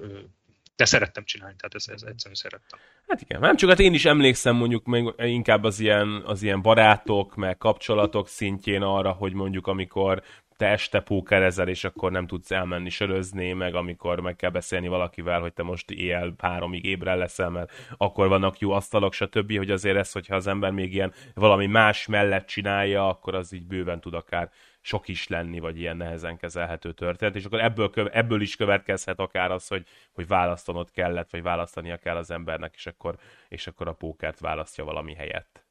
de 0.75 0.85
szerettem 0.85 1.23
csinálni, 1.23 1.55
tehát 1.57 1.75
ezt, 1.75 1.89
ezt 1.89 2.03
egyszerűen 2.03 2.35
szerettem. 2.35 2.79
Hát 3.07 3.21
igen, 3.21 3.39
nem 3.39 3.55
csak 3.55 3.69
hát 3.69 3.79
én 3.79 3.93
is 3.93 4.05
emlékszem 4.05 4.55
mondjuk 4.55 4.85
még 4.85 5.13
inkább 5.17 5.63
az 5.63 5.79
ilyen, 5.79 6.21
az 6.25 6.41
ilyen 6.41 6.61
barátok, 6.61 7.35
meg 7.35 7.57
kapcsolatok 7.57 8.27
szintjén 8.27 8.81
arra, 8.81 9.11
hogy 9.11 9.33
mondjuk 9.33 9.67
amikor 9.67 10.23
te 10.59 10.67
este 10.67 10.99
pókerezel, 10.99 11.67
és 11.67 11.83
akkor 11.83 12.11
nem 12.11 12.27
tudsz 12.27 12.51
elmenni 12.51 12.89
sörözni, 12.89 13.53
meg 13.53 13.75
amikor 13.75 14.19
meg 14.19 14.35
kell 14.35 14.49
beszélni 14.49 14.87
valakivel, 14.87 15.39
hogy 15.41 15.53
te 15.53 15.63
most 15.63 15.91
éjjel 15.91 16.33
háromig 16.37 16.85
ébren 16.85 17.17
leszel, 17.17 17.49
mert 17.49 17.71
akkor 17.97 18.27
vannak 18.27 18.59
jó 18.59 18.71
asztalok, 18.71 19.13
stb., 19.13 19.57
hogy 19.57 19.71
azért 19.71 19.97
ez, 19.97 20.11
hogyha 20.11 20.35
az 20.35 20.47
ember 20.47 20.71
még 20.71 20.93
ilyen 20.93 21.13
valami 21.33 21.65
más 21.65 22.07
mellett 22.07 22.47
csinálja, 22.47 23.07
akkor 23.07 23.35
az 23.35 23.51
így 23.51 23.65
bőven 23.65 24.01
tud 24.01 24.13
akár 24.13 24.51
sok 24.81 25.07
is 25.07 25.27
lenni, 25.27 25.59
vagy 25.59 25.79
ilyen 25.79 25.97
nehezen 25.97 26.37
kezelhető 26.37 26.93
történet, 26.93 27.35
és 27.35 27.45
akkor 27.45 27.61
ebből, 27.61 27.91
ebből 28.11 28.41
is 28.41 28.55
következhet 28.55 29.19
akár 29.19 29.51
az, 29.51 29.67
hogy, 29.67 29.87
hogy 30.11 30.27
választanod 30.27 30.91
kellett, 30.91 31.29
vagy 31.29 31.41
választania 31.41 31.97
kell 31.97 32.15
az 32.15 32.31
embernek, 32.31 32.73
és 32.75 32.85
akkor, 32.85 33.17
és 33.47 33.67
akkor 33.67 33.87
a 33.87 33.93
pókert 33.93 34.39
választja 34.39 34.83
valami 34.83 35.13
helyett. 35.13 35.65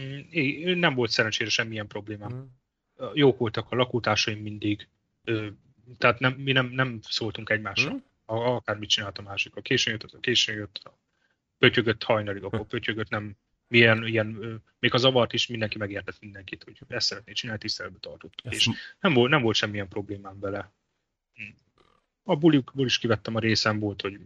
Mm, 0.00 0.78
nem 0.78 0.94
volt 0.94 1.10
szerencsére 1.10 1.50
semmilyen 1.50 1.86
problémám. 1.86 2.58
Jók 3.14 3.38
voltak 3.38 3.70
a 3.70 3.76
lakótársaim 3.76 4.38
mindig, 4.38 4.88
tehát 5.98 6.18
nem, 6.18 6.32
mi 6.32 6.52
nem, 6.52 6.66
nem 6.66 6.98
szóltunk 7.02 7.50
egymásra. 7.50 7.92
Mm. 7.92 7.98
Akármit 8.24 8.88
csinált 8.88 9.18
a 9.18 9.22
másik. 9.22 9.56
A 9.56 9.60
későn 9.60 9.92
jött, 9.92 10.12
a 10.12 10.20
későn 10.20 10.56
jött, 10.56 10.80
a 10.84 10.98
pötyögött 11.58 12.02
hajnalig, 12.02 12.42
akkor 12.42 12.66
pötyögött 12.66 13.08
nem, 13.08 13.36
milyen, 13.68 14.06
ilyen, 14.06 14.62
még 14.78 14.94
az 14.94 15.04
avart 15.04 15.32
is 15.32 15.46
mindenki 15.46 15.78
megértett 15.78 16.20
mindenkit, 16.20 16.64
hogy 16.64 16.78
ezt 16.88 17.06
szeretné 17.06 17.32
csinálni, 17.32 17.60
tiszteletbe 17.60 17.98
tartottuk. 17.98 18.52
És 18.52 18.70
nem 19.00 19.12
volt, 19.12 19.30
nem 19.30 19.42
volt 19.42 19.56
semmilyen 19.56 19.88
problémám 19.88 20.40
vele. 20.40 20.72
A 22.22 22.36
bulikból 22.36 22.86
is 22.86 22.98
kivettem 22.98 23.34
a 23.34 23.38
részem, 23.38 23.78
volt, 23.78 24.00
hogy 24.00 24.20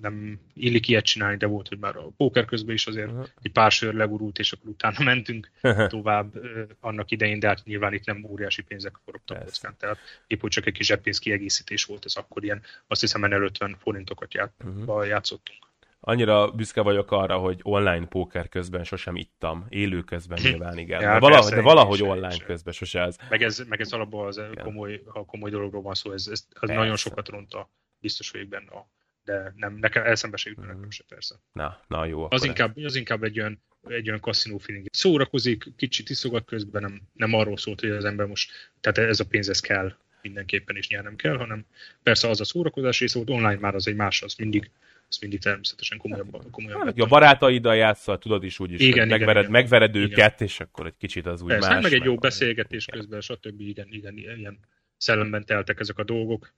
nem 0.00 0.40
illik 0.54 0.88
ilyet 0.88 1.04
csinálni, 1.04 1.36
de 1.36 1.46
volt, 1.46 1.68
hogy 1.68 1.78
már 1.78 1.96
a 1.96 2.10
póker 2.16 2.44
közben 2.44 2.74
is 2.74 2.86
azért 2.86 3.10
uh-huh. 3.10 3.26
egy 3.42 3.52
pár 3.52 3.70
sör 3.70 3.94
legurult, 3.94 4.38
és 4.38 4.52
akkor 4.52 4.68
utána 4.68 5.04
mentünk 5.12 5.50
tovább 5.88 6.32
annak 6.80 7.10
idején, 7.10 7.38
de 7.38 7.48
hát 7.48 7.64
nyilván 7.64 7.92
itt 7.92 8.04
nem 8.04 8.24
óriási 8.24 8.62
pénzek 8.62 8.96
forogtak 9.04 9.44
kockán, 9.44 9.74
tehát 9.78 9.98
épp 10.26 10.40
hogy 10.40 10.50
csak 10.50 10.66
egy 10.66 10.72
kis 10.72 10.86
zseppénz 10.86 11.18
kiegészítés 11.18 11.84
volt, 11.84 12.04
ez 12.04 12.16
akkor 12.16 12.44
ilyen, 12.44 12.62
azt 12.86 13.00
hiszem, 13.00 13.24
ennél 13.24 13.42
50 13.42 13.76
forintokat 13.78 14.34
ját, 14.34 14.52
uh-huh. 14.64 15.06
játszottunk. 15.06 15.64
Annyira 16.00 16.50
büszke 16.50 16.80
vagyok 16.80 17.10
arra, 17.10 17.38
hogy 17.38 17.60
online 17.62 18.06
póker 18.06 18.48
közben 18.48 18.84
sosem 18.84 19.16
ittam. 19.16 19.66
Élő 19.68 20.02
közben 20.02 20.38
nyilván 20.42 20.78
igen. 20.78 21.00
Ja, 21.00 21.12
de, 21.12 21.18
valahogy, 21.18 21.52
de 21.52 21.60
valahogy 21.60 22.02
online 22.02 22.30
sem. 22.30 22.46
közben 22.46 22.72
sose 22.72 23.00
ez. 23.00 23.16
Meg 23.28 23.42
ez, 23.42 23.64
meg 23.68 23.80
ez 23.80 23.92
alapból 23.92 24.26
az 24.26 24.40
komoly, 24.62 25.02
ha 25.06 25.24
komoly 25.24 25.50
dologról 25.50 25.82
van 25.82 25.94
szó, 25.94 26.12
ez, 26.12 26.26
ez 26.30 26.46
az 26.60 26.68
nagyon 26.68 26.96
sokat 26.96 27.28
ront 27.28 27.54
a 27.54 27.70
biztos 27.98 28.30
vagyok 28.30 28.48
benne 28.48 28.70
a 28.70 28.88
de 29.26 29.52
nem, 29.56 29.76
nekem 29.80 30.04
eszembe 30.04 30.36
se 30.36 30.48
jutna 30.48 30.64
mm. 30.64 30.66
nekem 30.66 30.90
se 30.90 31.04
persze. 31.08 31.34
Na, 31.52 31.80
na 31.88 32.04
jó. 32.04 32.26
Az 32.30 32.44
inkább, 32.44 32.76
az 32.76 32.94
inkább 32.94 33.22
egy 33.22 33.38
olyan, 33.38 33.62
egy 33.88 34.08
olyan 34.08 34.20
kaszinó 34.20 34.58
feeling. 34.58 34.86
Szórakozik, 34.90 35.64
kicsit 35.76 36.10
iszogat 36.10 36.44
közben, 36.44 36.82
nem, 36.82 37.00
nem 37.12 37.34
arról 37.34 37.56
szólt, 37.56 37.80
hogy 37.80 37.90
az 37.90 38.04
ember 38.04 38.26
most, 38.26 38.72
tehát 38.80 39.10
ez 39.10 39.20
a 39.20 39.24
pénz, 39.24 39.48
ez 39.48 39.60
kell 39.60 39.92
mindenképpen 40.22 40.76
is 40.76 40.88
nyernem 40.88 41.16
kell, 41.16 41.36
hanem 41.36 41.64
persze 42.02 42.28
az 42.28 42.40
a 42.40 42.44
szórakozás 42.44 43.00
része 43.00 43.18
volt, 43.18 43.30
online 43.30 43.58
már 43.60 43.74
az 43.74 43.88
egy 43.88 43.94
más, 43.94 44.22
az 44.22 44.34
mindig, 44.34 44.70
az 45.08 45.18
mindig 45.18 45.40
természetesen 45.40 45.98
komolyabb. 45.98 46.50
komolyabb 46.50 46.84
hát, 46.84 46.98
a 46.98 47.06
barátaiddal 47.06 47.76
játszol, 47.76 48.18
tudod 48.18 48.44
is 48.44 48.58
úgy 48.58 48.72
is, 48.72 48.80
igen, 48.80 49.08
megvered, 49.08 49.42
igen, 49.42 49.50
megvered 49.50 49.94
igen, 49.94 50.02
őket, 50.02 50.34
igen. 50.34 50.48
és 50.48 50.60
akkor 50.60 50.86
egy 50.86 50.96
kicsit 50.98 51.26
az 51.26 51.42
úgy 51.42 51.48
Persze, 51.48 51.68
más. 51.68 51.82
meg 51.82 51.92
egy 51.92 52.04
jó 52.04 52.14
beszélgetés 52.14 52.84
közben, 52.84 53.20
stb. 53.20 53.60
Igen, 53.60 53.86
igen, 53.90 54.16
ilyen 54.16 54.58
szellemben 54.96 55.44
teltek 55.44 55.80
ezek 55.80 55.98
a 55.98 56.04
dolgok 56.04 56.52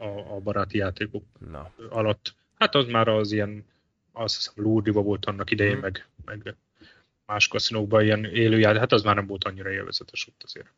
a, 0.00 0.34
a 0.34 0.40
baráti 0.40 0.78
játékok 0.78 1.24
Na. 1.50 1.72
alatt. 1.88 2.34
Hát 2.58 2.74
az 2.74 2.86
már 2.86 3.08
az 3.08 3.32
ilyen, 3.32 3.64
azt 4.12 4.36
hiszem 4.36 4.54
Lurdiba 4.56 5.02
volt 5.02 5.26
annak 5.26 5.50
idején, 5.50 5.72
hmm. 5.72 5.80
meg, 5.80 6.06
meg 6.24 6.56
más 7.26 7.48
kaszinókban 7.48 8.04
ilyen 8.04 8.24
élőjáték, 8.24 8.80
hát 8.80 8.92
az 8.92 9.02
már 9.02 9.14
nem 9.14 9.26
volt 9.26 9.44
annyira 9.44 9.70
élvezetes 9.70 10.26
ott 10.26 10.42
azért 10.44 10.72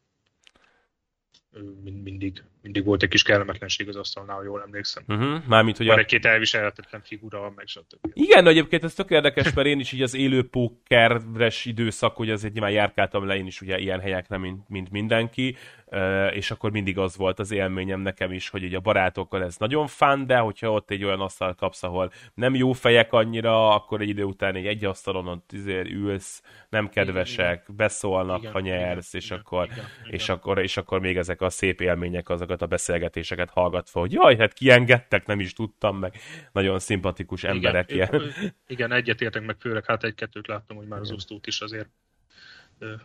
mindig, 2.03 2.43
mindig 2.63 2.85
volt 2.85 3.03
egy 3.03 3.09
kis 3.09 3.23
kellemetlenség 3.23 3.89
az 3.89 3.97
asztalnál, 3.97 4.37
ha 4.37 4.43
jól 4.43 4.63
emlékszem. 4.63 5.03
Uh-huh. 5.09 5.47
Mármint, 5.47 5.77
hogy 5.77 5.87
Van 5.87 5.97
a... 5.97 5.99
egy-két 6.01 6.25
elviselhetetlen 6.25 7.03
figura, 7.05 7.53
meg 7.57 7.67
stb. 7.67 8.11
Igen, 8.13 8.47
egyébként 8.47 8.85
ez 8.85 8.95
tök 8.95 9.11
érdekes, 9.11 9.53
mert 9.53 9.67
én 9.67 9.81
is 9.81 9.93
így 9.93 10.03
az 10.03 10.15
élő 10.15 10.49
pókeres 10.49 11.65
időszak, 11.65 12.17
hogy 12.17 12.31
azért 12.31 12.53
nyilván 12.53 12.71
járkáltam 12.71 13.27
le 13.27 13.37
én 13.37 13.47
is 13.47 13.61
ugye 13.61 13.79
ilyen 13.79 14.01
helyekre, 14.01 14.37
mint, 14.37 14.69
mint 14.69 14.91
mindenki, 14.91 15.57
és 16.33 16.51
akkor 16.51 16.71
mindig 16.71 16.99
az 16.99 17.17
volt 17.17 17.39
az 17.39 17.51
élményem 17.51 18.01
nekem 18.01 18.33
is, 18.33 18.49
hogy 18.49 18.65
ugye 18.65 18.77
a 18.77 18.81
barátokkal 18.81 19.43
ez 19.43 19.57
nagyon 19.57 19.87
fán, 19.87 20.27
de 20.27 20.39
hogyha 20.39 20.73
ott 20.73 20.91
egy 20.91 21.05
olyan 21.05 21.21
asztal 21.21 21.55
kapsz, 21.55 21.83
ahol 21.83 22.13
nem 22.35 22.55
jó 22.55 22.73
fejek 22.73 23.13
annyira, 23.13 23.75
akkor 23.75 24.01
egy 24.01 24.09
idő 24.09 24.23
után 24.23 24.55
egy 24.55 24.67
egy 24.67 24.85
asztalon 24.85 25.27
ott 25.27 25.51
ülsz, 25.85 26.43
nem 26.69 26.89
kedvesek, 26.89 27.63
igen, 27.63 27.77
beszólnak, 27.77 28.41
igen, 28.41 28.53
ha 28.53 28.61
nyersz, 28.61 29.15
igen, 29.15 29.21
és, 29.23 29.27
igen, 29.27 29.39
akkor, 29.39 29.69
igen, 29.73 29.85
és, 30.11 30.25
igen. 30.25 30.37
Akkor, 30.37 30.59
és 30.59 30.77
akkor 30.77 31.01
még 31.01 31.17
ezek 31.17 31.41
a 31.41 31.51
szép 31.51 31.81
élmények, 31.81 32.29
azokat 32.29 32.63
a 32.63 32.67
beszélgetéseket 32.67 33.51
hallgatva, 33.51 34.01
hogy 34.01 34.13
jaj, 34.13 34.37
hát 34.37 34.53
kiengedtek, 34.53 35.27
nem 35.27 35.41
is 35.41 35.53
tudtam 35.53 35.99
meg. 35.99 36.15
Nagyon 36.53 36.79
szimpatikus 36.79 37.45
emberek 37.45 37.91
igen, 37.91 38.09
ilyen. 38.09 38.33
Igen, 38.67 38.93
egyetértek 38.93 39.45
meg, 39.45 39.57
főleg 39.59 39.85
hát 39.85 40.05
egy-kettőt 40.05 40.47
láttam, 40.47 40.77
hogy 40.77 40.87
már 40.87 41.01
az 41.01 41.13
osztót 41.13 41.47
is 41.47 41.61
azért 41.61 41.89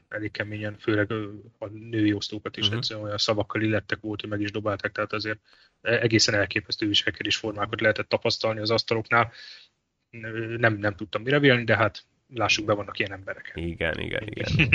elég 0.10 0.32
keményen, 0.32 0.78
főleg 0.80 1.12
a 1.60 1.68
női 1.68 2.14
osztókat 2.14 2.58
is 2.58 2.64
uh-huh. 2.64 2.78
egyszerűen 2.78 3.06
olyan 3.06 3.18
szavakkal 3.18 3.62
illettek 3.62 4.00
volt, 4.02 4.22
hogy 4.22 4.30
meg 4.30 4.42
is 4.42 4.52
dobálták, 4.52 4.92
tehát 4.92 5.14
azért 5.14 5.40
egészen 5.82 6.36
elképesztő 6.36 6.88
viselkedés 6.88 7.36
formákat 7.36 7.82
lehetett 7.82 8.10
tapasztalni 8.10 8.60
az 8.60 8.72
asztaloknál. 8.72 9.32
Nem, 10.58 10.78
nem 10.78 10.96
tudtam 10.96 11.22
mire 11.22 11.40
vélni, 11.40 11.64
de 11.64 11.76
hát 11.76 12.06
lássuk 12.34 12.66
be, 12.66 12.74
vannak 12.74 13.00
ilyen 13.00 13.12
emberek. 13.12 13.52
Igen, 13.56 14.00
igen, 14.00 14.24
igen. 14.26 14.70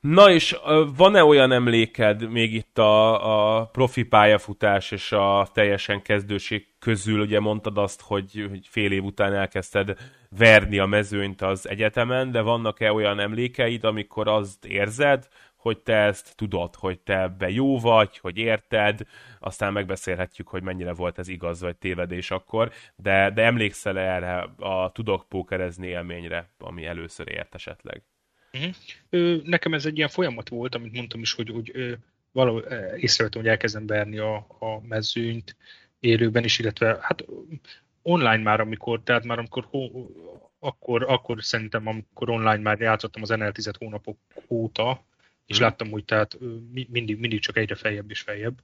Na 0.00 0.30
és 0.30 0.56
van-e 0.96 1.24
olyan 1.24 1.52
emléked 1.52 2.30
még 2.30 2.54
itt 2.54 2.78
a, 2.78 3.58
a 3.58 3.66
profi 3.66 4.02
pályafutás 4.02 4.90
és 4.90 5.12
a 5.12 5.50
teljesen 5.52 6.02
kezdőség 6.02 6.66
közül, 6.78 7.20
ugye 7.20 7.40
mondtad 7.40 7.78
azt, 7.78 8.00
hogy, 8.00 8.46
hogy 8.48 8.66
fél 8.68 8.92
év 8.92 9.04
után 9.04 9.34
elkezdted 9.34 9.98
verni 10.36 10.78
a 10.78 10.86
mezőnyt 10.86 11.42
az 11.42 11.68
egyetemen, 11.68 12.30
de 12.30 12.40
vannak-e 12.40 12.92
olyan 12.92 13.20
emlékeid, 13.20 13.84
amikor 13.84 14.28
azt 14.28 14.64
érzed, 14.64 15.28
hogy 15.56 15.78
te 15.78 15.96
ezt 15.96 16.36
tudod, 16.36 16.74
hogy 16.74 16.98
te 16.98 17.20
ebbe 17.20 17.50
jó 17.50 17.78
vagy, 17.78 18.18
hogy 18.18 18.38
érted, 18.38 19.00
aztán 19.40 19.72
megbeszélhetjük, 19.72 20.48
hogy 20.48 20.62
mennyire 20.62 20.92
volt 20.92 21.18
ez 21.18 21.28
igaz 21.28 21.60
vagy 21.60 21.76
tévedés 21.76 22.30
akkor, 22.30 22.72
de, 22.96 23.30
de 23.30 23.42
emlékszel 23.42 23.98
erre 23.98 24.38
a 24.58 24.92
tudok 24.92 25.28
pókerezni 25.28 25.86
élményre, 25.86 26.48
ami 26.58 26.84
először 26.84 27.28
ért 27.30 27.54
esetleg? 27.54 28.02
Uh-huh. 28.52 29.42
Nekem 29.44 29.74
ez 29.74 29.86
egy 29.86 29.96
ilyen 29.96 30.08
folyamat 30.08 30.48
volt, 30.48 30.74
amit 30.74 30.92
mondtam 30.92 31.20
is, 31.20 31.32
hogy, 31.32 31.50
hogy 31.50 31.98
valahol 32.32 32.60
észrevettem, 32.96 33.40
hogy 33.40 33.50
elkezdem 33.50 33.86
verni 33.86 34.18
a, 34.18 34.34
a 34.58 34.80
mezőnyt 34.88 35.56
élőben 36.00 36.44
is, 36.44 36.58
illetve 36.58 36.98
hát 37.00 37.24
online 38.02 38.42
már, 38.42 38.60
amikor, 38.60 39.02
tehát 39.02 39.24
már 39.24 39.38
amikor 39.38 39.68
akkor, 40.58 41.02
akkor 41.02 41.44
szerintem, 41.44 41.86
amikor 41.86 42.30
online 42.30 42.58
már 42.58 42.80
játszottam 42.80 43.22
az 43.22 43.28
NL 43.28 43.52
10 43.52 43.70
hónapok 43.78 44.18
óta, 44.48 45.04
és 45.46 45.56
hmm. 45.56 45.66
láttam, 45.66 45.90
hogy 45.90 46.04
tehát 46.04 46.38
mindig, 46.70 47.18
mindig 47.18 47.40
csak 47.40 47.56
egyre 47.56 47.74
feljebb 47.74 48.10
és 48.10 48.20
feljebb 48.20 48.62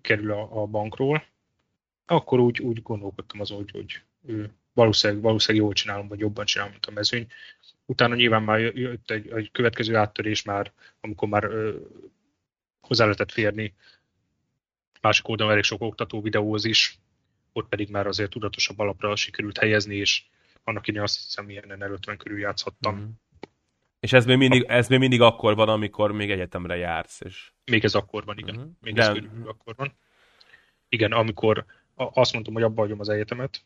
kerül 0.00 0.32
a, 0.32 0.62
a 0.62 0.66
bankról, 0.66 1.24
akkor 2.06 2.38
úgy, 2.38 2.60
úgy 2.60 2.82
gondolkodtam 2.82 3.40
azon, 3.40 3.56
hogy, 3.56 3.70
hogy 3.70 4.02
valószínűleg, 4.72 5.22
valószínűleg 5.22 5.66
jól 5.66 5.74
csinálom, 5.74 6.08
vagy 6.08 6.18
jobban 6.18 6.44
csinálom, 6.44 6.72
mint 6.72 6.86
a 6.86 6.90
mezőny. 6.90 7.26
Utána 7.86 8.14
nyilván 8.14 8.42
már 8.42 8.60
jött 8.60 9.10
egy, 9.10 9.28
egy 9.28 9.50
következő 9.52 9.96
áttörés 9.96 10.42
már, 10.42 10.72
amikor 11.00 11.28
már 11.28 11.44
ö, 11.44 11.76
hozzá 12.80 13.04
lehetett 13.04 13.32
férni 13.32 13.74
másik 15.00 15.28
oldalon 15.28 15.52
elég 15.52 15.64
sok 15.64 15.82
oktató 15.82 16.20
videóhoz 16.20 16.64
is, 16.64 16.98
ott 17.52 17.68
pedig 17.68 17.90
már 17.90 18.06
azért 18.06 18.30
tudatosabb 18.30 18.78
alapra 18.78 19.16
sikerült 19.16 19.58
helyezni, 19.58 19.96
és 19.96 20.24
annak 20.64 20.86
idején 20.86 21.04
azt 21.04 21.16
hiszem, 21.16 21.50
ilyen 21.50 21.80
50 21.80 22.16
körül 22.16 22.38
játszhattam. 22.38 22.96
Mm. 22.96 23.08
És 24.00 24.12
ez 24.12 24.24
még, 24.24 24.36
mindig, 24.36 24.62
ez 24.62 24.88
még 24.88 24.98
mindig 24.98 25.20
akkor 25.20 25.54
van, 25.54 25.68
amikor 25.68 26.12
még 26.12 26.30
egyetemre 26.30 26.76
jársz. 26.76 27.20
És... 27.20 27.52
Még 27.64 27.84
ez 27.84 27.94
akkor 27.94 28.24
van, 28.24 28.38
igen. 28.38 28.56
Mm-hmm. 28.56 28.70
Még 28.80 28.94
De... 28.94 29.02
ez 29.02 29.16
akkor 29.44 29.74
van. 29.76 29.92
Igen, 30.88 31.12
amikor 31.12 31.64
azt 31.94 32.32
mondtam, 32.32 32.54
hogy 32.54 32.62
abba 32.62 32.80
hagyom 32.80 33.00
az 33.00 33.08
egyetemet, 33.08 33.64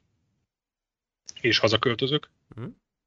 és 1.40 1.59
hazaköltözök, 1.59 2.31
mm. 2.61 2.66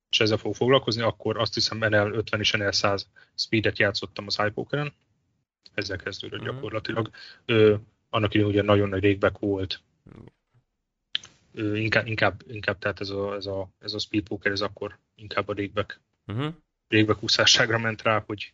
és 0.09 0.19
ezzel 0.19 0.37
fogok 0.37 0.55
foglalkozni, 0.55 1.01
akkor 1.01 1.37
azt 1.37 1.53
hiszem 1.53 1.77
NL 1.77 2.13
50 2.13 2.39
és 2.39 2.51
NL 2.51 2.71
100 2.71 3.09
speedet 3.35 3.79
játszottam 3.79 4.25
az 4.27 4.39
iPokeren, 4.47 4.93
ezzel 5.73 5.97
kezdődött 5.97 6.41
mm. 6.41 6.45
gyakorlatilag. 6.45 7.09
Ö, 7.45 7.75
annak 8.09 8.33
idején 8.33 8.51
ugye 8.51 8.61
nagyon 8.61 8.89
nagy 8.89 9.03
régback 9.03 9.39
volt, 9.39 9.81
Inkább, 11.57 12.07
inkább, 12.07 12.41
inkább 12.47 12.79
tehát 12.79 12.99
ez 12.99 13.09
a, 13.09 13.35
ez 13.35 13.45
a, 13.45 13.69
ez 13.79 13.93
a 13.93 13.99
speed 13.99 14.23
poker, 14.23 14.51
ez 14.51 14.61
akkor 14.61 14.97
inkább 15.15 15.47
a 15.47 15.53
régback, 15.53 15.99
uh-huh. 16.25 16.53
régback 16.87 17.23
úszásságra 17.23 17.77
ment 17.77 18.01
rá, 18.01 18.23
hogy, 18.25 18.53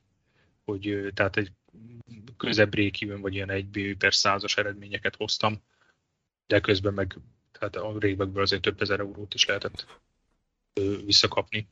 hogy 0.66 1.12
tehát 1.14 1.38
egy 1.38 1.52
közebb 2.38 2.70
break 2.70 3.20
vagy 3.22 3.34
ilyen 3.34 3.50
egy 3.50 3.68
BU 3.68 3.98
per 3.98 4.14
százas 4.14 4.58
eredményeket 4.58 5.16
hoztam, 5.16 5.62
de 6.48 6.60
közben 6.60 6.94
meg 6.94 7.18
tehát 7.52 7.76
a 7.76 8.00
régbackből 8.00 8.42
azért 8.42 8.62
több 8.62 8.82
ezer 8.82 9.00
eurót 9.00 9.34
is 9.34 9.46
lehetett 9.46 9.86
visszakapni. 11.06 11.68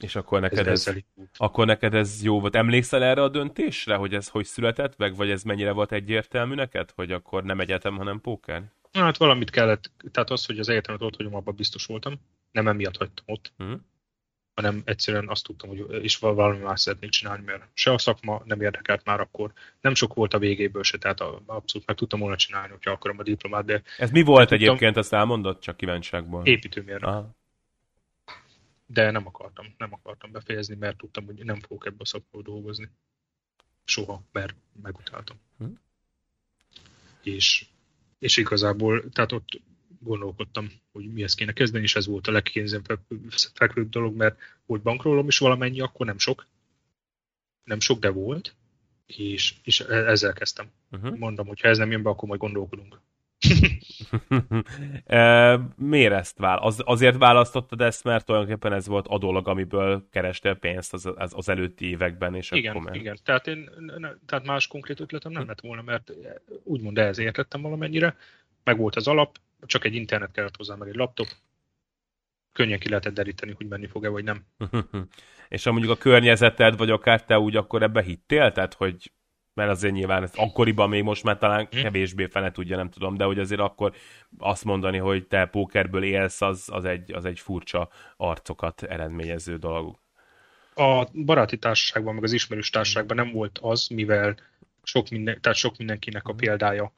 És 0.00 0.14
akkor 0.14 0.40
neked 0.40 0.66
ez, 0.66 0.86
ez, 0.86 0.96
akkor 1.36 1.66
neked 1.66 1.94
ez 1.94 2.22
jó 2.22 2.40
volt. 2.40 2.54
Emlékszel 2.54 3.02
erre 3.02 3.22
a 3.22 3.28
döntésre, 3.28 3.94
hogy 3.94 4.14
ez 4.14 4.28
hogy 4.28 4.44
született 4.44 4.96
meg, 4.96 5.16
vagy 5.16 5.30
ez 5.30 5.42
mennyire 5.42 5.72
volt 5.72 5.92
egyértelmű 5.92 6.54
neked, 6.54 6.90
hogy 6.90 7.12
akkor 7.12 7.44
nem 7.44 7.60
egyetem, 7.60 7.96
hanem 7.96 8.20
póker? 8.20 8.72
Hát 8.92 9.16
valamit 9.16 9.50
kellett, 9.50 9.90
tehát 10.10 10.30
az, 10.30 10.46
hogy 10.46 10.58
az 10.58 10.68
egyetemet 10.68 11.02
ott 11.02 11.16
hagyom, 11.16 11.34
abban 11.34 11.54
biztos 11.54 11.86
voltam. 11.86 12.20
Nem 12.50 12.68
emiatt 12.68 12.96
hagytam 12.96 13.24
ott. 13.26 13.52
Hmm. 13.56 13.86
hanem 14.54 14.82
egyszerűen 14.84 15.28
azt 15.28 15.44
tudtam, 15.44 15.68
hogy 15.68 16.04
is 16.04 16.16
valami 16.16 16.58
más 16.58 16.80
szeretnék 16.80 17.10
csinálni, 17.10 17.44
mert 17.44 17.68
se 17.74 17.92
a 17.92 17.98
szakma 17.98 18.42
nem 18.44 18.60
érdekelt 18.60 19.04
már 19.04 19.20
akkor. 19.20 19.52
Nem 19.80 19.94
sok 19.94 20.14
volt 20.14 20.34
a 20.34 20.38
végéből 20.38 20.82
se, 20.82 20.98
tehát 20.98 21.20
abszolút 21.46 21.86
meg 21.86 21.96
tudtam 21.96 22.20
volna 22.20 22.36
csinálni, 22.36 22.70
hogyha 22.70 22.90
akarom 22.90 23.18
a 23.18 23.22
diplomát, 23.22 23.64
de... 23.64 23.82
Ez 23.98 24.10
mi 24.10 24.22
volt 24.22 24.48
tudtam, 24.48 24.68
egyébként, 24.68 24.96
azt 24.96 25.12
elmondott, 25.12 25.60
csak 25.60 25.76
kíváncsiságból? 25.76 26.46
Építőmérnök. 26.46 27.24
De 28.86 29.10
nem 29.10 29.26
akartam, 29.26 29.74
nem 29.78 29.92
akartam 29.92 30.32
befejezni, 30.32 30.74
mert 30.74 30.96
tudtam, 30.96 31.24
hogy 31.24 31.44
nem 31.44 31.60
fogok 31.60 31.86
ebbe 31.86 31.98
a 31.98 32.04
szakmába 32.04 32.50
dolgozni. 32.50 32.90
Soha, 33.84 34.22
mert 34.32 34.54
megutáltam. 34.82 35.36
Hm? 35.58 35.64
És, 37.22 37.66
és 38.22 38.36
igazából, 38.36 39.08
tehát 39.08 39.32
ott 39.32 39.60
gondolkodtam, 40.00 40.70
hogy 40.92 41.12
mihez 41.12 41.34
kéne 41.34 41.52
kezdeni, 41.52 41.84
és 41.84 41.96
ez 41.96 42.06
volt 42.06 42.26
a 42.26 42.32
legkézenfekvőbb 42.32 43.88
dolog, 43.88 44.16
mert 44.16 44.38
volt 44.66 44.82
bankrólom 44.82 45.28
is 45.28 45.38
valamennyi, 45.38 45.80
akkor 45.80 46.06
nem 46.06 46.18
sok, 46.18 46.46
nem 47.64 47.80
sok, 47.80 47.98
de 47.98 48.10
volt, 48.10 48.54
és, 49.06 49.54
és 49.62 49.80
e-, 49.80 50.06
ezzel 50.06 50.32
kezdtem. 50.32 50.70
Uh-huh. 50.90 51.18
Mondom, 51.18 51.46
hogy 51.46 51.60
ha 51.60 51.68
ez 51.68 51.78
nem 51.78 51.90
jön 51.90 52.02
be, 52.02 52.10
akkor 52.10 52.28
majd 52.28 52.40
gondolkodunk. 52.40 53.00
Miért 55.76 56.12
ezt 56.12 56.38
vál? 56.38 56.58
Az, 56.58 56.82
azért 56.84 57.16
választottad 57.16 57.80
ezt, 57.80 58.04
mert 58.04 58.26
tulajdonképpen 58.26 58.72
ez 58.72 58.86
volt 58.86 59.06
adólag, 59.06 59.48
amiből 59.48 60.08
kerestél 60.10 60.54
pénzt 60.54 60.92
az, 60.92 61.12
az, 61.16 61.32
az 61.34 61.48
előtti 61.48 61.88
években, 61.88 62.34
és 62.34 62.50
igen, 62.50 62.76
akkor 62.76 62.96
Igen, 62.96 63.18
tehát, 63.24 63.46
én, 63.46 63.70
ne, 63.98 64.10
tehát 64.26 64.46
más 64.46 64.66
konkrét 64.66 65.00
ötletem 65.00 65.32
nem 65.32 65.46
lett 65.46 65.60
volna, 65.60 65.82
mert 65.82 66.12
úgymond 66.62 66.98
ehhez 66.98 67.18
értettem 67.18 67.62
valamennyire, 67.62 68.16
meg 68.64 68.78
volt 68.78 68.96
az 68.96 69.08
alap, 69.08 69.38
csak 69.66 69.84
egy 69.84 69.94
internet 69.94 70.32
kellett 70.32 70.56
hozzá, 70.56 70.74
meg 70.74 70.88
egy 70.88 70.94
laptop, 70.94 71.26
könnyen 72.52 72.78
ki 72.78 72.88
lehetett 72.88 73.14
deríteni, 73.14 73.52
hogy 73.56 73.66
menni 73.66 73.86
fog-e, 73.86 74.08
vagy 74.08 74.24
nem. 74.24 74.44
és 75.48 75.64
ha 75.64 75.72
mondjuk 75.72 75.92
a 75.92 75.96
környezeted, 75.96 76.76
vagy 76.76 76.90
akár 76.90 77.24
te 77.24 77.38
úgy 77.38 77.56
akkor 77.56 77.82
ebbe 77.82 78.02
hittél? 78.02 78.52
Tehát, 78.52 78.74
hogy 78.74 79.12
mert 79.54 79.70
azért 79.70 79.94
nyilván 79.94 80.22
ez 80.22 80.32
akkoriban 80.34 80.88
még 80.88 81.02
most 81.02 81.22
már 81.22 81.38
talán 81.38 81.68
hm. 81.70 81.80
kevésbé 81.80 82.26
fene 82.26 82.50
tudja, 82.50 82.76
nem 82.76 82.90
tudom, 82.90 83.16
de 83.16 83.24
hogy 83.24 83.38
azért 83.38 83.60
akkor 83.60 83.94
azt 84.38 84.64
mondani, 84.64 84.98
hogy 84.98 85.26
te 85.26 85.46
pókerből 85.46 86.02
élsz, 86.02 86.40
az, 86.40 86.68
az, 86.72 86.84
egy, 86.84 87.12
az 87.12 87.24
egy 87.24 87.40
furcsa 87.40 87.88
arcokat 88.16 88.82
eredményező 88.82 89.56
dolog. 89.56 89.98
A 90.74 91.04
baráti 91.24 91.58
társaságban, 91.58 92.14
meg 92.14 92.22
az 92.22 92.32
ismerős 92.32 92.70
társaságban 92.70 93.16
nem 93.16 93.32
volt 93.32 93.58
az, 93.62 93.86
mivel 93.86 94.36
sok, 94.82 95.08
minden, 95.08 95.40
tehát 95.40 95.58
sok 95.58 95.76
mindenkinek 95.76 96.28
a 96.28 96.30
hm. 96.30 96.36
példája 96.36 96.92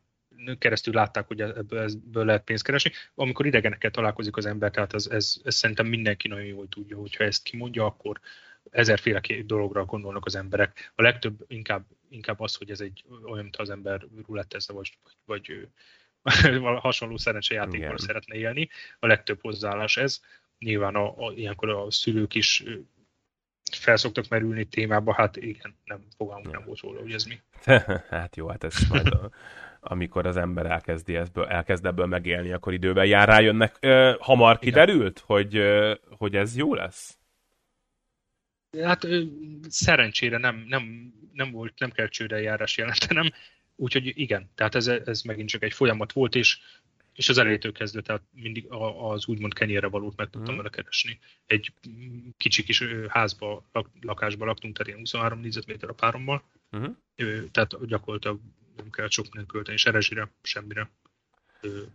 keresztül 0.58 0.94
látták, 0.94 1.26
hogy 1.26 1.40
ebből, 1.40 1.78
ebből 1.78 2.24
lehet 2.24 2.44
pénzt 2.44 2.64
keresni. 2.64 2.90
Amikor 3.14 3.46
idegenekkel 3.46 3.90
találkozik 3.90 4.36
az 4.36 4.46
ember, 4.46 4.70
tehát 4.70 4.94
ez, 4.94 5.06
ez, 5.06 5.36
ez 5.44 5.54
szerintem 5.54 5.86
mindenki 5.86 6.28
nagyon 6.28 6.44
jól 6.44 6.68
tudja, 6.68 6.96
hogyha 6.96 7.24
ezt 7.24 7.42
kimondja, 7.42 7.84
akkor 7.84 8.20
ezerféle 8.70 9.20
dologra 9.44 9.84
gondolnak 9.84 10.26
az 10.26 10.34
emberek. 10.34 10.92
A 10.94 11.02
legtöbb 11.02 11.44
inkább, 11.46 11.84
inkább 12.08 12.40
az, 12.40 12.54
hogy 12.54 12.70
ez 12.70 12.80
egy 12.80 13.04
olyan, 13.24 13.42
mint 13.42 13.56
az 13.56 13.70
ember 13.70 14.06
rulettezze, 14.26 14.72
vagy, 14.72 14.98
vagy, 15.24 15.68
vagy 16.22 16.78
hasonló 16.80 17.16
szerencsejátékban 17.16 17.96
szeretne 17.96 18.36
élni. 18.36 18.68
A 18.98 19.06
legtöbb 19.06 19.40
hozzáállás 19.40 19.96
ez. 19.96 20.20
Nyilván 20.58 20.94
a, 20.94 21.26
a, 21.26 21.32
ilyenkor 21.32 21.68
a 21.68 21.90
szülők 21.90 22.34
is 22.34 22.64
felszoktak 23.72 24.28
merülni 24.28 24.64
témába, 24.64 25.14
hát 25.14 25.36
igen, 25.36 25.76
nem 25.84 26.04
fogalmunk 26.16 26.52
nem 26.52 26.64
volt 26.64 26.80
róla, 26.80 27.00
hogy 27.00 27.12
ez 27.12 27.24
mi. 27.24 27.40
hát 28.10 28.36
jó, 28.36 28.48
hát 28.48 28.64
ez 28.64 28.74
majd 28.88 29.06
a, 29.06 29.30
amikor 29.80 30.26
az 30.26 30.36
ember 30.36 30.66
elkezdi 30.66 31.16
ebből, 31.16 31.44
elkezd 31.46 31.86
ebből 31.86 32.06
megélni, 32.06 32.52
akkor 32.52 32.72
időben 32.72 33.06
jár 33.06 33.28
rájönnek. 33.28 33.76
Ö, 33.80 34.14
hamar 34.18 34.58
kiderült, 34.58 35.18
hogy, 35.18 35.56
ö, 35.56 35.94
hogy 36.16 36.36
ez 36.36 36.56
jó 36.56 36.74
lesz? 36.74 37.18
Hát 38.82 39.06
szerencsére 39.68 40.38
nem, 40.38 40.64
nem, 40.68 41.12
nem 41.32 41.50
volt, 41.50 41.78
nem 41.78 41.90
kell 41.90 42.08
csőre 42.08 42.40
járás 42.40 42.76
jelentenem, 42.76 43.30
úgyhogy 43.76 44.12
igen, 44.14 44.50
tehát 44.54 44.74
ez, 44.74 44.86
ez 44.86 45.22
megint 45.22 45.48
csak 45.48 45.62
egy 45.62 45.72
folyamat 45.72 46.12
volt, 46.12 46.34
és, 46.34 46.58
és 47.14 47.28
az 47.28 47.38
elejétől 47.38 47.72
kezdve, 47.72 48.00
tehát 48.00 48.22
mindig 48.32 48.66
az 48.98 49.26
úgymond 49.26 49.54
kenyérre 49.54 49.86
valót 49.86 50.16
meg 50.16 50.30
tudtam 50.30 50.54
mm. 50.54 50.56
vele 50.56 50.68
keresni. 50.68 51.18
Egy 51.46 51.72
kicsi 52.36 52.62
kis 52.62 52.84
házba, 53.08 53.64
lakásba 54.00 54.44
laktunk, 54.44 54.72
tehát 54.72 54.86
ilyen 54.86 55.00
23 55.00 55.40
négyzetméter 55.40 55.88
a 55.88 55.94
párommal, 55.94 56.42
mm. 56.76 56.84
tehát 57.50 57.86
gyakorlatilag 57.86 58.40
nem 58.76 58.90
kell 58.90 59.08
sok 59.08 59.24
mindent 59.24 59.48
költeni, 59.48 59.76
se 59.76 59.90
rezsire, 59.90 60.30
semmire. 60.42 60.90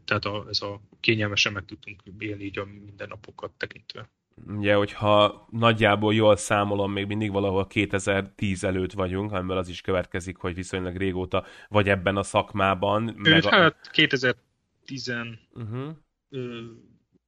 Tehát 0.05 0.25
a, 0.25 0.45
ez 0.49 0.61
a 0.61 0.81
kényelmesen 0.99 1.53
meg 1.53 1.65
tudtunk 1.65 2.01
élni 2.19 2.43
így 2.43 2.59
a 2.59 2.65
mindennapokat 2.65 3.51
tekintve. 3.51 4.09
Ugye, 4.47 4.75
hogyha 4.75 5.47
nagyjából 5.51 6.13
jól 6.13 6.35
számolom, 6.35 6.91
még 6.91 7.05
mindig 7.05 7.31
valahol 7.31 7.67
2010 7.67 8.63
előtt 8.63 8.91
vagyunk, 8.91 9.31
amiből 9.31 9.57
az 9.57 9.67
is 9.69 9.81
következik, 9.81 10.37
hogy 10.37 10.55
viszonylag 10.55 10.95
régóta 10.95 11.45
vagy 11.67 11.89
ebben 11.89 12.17
a 12.17 12.23
szakmában. 12.23 13.13
Meg 13.17 13.45
a... 13.45 13.49
Hát 13.49 13.89
2010 13.91 15.13
uh-huh. 15.53 15.95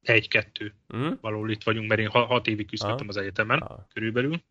egy-kettő 0.01 0.74
uh-huh. 0.88 1.18
valahol 1.22 1.51
itt 1.51 1.64
vagyunk, 1.64 1.88
mert 1.88 2.01
én 2.01 2.09
hat 2.09 2.47
évig 2.47 2.68
küzdöttem 2.68 2.95
uh-huh. 2.95 3.09
az 3.09 3.18
egyetemen 3.18 3.62
uh-huh. 3.62 3.80
körülbelül, 3.93 4.41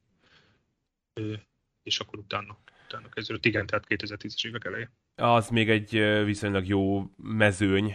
és 1.82 2.00
akkor 2.00 2.18
utána 2.18 2.58
utána 2.90 3.08
kezdődött, 3.08 3.44
igen, 3.44 3.66
tehát 3.66 3.84
2010-es 3.88 4.46
évek 4.46 4.64
eleje. 4.64 4.90
Az 5.20 5.48
még 5.48 5.70
egy 5.70 5.90
viszonylag 6.24 6.66
jó 6.66 7.10
mezőny 7.16 7.94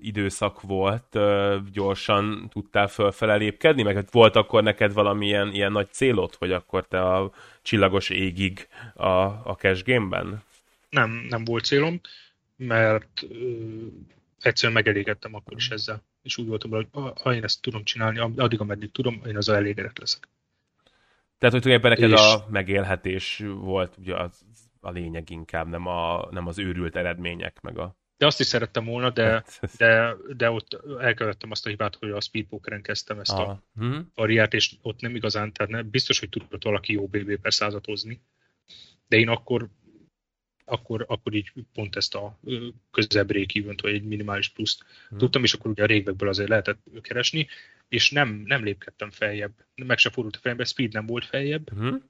időszak 0.00 0.60
volt, 0.60 1.18
gyorsan 1.72 2.48
tudtál 2.52 2.88
fölfele 2.88 3.34
lépkedni, 3.34 3.82
meg 3.82 3.94
hát 3.94 4.10
volt 4.10 4.36
akkor 4.36 4.62
neked 4.62 4.92
valamilyen 4.92 5.52
ilyen 5.52 5.72
nagy 5.72 5.88
célod, 5.90 6.34
hogy 6.34 6.52
akkor 6.52 6.86
te 6.86 7.00
a 7.00 7.32
csillagos 7.62 8.08
égig 8.10 8.68
a, 8.94 9.08
a 9.44 9.56
cash 9.58 9.84
game-ben? 9.84 10.42
Nem, 10.90 11.26
nem 11.28 11.44
volt 11.44 11.64
célom, 11.64 12.00
mert 12.56 13.22
ö, 13.30 13.36
egyszerűen 14.40 14.72
megelégedtem 14.72 15.34
akkor 15.34 15.56
is 15.56 15.68
ezzel. 15.68 16.02
És 16.22 16.36
úgy 16.36 16.46
voltam, 16.46 16.70
hogy 16.70 16.86
ha 17.22 17.34
én 17.34 17.44
ezt 17.44 17.62
tudom 17.62 17.84
csinálni, 17.84 18.18
addig, 18.36 18.60
ameddig 18.60 18.90
tudom, 18.92 19.22
én 19.26 19.36
az 19.36 19.48
elégedett 19.48 19.98
leszek. 19.98 20.28
Tehát, 21.38 21.54
hogy 21.54 21.62
tulajdonképpen 21.62 22.08
neked 22.08 22.26
és... 22.26 22.34
a 22.34 22.46
megélhetés 22.50 23.42
volt 23.54 23.96
ugye 23.98 24.16
az, 24.16 24.44
a 24.84 24.90
lényeg 24.90 25.30
inkább, 25.30 25.68
nem, 25.68 25.86
a, 25.86 26.28
nem 26.30 26.46
az 26.46 26.58
őrült 26.58 26.96
eredmények, 26.96 27.60
meg 27.60 27.78
a... 27.78 27.96
De 28.16 28.26
azt 28.26 28.40
is 28.40 28.46
szerettem 28.46 28.84
volna, 28.84 29.10
de, 29.10 29.24
hát, 29.24 29.60
de, 29.76 30.16
de 30.36 30.50
ott 30.50 30.80
elkövettem 31.00 31.50
azt 31.50 31.66
a 31.66 31.68
hibát, 31.68 31.96
hogy 31.96 32.10
a 32.10 32.20
speedpokeren 32.20 32.82
kezdtem 32.82 33.20
ezt 33.20 33.30
Aha. 33.30 33.50
a 33.50 33.62
hmm. 33.74 34.10
variát, 34.14 34.54
és 34.54 34.74
ott 34.82 35.00
nem 35.00 35.14
igazán, 35.14 35.52
tehát 35.52 35.72
nem, 35.72 35.90
biztos, 35.90 36.18
hogy 36.18 36.28
tudott 36.28 36.64
valaki 36.64 36.92
jó 36.92 37.06
BB 37.06 37.36
per 37.36 37.54
százat 37.54 37.86
hozni. 37.86 38.20
De 39.08 39.16
én 39.16 39.28
akkor, 39.28 39.68
akkor, 40.64 41.04
akkor 41.08 41.34
így 41.34 41.52
pont 41.72 41.96
ezt 41.96 42.14
a 42.14 42.38
közebb 42.90 43.26
break 43.26 43.80
vagy 43.80 43.94
egy 43.94 44.04
minimális 44.04 44.48
pluszt 44.48 44.84
hmm. 45.08 45.18
tudtam, 45.18 45.42
és 45.42 45.52
akkor 45.52 45.70
ugye 45.70 45.82
a 45.82 45.86
régbekből 45.86 46.28
azért 46.28 46.48
lehetett 46.48 46.78
keresni, 47.00 47.46
és 47.88 48.10
nem, 48.10 48.28
nem 48.28 48.64
lépkedtem 48.64 49.10
feljebb. 49.10 49.52
Meg 49.74 49.98
se 49.98 50.10
fordult 50.10 50.36
a 50.36 50.38
fejembe, 50.38 50.64
speed 50.64 50.92
nem 50.92 51.06
volt 51.06 51.24
feljebb, 51.24 51.72
uh-huh. 51.72 52.02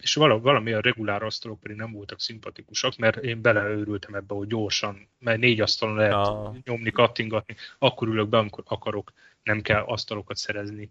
És 0.00 0.14
valami, 0.14 0.40
valami 0.40 0.72
a 0.72 0.80
regulár 0.80 1.22
asztalok 1.22 1.60
pedig 1.60 1.76
nem 1.76 1.92
voltak 1.92 2.20
szimpatikusak, 2.20 2.96
mert 2.96 3.16
én 3.16 3.40
beleőrültem 3.40 4.14
ebbe, 4.14 4.34
hogy 4.34 4.46
gyorsan, 4.46 5.08
mert 5.18 5.40
négy 5.40 5.60
asztalon 5.60 5.96
lehet 5.96 6.12
ah. 6.12 6.56
nyomni, 6.64 6.90
kattingatni, 6.90 7.54
akkor 7.78 8.08
ülök 8.08 8.28
be, 8.28 8.38
amikor 8.38 8.64
akarok, 8.66 9.12
nem 9.42 9.60
kell 9.60 9.82
asztalokat 9.82 10.36
szerezni, 10.36 10.90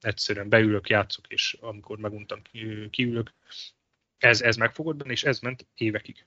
egyszerűen 0.00 0.48
beülök, 0.48 0.88
játszok, 0.88 1.26
és 1.28 1.56
amikor 1.60 1.98
meguntam, 1.98 2.42
kiülök. 2.90 3.32
Ez, 4.18 4.42
ez 4.42 4.56
megfogott 4.56 4.96
benne, 4.96 5.12
és 5.12 5.24
ez 5.24 5.38
ment 5.38 5.66
évekig. 5.74 6.26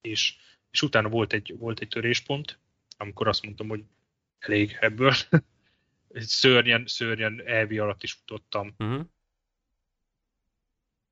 És, 0.00 0.36
és 0.70 0.82
utána 0.82 1.08
volt 1.08 1.32
egy, 1.32 1.54
volt 1.58 1.80
egy 1.80 1.88
töréspont, 1.88 2.58
amikor 2.96 3.28
azt 3.28 3.44
mondtam, 3.44 3.68
hogy 3.68 3.84
elég 4.38 4.76
ebből, 4.80 5.12
szörnyen, 6.14 6.84
szörnyen 6.86 7.42
elvi 7.46 7.78
alatt 7.78 8.02
is 8.02 8.12
futottam. 8.12 8.74
Uh-huh. 8.78 9.06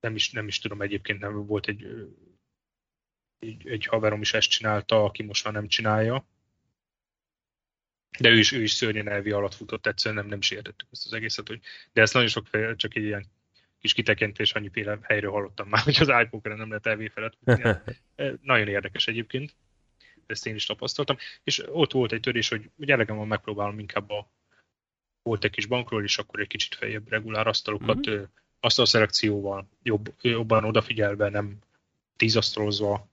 Nem, 0.01 0.15
is, 0.15 0.31
nem 0.31 0.47
is 0.47 0.59
tudom, 0.59 0.83
egyébként 0.83 1.21
nem 1.21 1.47
volt 1.47 1.67
egy, 1.67 1.87
egy, 3.39 3.69
egy 3.69 3.87
haverom 3.87 4.21
is 4.21 4.35
ezt 4.35 4.49
csinálta, 4.49 5.05
aki 5.05 5.23
most 5.23 5.45
már 5.45 5.53
nem 5.55 5.69
csinálja. 5.69 6.27
De 8.19 8.29
ő 8.29 8.39
is, 8.39 8.53
ő 8.53 8.63
is 8.63 8.73
szörnyen 8.73 9.09
elvi 9.09 9.31
alatt 9.31 9.55
futott, 9.55 9.87
egyszerűen 9.87 10.21
nem, 10.21 10.31
nem 10.31 10.39
is 10.39 10.51
értettük 10.51 10.89
ezt 10.91 11.07
az 11.07 11.13
egészet, 11.13 11.49
hogy, 11.49 11.61
de 11.93 12.01
ezt 12.01 12.13
nagyon 12.13 12.29
sok 12.29 12.47
fel, 12.47 12.77
csak 12.77 12.95
egy 12.95 13.05
ilyen 13.05 13.27
kis 13.79 13.93
kitekintés, 13.93 14.53
annyiféle 14.53 14.99
helyről 15.03 15.31
hallottam 15.31 15.69
már, 15.69 15.83
hogy 15.89 15.97
az 16.01 16.23
iPokeren 16.23 16.59
nem 16.59 16.69
lehet 16.69 16.87
elvé 16.87 17.09
felett 17.09 17.39
nagyon 18.43 18.69
érdekes 18.69 19.07
egyébként, 19.07 19.57
ezt 20.27 20.47
én 20.47 20.55
is 20.55 20.67
tapasztaltam, 20.67 21.17
és 21.43 21.63
ott 21.67 21.93
volt 21.93 22.13
egy 22.13 22.21
törés, 22.21 22.49
hogy, 22.49 22.71
elegem 22.87 23.17
van, 23.17 23.27
megpróbálom 23.27 23.79
inkább 23.79 24.11
a, 24.11 24.31
volt 25.23 25.45
egy 25.45 25.51
kis 25.51 25.67
bankról, 25.67 26.03
és 26.03 26.19
akkor 26.19 26.41
egy 26.41 26.47
kicsit 26.47 26.75
feljebb 26.75 27.09
regulár 27.09 27.47
asztalokat, 27.47 28.11
mm-hmm. 28.11 28.23
Asztalszelekcióval, 28.61 29.69
jobb, 29.83 30.15
jobban 30.21 30.65
odafigyelve, 30.65 31.29
nem 31.29 31.59
tízasztalozva 32.17 33.09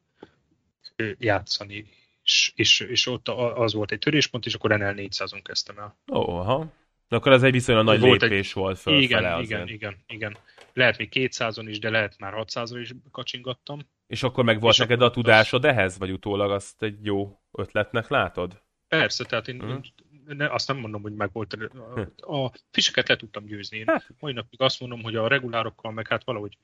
játszani, 1.17 1.85
és, 2.23 2.51
és, 2.55 2.79
és 2.79 3.07
ott 3.07 3.27
az 3.29 3.73
volt 3.73 3.91
egy 3.91 3.99
töréspont, 3.99 4.45
és 4.45 4.53
akkor 4.53 4.69
NL 4.69 4.93
400-on 4.95 5.39
kezdtem 5.43 5.77
el. 5.77 5.97
Ó, 6.11 6.29
aha. 6.29 6.73
De 7.07 7.15
akkor 7.15 7.31
ez 7.31 7.43
egy 7.43 7.51
viszonylag 7.51 7.85
nagy 7.85 7.99
volt 7.99 8.21
lépés 8.21 8.47
egy... 8.47 8.53
volt 8.53 8.79
fölfele 8.79 9.03
Igen, 9.03 9.23
azért. 9.33 9.49
igen, 9.49 9.67
igen, 9.67 9.97
igen. 10.07 10.37
Lehet 10.73 10.97
még 10.97 11.09
200-on 11.13 11.65
is, 11.67 11.79
de 11.79 11.89
lehet 11.89 12.19
már 12.19 12.33
600-on 12.37 12.77
is 12.81 12.93
kacsingattam. 13.11 13.79
És 14.07 14.23
akkor 14.23 14.43
meg 14.43 14.59
volt 14.59 14.73
és 14.73 14.79
neked 14.79 15.01
a 15.01 15.11
tudásod 15.11 15.63
az... 15.65 15.71
ehhez, 15.71 15.97
vagy 15.97 16.11
utólag 16.11 16.51
azt 16.51 16.83
egy 16.83 17.05
jó 17.05 17.39
ötletnek 17.51 18.07
látod? 18.07 18.63
Persze, 18.87 19.23
tehát 19.23 19.47
én 19.47 19.61
hmm. 19.61 19.81
Ne, 20.27 20.53
azt 20.53 20.67
nem 20.67 20.77
mondom, 20.77 21.01
hogy 21.01 21.13
meg 21.13 21.29
volt. 21.31 21.53
A, 21.53 21.57
hm. 21.93 22.33
a 22.33 22.51
fiseket 22.71 23.07
le 23.07 23.15
tudtam 23.15 23.45
győzni. 23.45 23.77
Én 23.77 23.87
hát. 23.87 24.07
mai 24.19 24.33
napig 24.33 24.61
azt 24.61 24.79
mondom, 24.79 25.03
hogy 25.03 25.15
a 25.15 25.27
regulárokkal 25.27 25.91
meg 25.91 26.07
hát 26.07 26.23
valahogy 26.23 26.57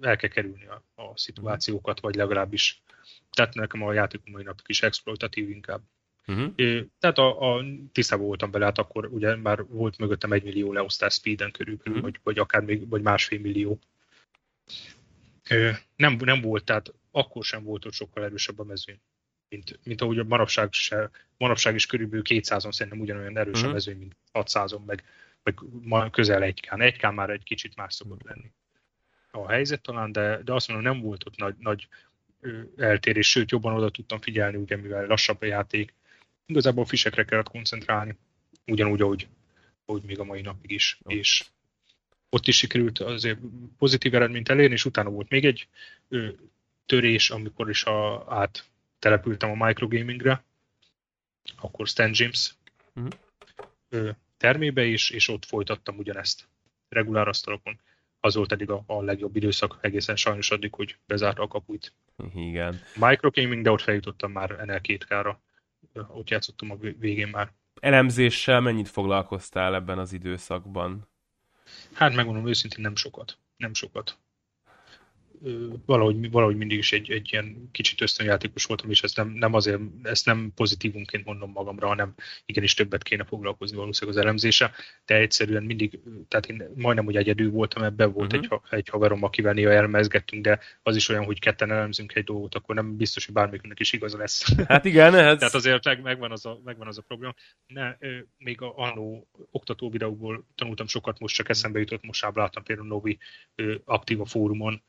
el 0.00 0.16
kell 0.16 0.30
kerülni 0.30 0.66
a, 0.66 1.02
a 1.02 1.16
szituációkat, 1.16 2.00
vagy 2.00 2.14
legalábbis 2.14 2.82
tehát 3.30 3.54
nekem 3.54 3.82
a 3.82 3.92
játékom 3.92 4.32
mai 4.32 4.42
napig 4.42 4.64
is 4.66 4.82
exploitatív 4.82 5.50
inkább. 5.50 5.82
Uh-huh. 6.26 6.54
Tehát 6.98 7.18
a, 7.18 7.54
a 7.54 7.64
tisztában 7.92 8.26
voltam 8.26 8.50
bele, 8.50 8.64
hát 8.64 8.78
akkor 8.78 9.06
ugye 9.06 9.36
már 9.36 9.66
volt 9.66 9.98
mögöttem 9.98 10.32
egy 10.32 10.42
millió 10.42 10.72
leosztás 10.72 11.14
speeden 11.14 11.50
körülbelül, 11.50 11.98
uh-huh. 11.98 12.10
vagy, 12.10 12.20
vagy 12.22 12.38
akár 12.38 12.62
még 12.62 12.88
vagy 12.88 13.02
másfél 13.02 13.40
millió. 13.40 13.78
Nem, 15.96 16.16
nem 16.20 16.40
volt, 16.40 16.64
tehát 16.64 16.94
akkor 17.10 17.44
sem 17.44 17.62
volt 17.62 17.84
ott 17.84 17.92
sokkal 17.92 18.24
erősebb 18.24 18.58
a 18.58 18.64
mezőny. 18.64 19.00
Mint, 19.48 19.78
mint 19.84 20.00
ahogy 20.00 20.18
a 20.18 20.24
manapság, 20.24 20.72
se, 20.72 21.10
manapság 21.36 21.74
is 21.74 21.86
körülbelül 21.86 22.24
200-on 22.28 22.72
szerintem 22.72 23.00
ugyanolyan 23.00 23.38
erős 23.38 23.54
uh-huh. 23.54 23.70
a 23.70 23.72
mezőny, 23.72 23.98
mint 23.98 24.16
600-on, 24.32 24.84
meg, 24.84 25.04
meg 25.82 26.10
közel 26.10 26.42
egykán. 26.42 26.80
Egykán 26.80 27.14
már 27.14 27.30
egy 27.30 27.42
kicsit 27.42 27.76
más 27.76 27.94
szokott 27.94 28.22
lenni 28.22 28.52
a 29.30 29.48
helyzet 29.48 29.82
talán, 29.82 30.12
de, 30.12 30.42
de 30.42 30.52
azt 30.52 30.68
mondom, 30.68 30.92
nem 30.92 31.02
volt 31.02 31.26
ott 31.26 31.36
nagy, 31.36 31.54
nagy 31.58 31.88
eltérés, 32.76 33.30
sőt 33.30 33.50
jobban 33.50 33.74
oda 33.74 33.90
tudtam 33.90 34.20
figyelni, 34.20 34.56
ugye 34.56 34.76
mivel 34.76 35.06
lassabb 35.06 35.42
a 35.42 35.46
játék. 35.46 35.94
Igazából 36.46 36.82
a 36.82 36.86
fisekre 36.86 37.24
kellett 37.24 37.48
koncentrálni, 37.48 38.16
ugyanúgy, 38.66 39.00
ahogy, 39.00 39.28
ahogy 39.84 40.02
még 40.02 40.18
a 40.18 40.24
mai 40.24 40.40
napig 40.40 40.70
is. 40.70 40.98
Jó. 41.06 41.16
És 41.16 41.44
ott 42.28 42.46
is 42.46 42.56
sikerült 42.56 42.98
azért 42.98 43.38
pozitív 43.78 44.14
eredményt 44.14 44.48
elérni, 44.48 44.74
és 44.74 44.84
utána 44.84 45.10
volt 45.10 45.28
még 45.28 45.44
egy 45.44 45.68
ö, 46.08 46.28
törés, 46.86 47.30
amikor 47.30 47.68
is 47.68 47.84
a, 47.84 48.24
át 48.28 48.64
települtem 48.98 49.50
a 49.50 49.66
microgamingre, 49.66 50.44
akkor 51.60 51.86
Stan 51.86 52.10
James 52.12 52.54
uh-huh. 52.94 54.10
termébe 54.36 54.84
is, 54.84 55.10
és 55.10 55.28
ott 55.28 55.44
folytattam 55.44 55.98
ugyanezt 55.98 56.48
regulár 56.88 57.28
asztalokon 57.28 57.80
az 58.20 58.34
volt 58.34 58.52
eddig 58.52 58.70
a, 58.70 58.82
a 58.86 59.02
legjobb 59.02 59.36
időszak 59.36 59.78
egészen 59.80 60.16
sajnos 60.16 60.50
addig, 60.50 60.74
hogy 60.74 60.98
bezárta 61.06 61.42
a 61.42 61.48
kapuit. 61.48 61.92
Igen. 62.34 62.80
Microgaming, 62.94 63.62
de 63.62 63.70
ott 63.70 63.80
feljutottam 63.80 64.32
már 64.32 64.50
ennél 64.50 64.80
két 64.80 65.04
kára. 65.04 65.40
Ott 65.92 66.30
játszottam 66.30 66.70
a 66.70 66.76
végén 66.76 67.28
már. 67.28 67.52
Elemzéssel 67.80 68.60
mennyit 68.60 68.88
foglalkoztál 68.88 69.74
ebben 69.74 69.98
az 69.98 70.12
időszakban? 70.12 71.08
Hát 71.92 72.14
megmondom 72.14 72.48
őszintén 72.48 72.80
nem 72.80 72.96
sokat. 72.96 73.38
Nem 73.56 73.74
sokat 73.74 74.18
valahogy, 75.86 76.30
valahogy 76.30 76.56
mindig 76.56 76.78
is 76.78 76.92
egy, 76.92 77.10
egy 77.10 77.28
ilyen 77.32 77.68
kicsit 77.72 78.00
ösztönjátékos 78.00 78.64
voltam, 78.64 78.90
és 78.90 79.02
ezt 79.02 79.16
nem, 79.16 79.28
nem 79.28 79.54
azért, 79.54 79.80
ezt 80.02 80.26
nem 80.26 80.52
pozitívunként 80.54 81.24
mondom 81.24 81.50
magamra, 81.50 81.86
hanem 81.86 82.14
igenis 82.46 82.74
többet 82.74 83.02
kéne 83.02 83.24
foglalkozni 83.24 83.76
valószínűleg 83.76 84.18
az 84.18 84.24
elemzése, 84.24 84.72
de 85.06 85.14
egyszerűen 85.14 85.62
mindig, 85.62 86.00
tehát 86.28 86.46
én 86.46 86.68
majdnem, 86.74 87.04
hogy 87.04 87.16
egyedül 87.16 87.50
voltam, 87.50 87.82
ebben 87.82 88.12
volt 88.12 88.32
uh-huh. 88.32 88.60
egy, 88.70 88.78
egy 88.78 88.88
haverom, 88.88 89.22
akivel 89.22 89.52
néha 89.52 89.70
elmezgettünk, 89.70 90.44
de 90.44 90.60
az 90.82 90.96
is 90.96 91.08
olyan, 91.08 91.24
hogy 91.24 91.38
ketten 91.38 91.70
elemzünk 91.70 92.14
egy 92.14 92.24
dolgot, 92.24 92.54
akkor 92.54 92.74
nem 92.74 92.96
biztos, 92.96 93.24
hogy 93.24 93.34
bármiknek 93.34 93.80
is 93.80 93.92
igaza 93.92 94.18
lesz. 94.18 94.46
Hát 94.68 94.84
igen, 94.84 95.14
ez... 95.14 95.38
Tehát 95.38 95.54
azért 95.54 95.84
meg, 95.84 96.02
megvan, 96.02 96.32
az 96.32 96.46
a, 96.46 96.60
megvan 96.64 96.86
az 96.86 96.98
a 96.98 97.02
probléma. 97.02 97.34
Ne, 97.66 97.96
még 98.38 98.60
a 98.62 98.76
annó 98.76 99.28
oktató 99.50 99.90
videóból 99.90 100.46
tanultam 100.54 100.86
sokat, 100.86 101.18
most 101.18 101.34
csak 101.34 101.48
eszembe 101.48 101.78
jutott, 101.78 102.04
most 102.04 102.26
láttam 102.34 102.62
például 102.62 102.88
Novi 102.88 103.18
aktív 103.84 104.20
a 104.20 104.24
fórumon, 104.24 104.82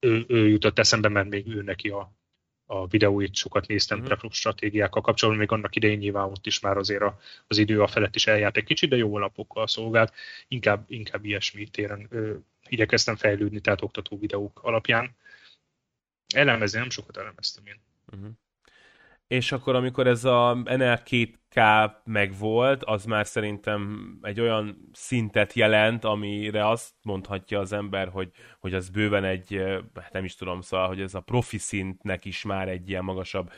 ő, 0.00 0.24
ő 0.28 0.48
jutott 0.48 0.78
eszembe, 0.78 1.08
mert 1.08 1.28
még 1.28 1.46
ő 1.46 1.62
neki 1.62 1.88
a, 1.88 2.12
a 2.66 2.86
videóit 2.86 3.34
sokat 3.34 3.66
néztem 3.66 3.98
mm-hmm. 3.98 4.28
stratégiákkal 4.30 5.02
kapcsolatban, 5.02 5.44
még 5.44 5.52
annak 5.52 5.76
idején 5.76 5.98
nyilván 5.98 6.24
ott 6.30 6.46
is 6.46 6.60
már 6.60 6.76
azért 6.76 7.02
a, 7.02 7.18
az 7.46 7.58
idő 7.58 7.82
a 7.82 7.86
felett 7.86 8.14
is 8.14 8.26
eljárt 8.26 8.56
egy 8.56 8.64
kicsit, 8.64 8.90
de 8.90 8.96
jó 8.96 9.14
alapokkal 9.14 9.66
szolgált. 9.66 10.14
Inkább, 10.48 10.84
inkább 10.88 11.24
ilyesmi 11.24 11.68
téren 11.68 12.06
ö, 12.10 12.34
igyekeztem 12.68 13.16
fejlődni, 13.16 13.60
tehát 13.60 13.82
oktató 13.82 14.18
videók 14.18 14.60
alapján. 14.62 15.16
Elemezni 16.34 16.78
nem 16.78 16.90
sokat 16.90 17.16
elemeztem 17.16 17.66
én. 17.66 17.80
Mm-hmm. 18.16 18.30
És 19.28 19.52
akkor, 19.52 19.74
amikor 19.74 20.06
ez 20.06 20.24
a 20.24 20.56
NL2K 20.64 21.90
megvolt, 22.04 22.84
az 22.84 23.04
már 23.04 23.26
szerintem 23.26 24.10
egy 24.22 24.40
olyan 24.40 24.90
szintet 24.92 25.52
jelent, 25.52 26.04
amire 26.04 26.68
azt 26.68 26.92
mondhatja 27.02 27.58
az 27.60 27.72
ember, 27.72 28.08
hogy, 28.08 28.30
hogy 28.60 28.74
az 28.74 28.88
bőven 28.88 29.24
egy, 29.24 29.62
hát 30.00 30.12
nem 30.12 30.24
is 30.24 30.34
tudom, 30.34 30.60
szóval, 30.60 30.86
hogy 30.86 31.00
ez 31.00 31.14
a 31.14 31.20
profi 31.20 31.58
szintnek 31.58 32.24
is 32.24 32.44
már 32.44 32.68
egy 32.68 32.88
ilyen 32.88 33.04
magasabb 33.04 33.50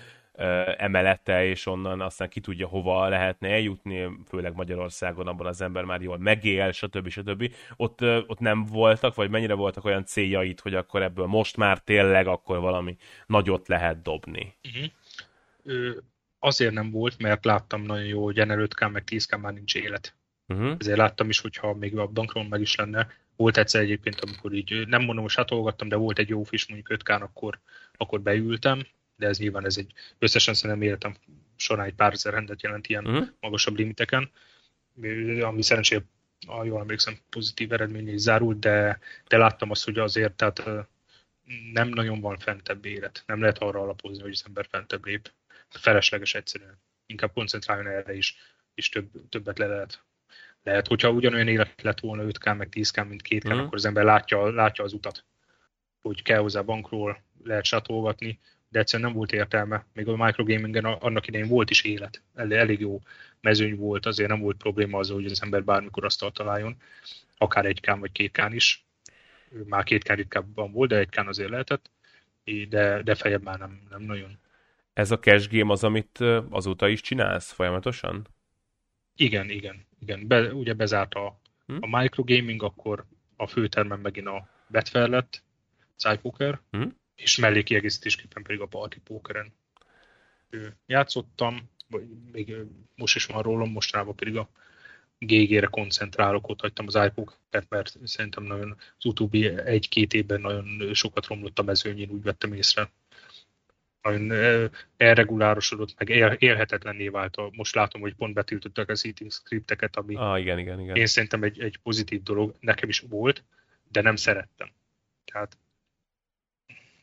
emelete, 0.77 1.45
és 1.45 1.67
onnan 1.67 2.01
aztán 2.01 2.29
ki 2.29 2.41
tudja, 2.41 2.67
hova 2.67 3.09
lehetne 3.09 3.49
eljutni, 3.49 4.11
főleg 4.29 4.55
Magyarországon 4.55 5.27
abban 5.27 5.47
az 5.47 5.61
ember 5.61 5.85
már 5.85 6.01
jól 6.01 6.19
megél, 6.19 6.73
stb. 6.73 7.09
stb. 7.09 7.53
Ott, 7.77 8.03
ott 8.03 8.39
nem 8.39 8.65
voltak, 8.65 9.15
vagy 9.15 9.31
mennyire 9.31 9.55
voltak 9.55 9.85
olyan 9.85 10.05
céljait, 10.05 10.61
hogy 10.61 10.75
akkor 10.75 11.03
ebből 11.03 11.27
most 11.27 11.57
már 11.57 11.79
tényleg 11.79 12.27
akkor 12.27 12.61
valami 12.61 12.97
nagyot 13.27 13.69
lehet 13.69 14.03
dobni? 14.03 14.57
Uh-huh 14.69 14.91
azért 16.39 16.73
nem 16.73 16.91
volt, 16.91 17.19
mert 17.19 17.45
láttam 17.45 17.83
nagyon 17.83 18.07
jó, 18.07 18.25
hogy 18.25 18.47
n 18.47 18.51
5 18.51 18.91
meg 18.91 19.05
10 19.05 19.29
már 19.41 19.53
nincs 19.53 19.75
élet. 19.75 20.15
Uh-huh. 20.47 20.77
Ezért 20.79 20.97
láttam 20.97 21.29
is, 21.29 21.41
hogyha 21.41 21.75
még 21.75 21.97
a 21.97 22.07
bankron 22.07 22.47
meg 22.47 22.61
is 22.61 22.75
lenne. 22.75 23.13
Volt 23.37 23.57
egyszer 23.57 23.81
egyébként, 23.81 24.21
amikor 24.21 24.53
így, 24.53 24.87
nem 24.87 25.03
mondom, 25.03 25.25
hogy 25.25 25.33
satolgattam, 25.33 25.89
de 25.89 25.97
volt 25.97 26.19
egy 26.19 26.29
jó 26.29 26.43
fish 26.43 26.69
mondjuk 26.69 26.91
5 26.91 27.09
akkor, 27.09 27.61
akkor 27.97 28.21
beültem, 28.21 28.87
de 29.17 29.27
ez 29.27 29.39
nyilván 29.39 29.65
ez 29.65 29.77
egy, 29.77 29.93
összesen 30.19 30.55
szerintem 30.55 30.87
életem 30.87 31.17
során 31.57 31.87
egy 31.87 31.95
pár 31.95 32.13
ezer 32.13 32.33
rendet 32.33 32.63
jelent 32.63 32.87
ilyen 32.87 33.07
uh-huh. 33.07 33.29
magasabb 33.41 33.77
limiteken, 33.77 34.31
ami 35.41 35.63
szerencsére, 35.63 36.05
ha 36.47 36.65
jól 36.65 36.81
emlékszem, 36.81 37.19
pozitív 37.31 37.73
eredmény 37.73 38.09
is 38.09 38.21
zárult, 38.21 38.59
de, 38.59 38.99
de 39.29 39.37
láttam 39.37 39.71
azt, 39.71 39.85
hogy 39.85 39.99
azért, 39.99 40.35
tehát 40.35 40.63
nem 41.73 41.89
nagyon 41.89 42.21
van 42.21 42.39
fentebb 42.39 42.85
élet. 42.85 43.23
Nem 43.27 43.41
lehet 43.41 43.59
arra 43.59 43.81
alapozni, 43.81 44.23
hogy 44.23 44.33
az 44.33 44.45
ember 44.47 44.67
fentebb 44.71 45.05
lép 45.05 45.33
felesleges 45.69 46.35
egyszerűen. 46.35 46.81
Inkább 47.07 47.33
koncentráljon 47.33 47.87
erre 47.87 48.15
is, 48.15 48.37
és 48.75 48.89
több, 48.89 49.11
többet 49.29 49.59
le 49.59 49.67
lehet. 49.67 50.03
Lehet, 50.63 50.87
hogyha 50.87 51.11
ugyanolyan 51.11 51.49
élet 51.49 51.83
lett 51.83 52.01
volna 52.01 52.23
5K 52.27 52.57
meg 52.57 52.69
10K, 52.71 53.09
mint 53.09 53.23
2K, 53.29 53.55
mm. 53.55 53.59
akkor 53.59 53.75
az 53.75 53.85
ember 53.85 54.05
látja, 54.05 54.51
látja 54.51 54.85
az 54.85 54.93
utat, 54.93 55.25
hogy 56.01 56.23
kell 56.23 56.39
hozzá 56.39 56.61
bankról, 56.61 57.23
lehet 57.45 57.65
satolgatni, 57.65 58.39
de 58.69 58.79
egyszerűen 58.79 59.09
nem 59.09 59.19
volt 59.19 59.33
értelme. 59.33 59.85
Még 59.93 60.09
a 60.09 60.25
microgamingen 60.25 60.85
annak 60.85 61.27
idején 61.27 61.49
volt 61.49 61.71
is 61.71 61.83
élet. 61.83 62.23
Elég, 62.35 62.59
elég 62.59 62.81
jó 62.81 63.01
mezőny 63.41 63.77
volt, 63.77 64.07
azért 64.07 64.29
nem 64.29 64.41
volt 64.41 64.57
probléma 64.57 64.99
az, 64.99 65.11
hogy 65.11 65.25
az 65.25 65.43
ember 65.43 65.65
bármikor 65.65 66.05
azt 66.05 66.25
találjon, 66.33 66.77
akár 67.39 67.67
egy 67.67 67.81
kán 67.81 68.01
vagy 68.01 68.13
két 68.13 68.33
kán 68.33 68.53
is. 68.53 68.85
Már 69.65 69.85
két 69.85 70.03
kán 70.03 70.17
ritkábban 70.17 70.73
volt, 70.73 70.89
de 70.89 70.97
egy 70.97 71.09
kán 71.09 71.27
azért 71.27 71.51
lehetett, 71.51 71.91
de, 72.69 73.03
de 73.03 73.15
fejebb 73.15 73.43
már 73.43 73.59
nem, 73.59 73.83
nem 73.91 74.03
nagyon. 74.03 74.39
Ez 74.93 75.11
a 75.11 75.19
cash 75.19 75.49
game 75.51 75.73
az, 75.73 75.85
amit 75.85 76.19
azóta 76.51 76.89
is 76.89 77.01
csinálsz 77.01 77.53
folyamatosan? 77.53 78.27
Igen, 79.17 79.51
igen, 79.51 79.87
igen. 79.99 80.27
Be, 80.27 80.53
ugye 80.55 80.75
bezárt 80.75 81.15
a, 81.15 81.41
hm? 81.67 81.77
a 81.81 81.99
microgaming, 81.99 82.63
akkor 82.63 83.05
a 83.37 83.47
főtermen 83.47 83.99
megint 83.99 84.27
a 84.27 84.49
Betfair 84.69 85.09
lett, 85.09 85.43
Cypoker, 85.97 86.61
hm? 86.71 86.87
és 87.15 87.37
mellé 87.37 87.63
kiegészítésképpen 87.63 88.43
pedig 88.43 88.61
a 88.61 88.67
Party 88.67 88.97
Pokeren 89.05 89.53
játszottam, 90.87 91.71
még 92.33 92.55
most 92.95 93.17
is 93.17 93.27
van 93.27 93.43
rólam, 93.43 93.71
mostanában 93.71 94.15
pedig 94.15 94.37
a 94.37 94.51
GG-re 95.19 95.67
koncentrálok, 95.67 96.49
ott 96.49 96.61
hagytam 96.61 96.87
az 96.87 96.95
iPokert, 96.95 97.69
mert 97.69 97.99
szerintem 98.05 98.45
nagyon 98.45 98.77
az 98.99 99.05
utóbbi 99.05 99.47
egy-két 99.47 100.15
évben 100.15 100.41
nagyon 100.41 100.95
sokat 100.95 101.27
romlott 101.27 101.59
a 101.59 101.63
mezőnyén, 101.63 102.11
úgy 102.11 102.23
vettem 102.23 102.53
észre 102.53 102.91
elregulárosodott, 104.97 105.95
meg 105.99 106.09
él, 106.09 106.37
élhetetlenné 106.39 107.09
vált. 107.09 107.37
Most 107.57 107.75
látom, 107.75 108.01
hogy 108.01 108.15
pont 108.15 108.35
betiltottak 108.35 108.89
a 108.89 108.95
seating 108.95 109.31
scripteket, 109.31 109.97
ami 109.97 110.15
ah, 110.15 110.41
igen, 110.41 110.59
igen, 110.59 110.81
igen. 110.81 110.97
én 110.97 111.07
szerintem 111.07 111.43
egy, 111.43 111.61
egy 111.61 111.79
pozitív 111.83 112.23
dolog, 112.23 112.55
nekem 112.61 112.89
is 112.89 113.01
volt, 113.01 113.45
de 113.89 114.01
nem 114.01 114.17
szerettem. 114.17 114.71
Tehát 115.25 115.59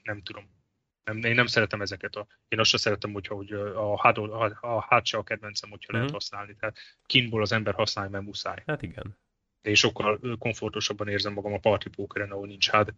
nem 0.03 0.21
tudom. 0.21 0.55
Nem, 1.03 1.23
én 1.23 1.35
nem 1.35 1.45
szeretem 1.45 1.81
ezeket. 1.81 2.15
A, 2.15 2.27
én 2.47 2.59
azt 2.59 2.69
sem 2.69 2.79
szeretem, 2.79 3.13
hogyha 3.13 3.35
hogy 3.35 3.51
a, 3.53 4.01
hát, 4.01 4.17
a, 4.17 4.57
a 4.61 4.85
hátse 4.89 5.17
a 5.17 5.23
kedvencem, 5.23 5.69
hogyha 5.69 5.91
mm-hmm. 5.91 6.01
lehet 6.01 6.13
mhm. 6.13 6.13
használni. 6.13 6.55
Tehát 6.59 6.77
kinból 7.05 7.41
az 7.41 7.51
ember 7.51 7.73
használja, 7.73 8.11
mert 8.11 8.23
muszáj. 8.23 8.63
Hát 8.65 8.81
igen. 8.81 9.17
De 9.61 9.69
én 9.69 9.75
sokkal 9.75 10.19
komfortosabban 10.39 11.07
érzem 11.07 11.33
magam 11.33 11.53
a 11.53 11.59
party 11.59 11.89
pokeren, 11.89 12.31
ahol 12.31 12.47
nincs 12.47 12.69
hát, 12.69 12.93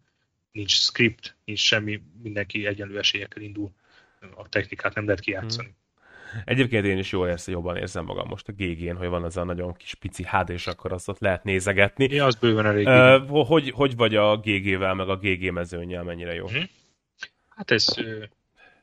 nincs 0.52 0.72
script, 0.72 1.38
nincs 1.46 1.60
semmi, 1.60 2.02
mindenki 2.22 2.66
egyenlő 2.66 2.98
esélyekkel 2.98 3.42
indul 3.42 3.74
a 4.36 4.50
technikát 4.50 4.96
nem 4.96 5.06
lehet 5.06 5.20
kijátszani. 5.20 5.76
Egyébként 6.46 6.86
én 6.86 6.98
is 6.98 7.12
jól 7.12 7.28
érzem, 7.28 7.54
jobban 7.54 7.78
érzem 7.78 8.06
magam 8.06 8.28
most 8.28 8.48
a 8.48 8.52
GG-n, 8.52 8.96
hogy 8.96 9.08
van 9.08 9.24
az 9.24 9.38
a 9.38 9.44
nagyon 9.44 9.74
kis 9.74 9.96
pici 9.96 10.24
HD, 10.24 10.50
és 10.50 10.68
akkor 10.68 10.92
azt 10.92 11.08
ott 11.08 11.20
lehet 11.20 11.44
nézegetni. 11.44 12.14
Ja, 12.14 12.26
az 12.26 12.36
bőven 12.36 12.66
elég. 12.66 12.88
Uh, 12.88 13.48
hogy, 13.48 13.72
hogy 13.72 13.96
vagy 13.96 14.16
a 14.16 14.38
GG-vel, 14.38 14.94
meg 14.94 15.10
a 15.10 15.18
GG 15.18 15.52
mezőnyel, 15.52 16.04
mennyire 16.04 16.34
jó? 16.34 16.44
Uh-huh. 16.44 16.64
Hát 17.50 17.72
ez 17.72 17.86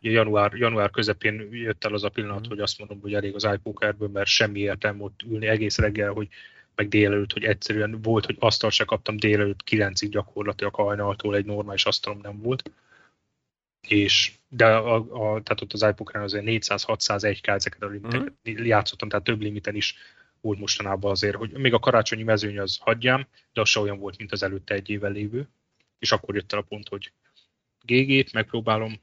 január, 0.00 0.52
január 0.54 0.90
közepén 0.90 1.48
jött 1.50 1.84
el 1.84 1.92
az 1.92 2.04
a 2.04 2.08
pillanat, 2.08 2.36
uh-huh. 2.36 2.52
hogy 2.52 2.60
azt 2.60 2.78
mondom, 2.78 3.00
hogy 3.00 3.14
elég 3.14 3.34
az 3.34 3.48
iPokerből, 3.54 4.08
mert 4.08 4.28
semmi 4.28 4.60
értelme 4.60 5.02
ott 5.02 5.20
ülni 5.30 5.46
egész 5.46 5.78
reggel, 5.78 6.12
hogy 6.12 6.28
meg 6.74 6.88
délelőtt, 6.88 7.32
hogy 7.32 7.44
egyszerűen 7.44 7.98
volt, 8.02 8.26
hogy 8.26 8.36
asztal 8.38 8.70
se 8.70 8.84
kaptam 8.84 9.16
délelőtt 9.16 9.62
kilencig 9.62 10.10
gyakorlatilag 10.10 10.74
hajnaltól 10.74 11.36
egy 11.36 11.44
normális 11.44 11.84
asztalom 11.84 12.18
nem 12.22 12.42
volt 12.42 12.70
és 13.86 14.32
de 14.48 14.66
a, 14.66 14.94
a, 14.94 15.42
tehát 15.42 15.60
ott 15.60 15.72
az 15.72 15.82
iPokerán 15.82 16.22
azért 16.22 16.44
400-601 16.46 17.38
k 17.40 17.46
ezeket 17.46 17.82
a 17.82 17.86
limiteket 17.86 18.32
uh-huh. 18.44 18.66
játszottam, 18.66 19.08
tehát 19.08 19.24
több 19.24 19.40
limiten 19.40 19.74
is 19.74 19.96
volt 20.40 20.58
mostanában 20.58 21.10
azért, 21.10 21.36
hogy 21.36 21.52
még 21.52 21.72
a 21.72 21.78
karácsonyi 21.78 22.22
mezőny 22.22 22.58
az 22.58 22.76
hagyjám, 22.76 23.26
de 23.52 23.60
az 23.60 23.68
se 23.68 23.80
olyan 23.80 23.98
volt, 23.98 24.18
mint 24.18 24.32
az 24.32 24.42
előtte 24.42 24.74
egy 24.74 24.90
évvel 24.90 25.12
lévő, 25.12 25.48
és 25.98 26.12
akkor 26.12 26.34
jött 26.34 26.52
el 26.52 26.58
a 26.58 26.62
pont, 26.62 26.88
hogy 26.88 27.12
GG-t 27.84 28.32
megpróbálom. 28.32 29.00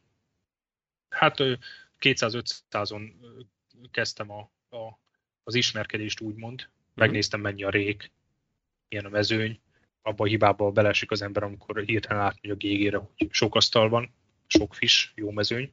Hát 1.10 1.38
200-500-on 2.00 3.12
kezdtem 3.92 4.32
a, 4.32 4.40
a, 4.70 5.00
az 5.44 5.56
ismerkedést 5.56 6.20
úgymond, 6.20 6.60
uh-huh. 6.62 6.72
megnéztem 6.94 7.42
mennyi 7.42 7.64
a 7.64 7.70
rék, 7.70 8.12
milyen 8.90 9.06
a 9.06 9.10
mezőny, 9.10 9.60
abba 10.02 10.24
a 10.24 10.28
hibába 10.28 10.72
belesik 10.72 11.12
az 11.12 11.22
ember, 11.22 11.44
amikor 11.44 11.84
hirtelen 11.84 12.24
átmegy 12.24 12.52
a 12.52 12.56
GG-re, 12.56 12.98
hogy 12.98 13.28
sok 13.32 13.56
asztal 13.56 13.90
van, 13.90 14.14
sok 14.48 14.74
fis, 14.74 15.12
jó 15.16 15.32
mezőny. 15.32 15.72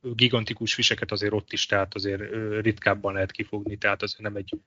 Gigantikus 0.00 0.74
fiseket 0.74 1.12
azért 1.12 1.32
ott 1.32 1.52
is, 1.52 1.66
tehát 1.66 1.94
azért 1.94 2.22
ritkábban 2.60 3.14
lehet 3.14 3.30
kifogni, 3.30 3.76
tehát 3.76 4.02
azért 4.02 4.22
nem 4.22 4.36
egy, 4.36 4.58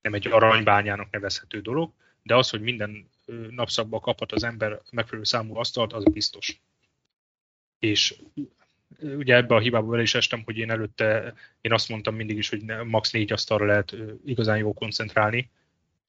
nem 0.00 0.14
egy 0.14 0.28
aranybányának 0.28 1.10
nevezhető 1.10 1.60
dolog, 1.60 1.92
de 2.22 2.36
az, 2.36 2.50
hogy 2.50 2.60
minden 2.60 3.08
napszakban 3.50 4.00
kaphat 4.00 4.32
az 4.32 4.44
ember 4.44 4.80
megfelelő 4.90 5.24
számú 5.24 5.56
asztalt, 5.56 5.92
az 5.92 6.04
biztos. 6.04 6.60
És 7.78 8.14
ugye 9.00 9.34
ebbe 9.34 9.54
a 9.54 9.58
hibába 9.60 9.86
bele 9.86 10.02
is 10.02 10.14
estem, 10.14 10.42
hogy 10.44 10.56
én 10.56 10.70
előtte, 10.70 11.34
én 11.60 11.72
azt 11.72 11.88
mondtam 11.88 12.14
mindig 12.14 12.36
is, 12.36 12.48
hogy 12.48 12.64
max. 12.84 13.10
négy 13.10 13.32
asztalra 13.32 13.66
lehet 13.66 13.96
igazán 14.24 14.56
jó 14.56 14.74
koncentrálni, 14.74 15.50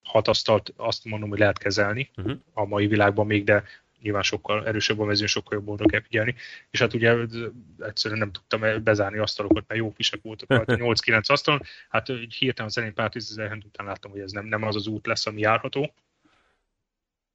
hat 0.04 0.28
asztalt 0.28 0.74
azt 0.76 1.06
mondom, 1.06 1.30
hogy 1.30 1.40
lehet 1.40 1.58
kezelni 1.58 2.10
uh-huh. 2.18 2.38
a 2.54 2.66
mai 2.66 2.88
világban 2.88 3.26
még, 3.26 3.44
de 3.44 3.64
nyilván 4.02 4.22
sokkal 4.22 4.68
erősebb 4.68 5.00
a 5.00 5.06
mezőn, 5.06 5.28
sokkal 5.28 5.58
jobban 5.58 5.74
oda 5.74 5.86
kell 5.86 6.02
figyelni. 6.02 6.36
És 6.70 6.80
hát 6.80 6.94
ugye 6.94 7.16
egyszerűen 7.80 8.20
nem 8.20 8.32
tudtam 8.32 8.84
bezárni 8.84 9.18
asztalokat, 9.18 9.68
mert 9.68 9.80
jó 9.80 9.90
fisek 9.90 10.22
voltak, 10.22 10.48
8-9 10.66 11.30
asztalon. 11.32 11.62
Hát 11.90 12.08
hirtelen 12.08 12.70
az 12.70 12.78
elején 12.78 12.96
pár 12.96 13.10
tízezer 13.10 13.58
után 13.66 13.86
láttam, 13.86 14.12
hogy 14.12 14.20
ez 14.20 14.32
nem, 14.32 14.46
nem 14.46 14.64
az 14.64 14.76
az 14.76 14.88
út 14.88 15.08
lesz, 15.08 15.26
ami 15.26 15.40
járható. 15.40 15.94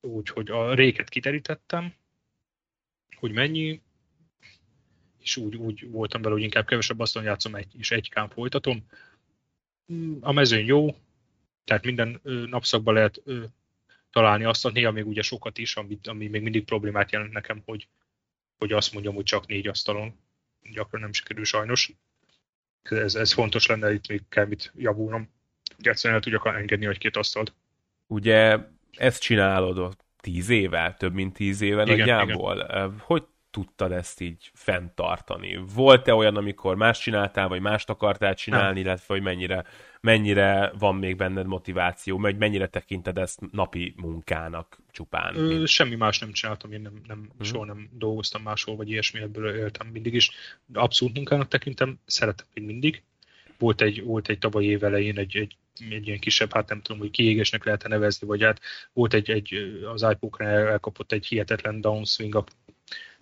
Úgyhogy 0.01 0.51
a 0.51 0.75
réket 0.75 1.09
kiterítettem, 1.09 1.95
hogy 3.17 3.33
mennyi, 3.33 3.81
és 5.19 5.37
úgy, 5.37 5.57
úgy 5.57 5.91
voltam 5.91 6.23
vele, 6.23 6.35
hogy 6.35 6.43
inkább 6.43 6.67
kevesebb 6.67 7.01
asztalon 7.01 7.29
játszom, 7.29 7.55
egy, 7.55 7.79
és 7.79 7.91
egy 7.91 8.11
kám 8.11 8.29
folytatom. 8.29 8.87
A 10.21 10.33
mezőn 10.33 10.65
jó, 10.65 10.97
tehát 11.65 11.85
minden 11.85 12.21
napszakban 12.47 12.95
lehet 12.95 13.23
találni 14.15 14.45
azt, 14.45 14.73
néha 14.73 14.91
még 14.91 15.07
ugye 15.07 15.23
sokat 15.23 15.59
is, 15.59 15.77
ami, 15.77 15.99
ami 16.05 16.29
még 16.29 16.43
mindig 16.43 16.65
problémát 16.65 17.13
jelent 17.13 17.33
nekem, 17.33 17.63
hogy, 17.65 17.89
hogy 18.59 18.73
azt 18.73 18.93
mondjam, 18.93 19.15
hogy 19.15 19.25
csak 19.25 19.47
négy 19.47 19.69
asztalon. 19.69 20.21
Gyakran 20.73 21.01
nem 21.01 21.13
sikerül 21.13 21.45
sajnos. 21.45 21.93
Ez, 22.83 23.15
ez 23.15 23.33
fontos 23.33 23.67
lenne, 23.67 23.93
itt 23.93 24.09
még 24.09 24.23
kell 24.29 24.47
mit 24.47 24.73
javulnom. 24.77 25.31
Egyszerűen 25.79 26.19
el 26.19 26.25
tudjak 26.25 26.47
engedni 26.47 26.87
egy-két 26.87 27.17
asztalt. 27.17 27.55
Ugye 28.07 28.59
ezt 28.91 29.23
csinálod 29.23 29.97
tíz 30.21 30.49
éve, 30.49 30.95
több 30.99 31.13
mint 31.13 31.33
tíz 31.35 31.61
éve 31.61 31.83
igen, 31.83 31.97
nagyjából. 31.97 32.57
Igen. 32.57 32.99
Hogy 32.99 33.25
tudtad 33.51 33.93
ezt 33.93 34.21
így 34.21 34.51
fenntartani? 34.55 35.65
Volt-e 35.75 36.15
olyan, 36.15 36.37
amikor 36.37 36.77
más 36.77 36.99
csináltál, 36.99 37.49
vagy 37.49 37.61
mást 37.61 37.91
akartál 37.91 38.35
csinálni, 38.35 38.81
nem. 38.81 38.87
illetve 38.87 39.15
hogy 39.15 39.23
mennyire, 39.23 39.65
mennyire 40.05 40.73
van 40.79 40.95
még 40.95 41.17
benned 41.17 41.47
motiváció, 41.47 42.19
vagy 42.19 42.37
mennyire 42.37 42.67
tekinted 42.67 43.19
ezt 43.19 43.41
napi 43.53 43.95
munkának 43.97 44.79
csupán? 44.91 45.37
Ö, 45.37 45.47
mint... 45.47 45.69
Semmi 45.69 45.95
más 45.95 46.19
nem 46.19 46.33
csináltam, 46.33 46.73
én 46.73 46.81
nem, 46.81 47.01
nem 47.07 47.19
hmm. 47.19 47.45
soha 47.45 47.65
nem 47.65 47.89
dolgoztam 47.93 48.43
máshol, 48.43 48.77
vagy 48.77 48.91
ilyesmi, 48.91 49.21
ebből 49.21 49.57
éltem 49.57 49.87
mindig 49.87 50.15
is. 50.15 50.31
Abszolút 50.73 51.15
munkának 51.15 51.49
tekintem, 51.49 51.99
szeretem 52.07 52.47
még 52.55 52.65
mindig. 52.65 53.03
Volt 53.59 53.81
egy, 53.81 54.03
volt 54.03 54.29
egy 54.29 54.39
tavaly 54.39 54.65
év 54.65 54.85
elején 54.85 55.19
egy, 55.19 55.37
egy 55.37 55.57
egy 55.91 56.07
ilyen 56.07 56.19
kisebb, 56.19 56.53
hát 56.53 56.69
nem 56.69 56.81
tudom, 56.81 57.01
hogy 57.01 57.11
kiégésnek 57.11 57.65
lehet 57.65 57.89
nevezni, 57.89 58.27
vagy 58.27 58.43
hát 58.43 58.61
volt 58.93 59.15
egy, 59.15 59.31
egy 59.31 59.55
az 59.95 60.07
iPoke-ra 60.11 60.71
elkapott 60.71 61.13
egy 61.13 61.27
hihetetlen 61.27 61.81
downswing 61.81 62.45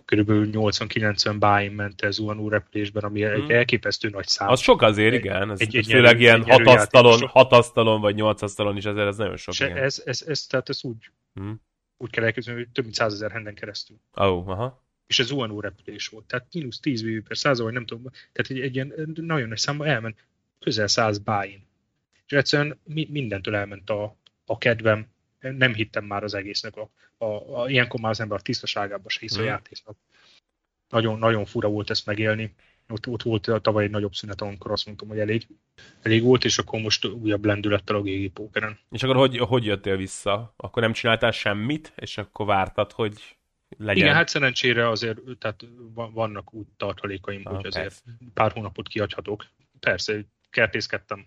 körülbelül 0.05 0.49
80-90 0.51 1.35
báin 1.39 1.71
ment 1.71 2.01
ez 2.01 2.15
zuhanó 2.15 2.49
repülésben, 2.49 3.03
ami 3.03 3.23
hmm. 3.23 3.33
egy 3.33 3.51
elképesztő 3.51 4.09
nagy 4.09 4.27
szám. 4.27 4.49
Az 4.49 4.59
sok 4.59 4.81
azért, 4.81 5.13
igen. 5.13 5.51
Ez, 5.51 5.59
egy, 5.59 5.75
egy 5.75 5.85
főleg 5.85 6.19
ilyen 6.19 6.43
hat 6.43 6.65
asztalon, 6.65 7.27
hat 7.27 7.51
asztalon, 7.51 8.01
vagy 8.01 8.15
nyolc 8.15 8.41
asztalon 8.41 8.77
is 8.77 8.85
ezért 8.85 9.07
ez 9.07 9.17
nagyon 9.17 9.37
sok. 9.37 9.55
igen. 9.59 9.77
Ez, 9.77 10.01
ez, 10.05 10.23
ez, 10.27 10.45
tehát 10.45 10.69
ez 10.69 10.83
úgy, 10.83 11.09
hmm. 11.33 11.61
úgy 11.97 12.09
kell 12.09 12.23
elképzelni, 12.23 12.59
hogy 12.59 12.69
több 12.71 12.83
mint 12.83 12.95
százezer 12.95 13.31
henden 13.31 13.55
keresztül. 13.55 13.97
Oh, 14.13 14.49
aha. 14.49 14.81
És 15.07 15.19
ez 15.19 15.25
zuhanó 15.25 15.59
repülés 15.59 16.07
volt. 16.07 16.25
Tehát 16.25 16.47
mínusz 16.53 16.79
10 16.79 17.03
VV 17.03 17.27
per 17.27 17.37
százal, 17.37 17.65
vagy 17.65 17.73
nem 17.73 17.85
tudom. 17.85 18.11
Tehát 18.31 18.51
egy, 18.51 18.59
egy 18.59 18.75
ilyen 18.75 19.13
nagyon 19.15 19.47
nagy 19.47 19.57
számba 19.57 19.85
elment 19.85 20.25
közel 20.59 20.87
100 20.87 21.17
báin. 21.17 21.67
És 22.25 22.31
egyszerűen 22.31 22.79
mi, 22.83 23.07
mindentől 23.11 23.55
elment 23.55 23.89
a, 23.89 24.17
a 24.45 24.57
kedvem, 24.57 25.07
nem 25.51 25.73
hittem 25.73 26.05
már 26.05 26.23
az 26.23 26.33
egésznek. 26.33 26.75
A, 26.75 26.89
a, 27.17 27.61
a, 27.61 27.69
ilyenkor 27.69 27.99
már 27.99 28.11
az 28.11 28.19
ember 28.19 28.37
a 28.37 28.41
tisztaságában 28.41 29.07
se 29.07 29.19
hisz 29.19 29.37
mm. 29.37 29.41
a 29.41 29.43
játéknak. 29.43 29.97
Nagyon, 30.89 31.19
nagyon 31.19 31.45
fura 31.45 31.69
volt 31.69 31.89
ezt 31.89 32.05
megélni. 32.05 32.55
Ott, 32.89 33.07
ott 33.07 33.21
volt 33.21 33.47
a 33.47 33.59
tavaly 33.59 33.83
egy 33.83 33.89
nagyobb 33.89 34.13
szünet, 34.13 34.41
amikor 34.41 34.71
azt 34.71 34.85
mondtam, 34.85 35.07
hogy 35.07 35.19
elég, 35.19 35.47
elég 36.01 36.23
volt, 36.23 36.45
és 36.45 36.57
akkor 36.57 36.79
most 36.79 37.05
újabb 37.05 37.45
lendülettel 37.45 37.95
a 37.95 38.01
GG 38.01 38.31
pókeren. 38.31 38.79
És 38.91 39.03
akkor 39.03 39.15
hogy, 39.15 39.37
hogy 39.37 39.65
jöttél 39.65 39.95
vissza? 39.95 40.53
Akkor 40.57 40.81
nem 40.81 40.93
csináltál 40.93 41.31
semmit, 41.31 41.93
és 41.95 42.17
akkor 42.17 42.45
vártad, 42.45 42.91
hogy 42.91 43.37
legyen? 43.77 44.03
Igen, 44.03 44.15
hát 44.15 44.27
szerencsére 44.27 44.89
azért 44.89 45.19
tehát 45.39 45.65
vannak 45.93 46.53
úgy 46.53 46.67
tartalékaim, 46.77 47.41
ah, 47.43 47.55
hogy 47.55 47.65
azért 47.65 47.85
persze. 47.85 48.03
pár 48.33 48.51
hónapot 48.51 48.87
kiadhatok. 48.87 49.45
Persze, 49.79 50.25
kertészkedtem 50.49 51.25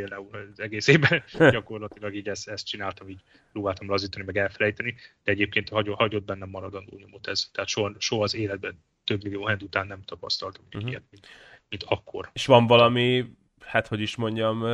például 0.00 0.28
az 0.52 0.60
egész 0.60 0.86
évben 0.86 1.22
gyakorlatilag 1.52 2.14
így 2.14 2.28
ezt, 2.28 2.48
ezt 2.48 2.66
csináltam, 2.66 3.08
így 3.08 3.20
próbáltam 3.52 3.88
lazítani, 3.88 4.24
meg 4.24 4.36
elfelejteni, 4.36 4.94
de 5.24 5.32
egyébként 5.32 5.68
hagyott, 5.68 5.96
hagyott 5.96 6.24
bennem 6.24 6.48
maradandó 6.48 6.96
nyomot 6.96 7.26
ez. 7.26 7.48
Tehát 7.52 7.68
soha, 7.68 7.92
soha 7.98 8.22
az 8.22 8.34
életben 8.34 8.82
több 9.04 9.22
millió 9.22 9.46
hand 9.46 9.62
után 9.62 9.86
nem 9.86 10.02
tapasztaltam 10.02 10.64
uh-huh. 10.72 10.90
ilyet, 10.90 11.02
mint, 11.10 11.26
mint 11.68 11.82
akkor. 11.82 12.30
És 12.32 12.46
van 12.46 12.66
valami, 12.66 13.24
hát 13.64 13.86
hogy 13.86 14.00
is 14.00 14.16
mondjam, 14.16 14.64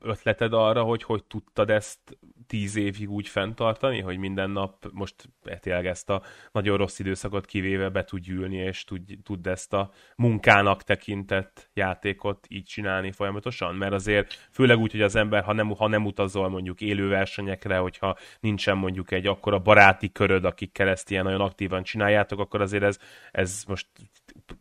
ötleted 0.00 0.52
arra, 0.52 0.82
hogy 0.82 1.02
hogy 1.02 1.24
tudtad 1.24 1.70
ezt 1.70 2.18
tíz 2.46 2.76
évig 2.76 3.10
úgy 3.10 3.28
fenntartani, 3.28 4.00
hogy 4.00 4.18
minden 4.18 4.50
nap 4.50 4.88
most 4.92 5.28
tényleg 5.60 5.86
ezt 5.86 6.10
a 6.10 6.22
nagyon 6.52 6.76
rossz 6.76 6.98
időszakot 6.98 7.46
kivéve 7.46 7.88
be 7.88 8.04
tud 8.04 8.28
ülni, 8.28 8.56
és 8.56 8.84
tud, 8.84 9.02
tud 9.22 9.46
ezt 9.46 9.72
a 9.72 9.90
munkának 10.16 10.82
tekintett 10.82 11.70
játékot 11.74 12.46
így 12.48 12.64
csinálni 12.64 13.12
folyamatosan? 13.12 13.74
Mert 13.74 13.92
azért 13.92 14.48
főleg 14.50 14.78
úgy, 14.78 14.90
hogy 14.90 15.02
az 15.02 15.16
ember, 15.16 15.42
ha 15.42 15.52
nem, 15.52 15.68
ha 15.68 15.88
nem 15.88 16.06
utazol 16.06 16.48
mondjuk 16.48 16.80
élő 16.80 17.08
versenyekre, 17.08 17.76
hogyha 17.76 18.16
nincsen 18.40 18.76
mondjuk 18.76 19.10
egy 19.10 19.26
akkora 19.26 19.58
baráti 19.58 20.12
köröd, 20.12 20.44
akikkel 20.44 20.88
ezt 20.88 21.10
ilyen 21.10 21.24
nagyon 21.24 21.40
aktívan 21.40 21.82
csináljátok, 21.82 22.38
akkor 22.38 22.60
azért 22.60 22.82
ez, 22.82 22.98
ez 23.30 23.64
most 23.66 23.86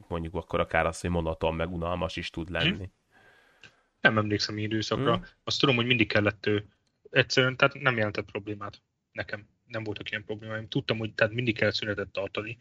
mondjuk 0.07 0.35
akkor 0.35 0.59
akár 0.59 0.85
az, 0.85 1.01
hogy 1.01 1.09
monoton, 1.09 1.55
meg 1.55 1.71
unalmas 1.71 2.15
is 2.15 2.29
tud 2.29 2.49
lenni. 2.49 2.75
Hm? 2.75 2.99
Nem 4.01 4.17
emlékszem 4.17 4.57
időszakra. 4.57 5.15
Hmm. 5.15 5.25
Azt 5.43 5.59
tudom, 5.59 5.75
hogy 5.75 5.85
mindig 5.85 6.07
kellett 6.07 6.45
ő, 6.45 6.65
egyszerűen, 7.09 7.57
tehát 7.57 7.79
nem 7.79 7.97
jelentett 7.97 8.31
problémát 8.31 8.81
nekem. 9.11 9.47
Nem 9.67 9.83
voltak 9.83 10.09
ilyen 10.09 10.25
problémáim. 10.25 10.67
Tudtam, 10.67 10.97
hogy 10.97 11.13
tehát 11.13 11.33
mindig 11.33 11.57
kell 11.57 11.71
szünetet 11.71 12.09
tartani. 12.09 12.57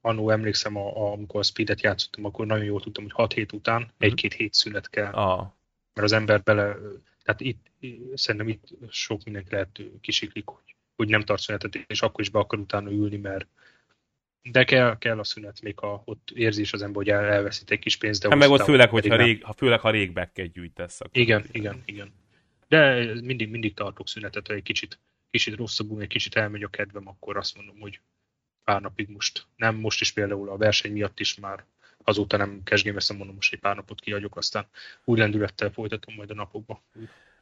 Annó 0.00 0.30
emlékszem, 0.30 0.76
a, 0.76 0.96
a, 0.96 1.12
amikor 1.12 1.40
a 1.40 1.42
speedet 1.42 1.80
játszottam, 1.80 2.24
akkor 2.24 2.46
nagyon 2.46 2.64
jól 2.64 2.80
tudtam, 2.80 3.02
hogy 3.02 3.12
6 3.12 3.32
hét 3.32 3.52
után 3.52 3.82
hmm. 3.82 3.90
egy-két 3.98 4.32
hét 4.32 4.54
szünet 4.54 4.90
kell. 4.90 5.12
Ah. 5.12 5.50
Mert 5.94 6.06
az 6.06 6.12
ember 6.12 6.42
bele, 6.42 6.76
tehát 7.22 7.40
itt, 7.40 7.66
szerintem 8.14 8.48
itt 8.48 8.68
sok 8.90 9.24
mindenki 9.24 9.50
lehet 9.50 9.82
kisiklik, 10.00 10.46
hogy, 10.46 10.74
hogy 10.96 11.08
nem 11.08 11.22
tart 11.22 11.42
szünetet, 11.42 11.74
és 11.74 12.02
akkor 12.02 12.20
is 12.20 12.30
be 12.30 12.38
akar 12.38 12.58
utána 12.58 12.90
ülni, 12.90 13.16
mert 13.16 13.46
de 14.42 14.64
kell, 14.64 14.98
kell 14.98 15.18
a 15.18 15.24
szünet, 15.24 15.62
még 15.62 15.78
ha 15.78 16.02
ott 16.04 16.30
érzi 16.34 16.60
is 16.60 16.72
az 16.72 16.82
ember, 16.82 16.96
hogy 16.96 17.08
el, 17.08 17.24
elveszít 17.24 17.70
egy 17.70 17.78
kis 17.78 17.96
pénzt. 17.96 18.22
De 18.22 18.28
hát 18.28 18.38
meg 18.38 18.50
ott 18.50 18.62
főleg, 18.62 18.90
hogyha 18.90 19.16
rég, 19.16 19.44
ha, 19.44 19.52
főleg, 19.52 19.80
ha 19.80 19.90
régbekket 19.90 20.52
gyűjtesz. 20.52 21.00
Akkor 21.00 21.20
igen, 21.20 21.44
igen, 21.52 21.82
igen. 21.84 22.12
De 22.68 23.04
mindig, 23.20 23.50
mindig 23.50 23.74
tartok 23.74 24.08
szünetet, 24.08 24.46
hogy 24.46 24.56
egy 24.56 24.62
kicsit, 24.62 24.98
kicsit 25.30 25.56
rosszabbul, 25.56 26.00
egy 26.00 26.08
kicsit 26.08 26.34
elmegy 26.34 26.62
a 26.62 26.68
kedvem, 26.68 27.08
akkor 27.08 27.36
azt 27.36 27.56
mondom, 27.56 27.80
hogy 27.80 28.00
pár 28.64 28.80
napig 28.80 29.08
most, 29.08 29.46
nem 29.56 29.74
most 29.74 30.00
is 30.00 30.12
például 30.12 30.48
a 30.48 30.56
verseny 30.56 30.92
miatt 30.92 31.20
is 31.20 31.34
már 31.34 31.64
azóta 32.04 32.36
nem 32.36 32.60
kesgémeztem, 32.64 33.16
mondom, 33.16 33.34
most 33.34 33.52
egy 33.52 33.60
pár 33.60 33.76
napot 33.76 34.00
kiadjuk, 34.00 34.36
aztán 34.36 34.66
új 35.04 35.18
lendülettel 35.18 35.70
folytatom 35.70 36.14
majd 36.14 36.30
a 36.30 36.34
napokba. 36.34 36.82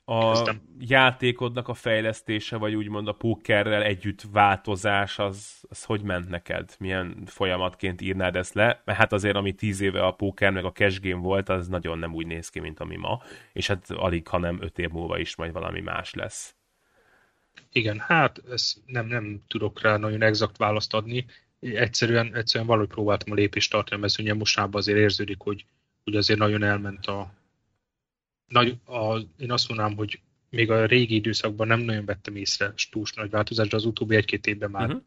A 0.04 0.32
Kezdem. 0.32 0.60
játékodnak 0.78 1.68
a 1.68 1.74
fejlesztése, 1.74 2.56
vagy 2.56 2.74
úgymond 2.74 3.08
a 3.08 3.12
pókerrel 3.12 3.82
együtt 3.82 4.22
változás, 4.32 5.18
az, 5.18 5.64
az 5.68 5.84
hogy 5.84 6.02
ment 6.02 6.28
neked? 6.28 6.74
Milyen 6.78 7.22
folyamatként 7.26 8.00
írnád 8.00 8.36
ezt 8.36 8.54
le? 8.54 8.82
Mert 8.84 8.98
hát 8.98 9.12
azért, 9.12 9.36
ami 9.36 9.52
tíz 9.52 9.80
éve 9.80 10.06
a 10.06 10.10
póker 10.12 10.50
meg 10.50 10.64
a 10.64 10.72
cash 10.72 11.00
game 11.00 11.20
volt, 11.20 11.48
az 11.48 11.68
nagyon 11.68 11.98
nem 11.98 12.14
úgy 12.14 12.26
néz 12.26 12.48
ki, 12.48 12.60
mint 12.60 12.80
ami 12.80 12.96
ma, 12.96 13.22
és 13.52 13.66
hát 13.66 13.90
alig, 13.90 14.28
hanem 14.28 14.62
öt 14.62 14.78
év 14.78 14.90
múlva 14.90 15.18
is 15.18 15.36
majd 15.36 15.52
valami 15.52 15.80
más 15.80 16.14
lesz. 16.14 16.54
Igen, 17.72 17.98
hát 17.98 18.42
ez 18.50 18.74
nem, 18.86 19.06
nem 19.06 19.42
tudok 19.48 19.80
rá 19.80 19.96
nagyon 19.96 20.22
exakt 20.22 20.56
választ 20.56 20.94
adni. 20.94 21.26
Egyszerűen, 21.60 22.34
egyszerűen 22.34 22.68
valahogy 22.68 22.88
próbáltam 22.88 23.32
a 23.32 23.34
lépést 23.34 23.70
tartani 23.70 24.30
a 24.30 24.34
mostában 24.34 24.80
azért 24.80 24.98
érződik, 24.98 25.40
hogy, 25.40 25.64
hogy 26.04 26.16
azért 26.16 26.38
nagyon 26.38 26.62
elment 26.62 27.06
a, 27.06 27.34
nagy, 28.50 28.78
a, 28.84 29.18
én 29.38 29.52
azt 29.52 29.68
mondanám, 29.68 29.96
hogy 29.96 30.20
még 30.48 30.70
a 30.70 30.86
régi 30.86 31.14
időszakban 31.14 31.66
nem 31.66 31.80
nagyon 31.80 32.04
vettem 32.04 32.36
észre 32.36 32.74
túl 32.90 33.04
nagy 33.14 33.30
változást, 33.30 33.70
de 33.70 33.76
az 33.76 33.84
utóbbi 33.84 34.16
egy-két 34.16 34.46
évben 34.46 34.70
már, 34.70 34.86
uh-huh. 34.86 35.02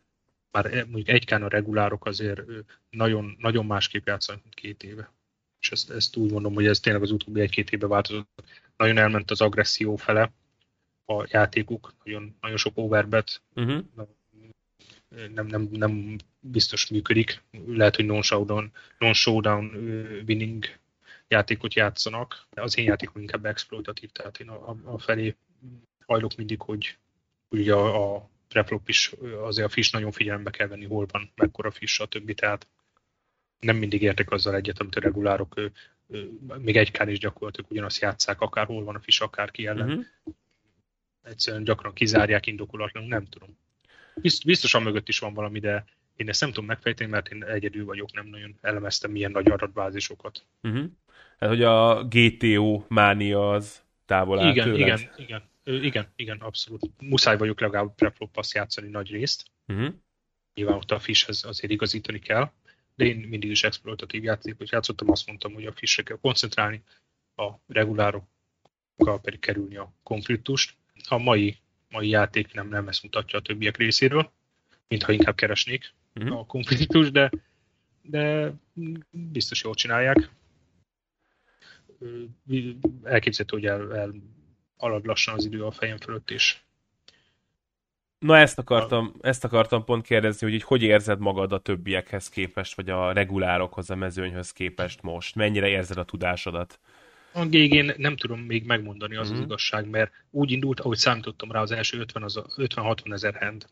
már 0.51 0.65
e, 0.65 0.83
mondjuk 0.85 1.07
egykán 1.07 1.43
a 1.43 1.47
regulárok 1.47 2.05
azért 2.05 2.41
nagyon, 2.89 3.35
nagyon 3.39 3.65
másképp 3.65 4.07
játszanak, 4.07 4.43
mint 4.43 4.55
két 4.55 4.83
éve. 4.83 5.13
És 5.59 5.71
ezt, 5.71 5.89
ezt 5.89 6.15
úgy 6.15 6.31
mondom, 6.31 6.53
hogy 6.53 6.65
ez 6.65 6.79
tényleg 6.79 7.01
az 7.01 7.11
utóbbi 7.11 7.39
egy-két 7.39 7.71
évben 7.71 7.89
változott. 7.89 8.43
Nagyon 8.77 8.97
elment 8.97 9.31
az 9.31 9.41
agresszió 9.41 9.95
fele 9.95 10.31
a 11.05 11.25
játékuk, 11.29 11.93
nagyon, 12.03 12.35
nagyon 12.41 12.57
sok 12.57 12.77
overbet, 12.77 13.41
uh-huh. 13.55 13.83
nem, 15.33 15.45
nem, 15.45 15.69
nem 15.71 16.15
biztos 16.39 16.87
működik. 16.87 17.43
Lehet, 17.67 17.95
hogy 17.95 18.05
non-showdown, 18.05 18.71
non-showdown 18.97 19.65
winning 20.27 20.65
játékot 21.34 21.73
játszanak. 21.73 22.47
Az 22.49 22.77
én 22.77 22.86
játékom 22.86 23.21
inkább 23.21 23.45
exploitatív, 23.45 24.11
tehát 24.11 24.39
én 24.39 24.49
a, 24.49 24.77
a 24.84 24.97
felé 24.97 25.36
hajlok 26.05 26.36
mindig, 26.36 26.61
hogy 26.61 26.97
ugye 27.49 27.73
a, 27.73 28.15
a 28.15 28.29
preflop 28.47 28.89
is, 28.89 29.11
azért 29.41 29.67
a 29.67 29.71
fish 29.71 29.93
nagyon 29.93 30.11
figyelembe 30.11 30.51
kell 30.51 30.67
venni, 30.67 30.86
hol 30.86 31.05
van, 31.11 31.31
mekkora 31.36 31.71
fish, 31.71 32.01
a 32.01 32.05
többi, 32.05 32.34
tehát 32.34 32.67
nem 33.59 33.75
mindig 33.75 34.01
értek 34.01 34.31
azzal 34.31 34.55
egyet, 34.55 34.79
amit 34.79 34.95
a 34.95 34.99
regulárok 34.99 35.57
ő, 35.57 35.71
ő, 36.07 36.31
még 36.57 36.77
egy 36.77 36.91
kár 36.91 37.09
is 37.09 37.19
gyakorlatilag 37.19 37.71
ugyanazt 37.71 38.01
játszák, 38.01 38.41
akárhol 38.41 38.84
van 38.84 38.95
a 38.95 38.99
fish, 38.99 39.21
akárki 39.21 39.67
ellen. 39.67 39.89
Uh-huh. 39.89 40.05
Egyszerűen 41.21 41.63
gyakran 41.63 41.93
kizárják 41.93 42.45
indokolatlanul, 42.45 43.09
nem 43.09 43.25
tudom. 43.25 43.57
Biztosan 44.45 44.84
mögött 44.84 45.07
is 45.07 45.19
van 45.19 45.34
valami, 45.34 45.59
de 45.59 45.86
én 46.16 46.30
ezt 46.30 46.41
nem 46.41 46.49
tudom 46.49 46.66
megfejteni, 46.66 47.09
mert 47.09 47.30
én 47.30 47.43
egyedül 47.43 47.86
vagyok, 47.86 48.14
nem 48.14 48.28
nagyon 48.28 48.57
elemeztem 48.61 49.11
milyen 49.11 49.32
nagy 49.32 49.49
adatbázisokat. 49.49 50.45
Uh-huh. 50.61 50.86
Hát, 51.39 51.49
hogy 51.49 51.64
a 51.64 52.03
GTO 52.03 52.86
mánia 52.88 53.51
az 53.51 53.82
távol 54.05 54.39
áll 54.39 54.51
Igen, 54.51 54.66
tőled. 54.66 54.80
igen, 54.88 55.09
igen. 55.16 55.51
Igen, 55.64 56.07
igen, 56.16 56.38
abszolút. 56.38 56.89
Muszáj 56.99 57.38
vagyok 57.38 57.59
legalább 57.59 57.95
preflop 57.95 58.39
játszani 58.51 58.89
nagy 58.89 59.11
részt. 59.11 59.45
Uh-huh. 59.68 59.93
Nyilván 60.53 60.76
ott 60.76 60.91
a 60.91 60.99
fishhez 60.99 61.43
azért 61.43 61.74
igazítani 61.74 62.20
kell, 62.20 62.51
de 62.95 63.05
én 63.05 63.18
mindig 63.18 63.49
is 63.49 63.64
exploitatív 63.64 64.24
játékot 64.24 64.70
játszottam, 64.70 65.09
azt 65.09 65.28
mondtam, 65.28 65.53
hogy 65.53 65.66
a 65.66 65.72
fishre 65.72 66.03
kell 66.03 66.18
koncentrálni, 66.22 66.84
a 67.36 67.51
regulárokkal 67.68 69.22
pedig 69.22 69.39
kerülni 69.39 69.76
a 69.76 69.93
konfliktust. 70.03 70.76
A 71.09 71.18
mai, 71.18 71.57
mai 71.89 72.09
játék 72.09 72.53
nem, 72.53 72.68
nem 72.70 72.88
ezt 72.88 73.03
mutatja 73.03 73.39
a 73.39 73.41
többiek 73.41 73.78
részéről, 73.78 74.32
mintha 74.88 75.11
inkább 75.11 75.36
keresnék 75.36 75.93
uh-huh. 76.16 76.38
a 76.38 76.45
konfliktus, 76.45 77.11
de, 77.11 77.32
de 78.01 78.53
biztos 79.11 79.64
jól 79.64 79.74
csinálják 79.74 80.30
elképzelhető, 83.03 83.57
hogy 83.57 83.66
el, 83.66 83.95
el 83.95 84.14
alad 84.78 85.05
lassan 85.05 85.34
az 85.34 85.45
idő 85.45 85.66
a 85.66 85.72
fejem 85.72 85.97
fölött 85.97 86.30
is. 86.30 86.66
Na 88.20 88.38
ezt 88.38 88.57
akartam, 88.57 89.14
a... 89.22 89.28
ezt 89.28 89.43
akartam 89.43 89.84
pont 89.84 90.05
kérdezni, 90.05 90.45
hogy 90.45 90.55
így 90.55 90.64
hogy 90.64 90.82
érzed 90.84 91.20
magad 91.20 91.51
a 91.51 91.59
többiekhez 91.59 92.30
képest, 92.30 92.76
vagy 92.76 92.89
a 92.89 93.11
regulárokhoz, 93.11 93.89
a 93.89 93.95
mezőnyhöz 93.95 94.51
képest 94.51 95.01
most? 95.01 95.36
Mennyire 95.36 95.68
érzed 95.68 95.97
a 95.97 96.03
tudásodat? 96.05 96.80
A 97.32 97.45
gégén 97.45 97.93
nem 97.97 98.16
tudom 98.16 98.39
még 98.39 98.66
megmondani 98.66 99.16
az 99.16 99.26
mm-hmm. 99.26 99.34
az 99.34 99.39
mhm. 99.39 99.47
igazság, 99.47 99.89
mert 99.89 100.11
úgy 100.30 100.51
indult, 100.51 100.80
ahogy 100.80 100.97
számítottam 100.97 101.51
rá, 101.51 101.61
az 101.61 101.72
első 101.72 101.99
50 101.99 102.24
az 102.24 102.41
50-60 102.55 103.14
ezer 103.14 103.36
hand. 103.36 103.66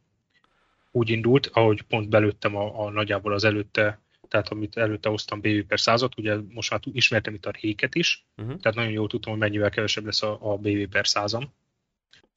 Úgy 0.91 1.09
indult, 1.09 1.47
ahogy 1.47 1.81
pont 1.81 2.09
belőttem 2.09 2.55
a, 2.55 2.85
a 2.85 2.89
nagyjából 2.89 3.33
az 3.33 3.43
előtte 3.43 3.99
tehát 4.31 4.49
amit 4.49 4.77
előtte 4.77 5.09
hoztam 5.09 5.41
BV 5.41 5.59
per 5.67 5.79
százat, 5.79 6.17
ugye 6.17 6.37
most 6.49 6.71
már 6.71 6.79
ismertem 6.91 7.33
itt 7.33 7.45
a 7.45 7.53
réket 7.61 7.95
is, 7.95 8.25
uh-huh. 8.37 8.59
tehát 8.59 8.77
nagyon 8.77 8.91
jól 8.91 9.07
tudtam, 9.07 9.31
hogy 9.31 9.41
mennyivel 9.41 9.69
kevesebb 9.69 10.05
lesz 10.05 10.21
a, 10.21 10.51
a 10.51 10.57
BV 10.57 10.89
per 10.89 11.07
százam, 11.07 11.53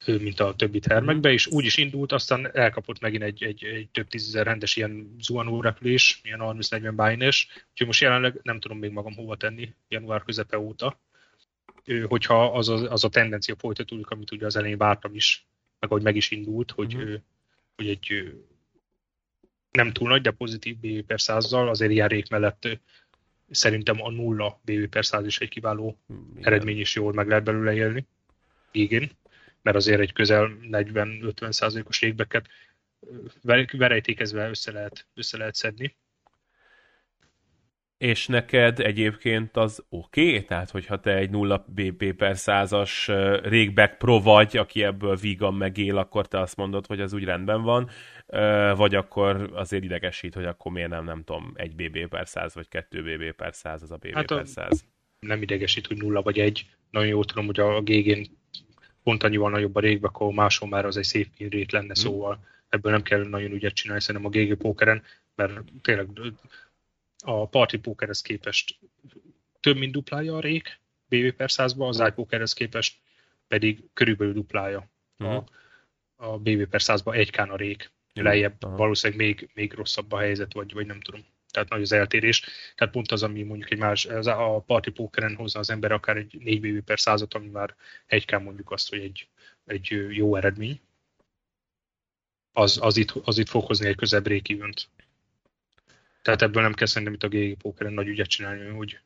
mint 0.07 0.41
a 0.41 0.55
többi 0.55 0.79
termekbe, 0.79 1.15
uh-huh. 1.15 1.33
és 1.33 1.47
úgy 1.47 1.65
is 1.65 1.77
indult, 1.77 2.13
aztán 2.13 2.57
elkapott 2.57 3.01
megint 3.01 3.23
egy, 3.23 3.45
egy, 3.45 3.65
egy 3.65 3.89
több 3.89 4.09
tízezer 4.09 4.47
rendes 4.47 4.77
ilyen 4.77 5.15
zuhanó 5.21 5.61
repülés, 5.61 6.21
ilyen 6.23 6.41
30-40 6.43 6.93
bájnés, 6.95 7.49
úgyhogy 7.71 7.87
most 7.87 8.01
jelenleg 8.01 8.41
nem 8.43 8.61
tudom 8.61 8.79
még 8.79 8.91
magam 8.91 9.15
hova 9.15 9.37
tenni 9.37 9.75
január 9.89 10.23
közepe 10.23 10.59
óta, 10.59 11.01
hogyha 12.09 12.53
az 12.53 12.69
a, 12.69 12.91
az 12.91 13.05
a 13.05 13.09
tendencia 13.09 13.57
folytatódik, 13.59 14.11
amit 14.11 14.31
ugye 14.31 14.47
az 14.47 14.57
elején 14.57 14.79
vártam 14.79 15.15
is, 15.15 15.47
meg 15.79 15.91
ahogy 15.91 16.03
meg 16.03 16.17
is 16.17 16.31
indult, 16.31 16.71
hogy, 16.71 16.95
uh-huh. 16.95 17.21
Hogy 17.77 17.89
egy 17.89 18.35
nem 19.71 19.93
túl 19.93 20.09
nagy, 20.09 20.23
de 20.23 20.31
pozitív 20.31 20.77
BV 20.77 21.07
per 21.07 21.21
százzal, 21.21 21.69
azért 21.69 21.91
ilyen 21.91 22.09
rék 22.09 22.29
mellett 22.29 22.69
szerintem 23.51 24.03
a 24.03 24.11
nulla 24.11 24.61
BV 24.65 24.85
per 24.91 25.05
száz 25.05 25.27
is 25.27 25.39
egy 25.39 25.49
kiváló 25.49 25.99
Igen. 26.09 26.47
eredmény, 26.47 26.79
is 26.79 26.95
jól 26.95 27.13
meg 27.13 27.29
lehet 27.29 27.45
belőle 27.45 27.75
élni. 27.75 28.07
Igen, 28.71 29.11
mert 29.63 29.77
azért 29.77 30.01
egy 30.01 30.13
közel 30.13 30.59
40-50 30.63 31.53
százalékos 31.53 32.01
régbeket 32.01 32.49
verejtékezve 33.73 34.49
össze 34.49 34.73
lehet, 34.73 35.07
össze 35.15 35.37
lehet 35.37 35.55
szedni 35.55 35.97
és 37.99 38.27
neked 38.27 38.81
egyébként 38.81 39.57
az 39.57 39.85
oké? 39.89 40.29
Okay? 40.29 40.45
Tehát, 40.45 40.71
hogyha 40.71 41.01
te 41.01 41.15
egy 41.15 41.31
0 41.31 41.65
BP 41.69 42.13
per 42.13 42.37
százas 42.37 43.11
régback 43.43 43.99
pro 43.99 44.21
vagy, 44.21 44.57
aki 44.57 44.83
ebből 44.83 45.17
vígan 45.17 45.55
megél, 45.55 45.99
akkor 45.99 46.29
te 46.29 46.41
azt 46.41 46.57
mondod, 46.57 46.87
hogy 46.87 47.01
az 47.01 47.13
úgy 47.13 47.25
rendben 47.25 47.63
van, 47.63 47.91
vagy 48.77 48.95
akkor 48.95 49.51
azért 49.55 49.85
idegesít, 49.85 50.35
hogy 50.35 50.45
akkor 50.45 50.73
miért 50.73 50.91
nem, 50.91 51.05
nem 51.05 51.23
tudom, 51.25 51.53
egy 51.55 51.75
BB 51.75 52.07
per 52.09 52.29
száz, 52.29 52.55
vagy 52.55 52.69
kettő 52.69 53.03
BB 53.03 53.37
per 53.37 53.55
száz 53.55 53.83
az 53.83 53.91
a 53.91 53.97
BB 53.97 54.15
hát 54.15 54.27
per 54.27 54.47
száz. 54.47 54.85
Nem 55.19 55.43
idegesít, 55.43 55.87
hogy 55.87 55.97
nulla 55.97 56.23
vagy 56.23 56.39
egy. 56.39 56.67
Nagyon 56.91 57.09
jól 57.09 57.25
tudom, 57.25 57.47
hogy 57.47 57.61
a 57.61 57.81
GG-n 57.81 58.23
pont 59.03 59.23
annyival 59.23 59.51
nagyobb 59.51 59.77
a 59.77 59.81
régback, 59.81 60.17
ahol 60.17 60.33
máshol 60.33 60.69
már 60.69 60.85
az 60.85 60.97
egy 60.97 61.05
szép 61.05 61.29
rét 61.39 61.73
lenne, 61.73 61.85
hmm. 61.85 61.95
szóval 61.95 62.39
ebből 62.69 62.93
nem 62.93 63.03
kell 63.03 63.29
nagyon 63.29 63.53
ügyet 63.53 63.75
csinálni 63.75 64.03
szerintem 64.03 64.31
a 64.31 64.35
GG 64.35 64.57
pókeren, 64.57 65.03
mert 65.35 65.53
tényleg 65.83 66.09
a 67.25 67.49
party 67.49 67.77
pokerhez 67.77 68.23
képest 68.23 68.79
több, 69.61 69.77
mint 69.77 69.93
duplája 69.93 70.37
a 70.37 70.41
rék 70.41 70.81
BB 71.09 71.33
per 71.33 71.51
százba, 71.51 71.89
az 71.89 72.01
iPokerhez 72.07 72.53
képest 72.53 72.99
pedig 73.49 73.85
körülbelül 73.93 74.33
duplája 74.33 74.91
uh-huh. 75.19 75.45
a, 76.17 76.27
a 76.27 76.39
BB 76.39 76.67
per 76.67 76.83
százba 76.83 77.13
egy 77.13 77.31
kán 77.31 77.51
a 77.51 77.57
rék. 77.57 77.93
Lejjebb 78.13 78.65
uh-huh. 78.65 78.79
valószínűleg 78.79 79.27
még, 79.27 79.51
még 79.55 79.73
rosszabb 79.73 80.13
a 80.13 80.19
helyzet, 80.19 80.53
vagy, 80.53 80.73
vagy 80.73 80.87
nem 80.87 81.01
tudom. 81.01 81.25
Tehát 81.51 81.69
nagy 81.69 81.83
az 81.83 81.93
eltérés. 81.93 82.45
Tehát 82.75 82.95
pont 82.95 83.13
az, 83.13 83.23
ami 83.23 83.43
mondjuk 83.43 83.71
egy 83.71 83.79
más, 83.79 84.05
ez 84.05 84.27
a 84.27 84.63
party 84.67 84.91
pokeren 84.91 85.37
hozza 85.37 85.59
az 85.59 85.71
ember 85.71 85.93
akár 85.93 86.17
egy 86.17 86.39
4 86.39 86.61
BB 86.61 86.85
per 86.85 87.01
százat, 87.01 87.35
ami 87.35 87.47
már 87.47 87.77
egy 88.07 88.25
kán 88.25 88.43
mondjuk 88.43 88.71
azt, 88.71 88.89
hogy 88.89 88.99
egy, 88.99 89.29
egy 89.67 89.89
jó 90.11 90.37
eredmény. 90.37 90.81
Az, 92.53 92.79
az, 92.83 92.97
itt, 92.97 93.11
az 93.11 93.39
itt 93.39 93.49
fog 93.49 93.65
hozni 93.65 93.87
egy 93.87 93.97
közebb 93.97 94.27
rékívönt. 94.27 94.89
Tehát 96.25 96.43
ebből 96.43 96.63
nem 96.63 96.73
kell 96.73 96.87
szerintem 96.87 97.15
itt 97.15 97.23
a 97.23 97.29
GG 97.29 97.57
Pokeren 97.57 97.93
nagy 97.93 98.07
ügyet 98.07 98.29
csinálni, 98.29 98.69
hogy, 98.69 99.01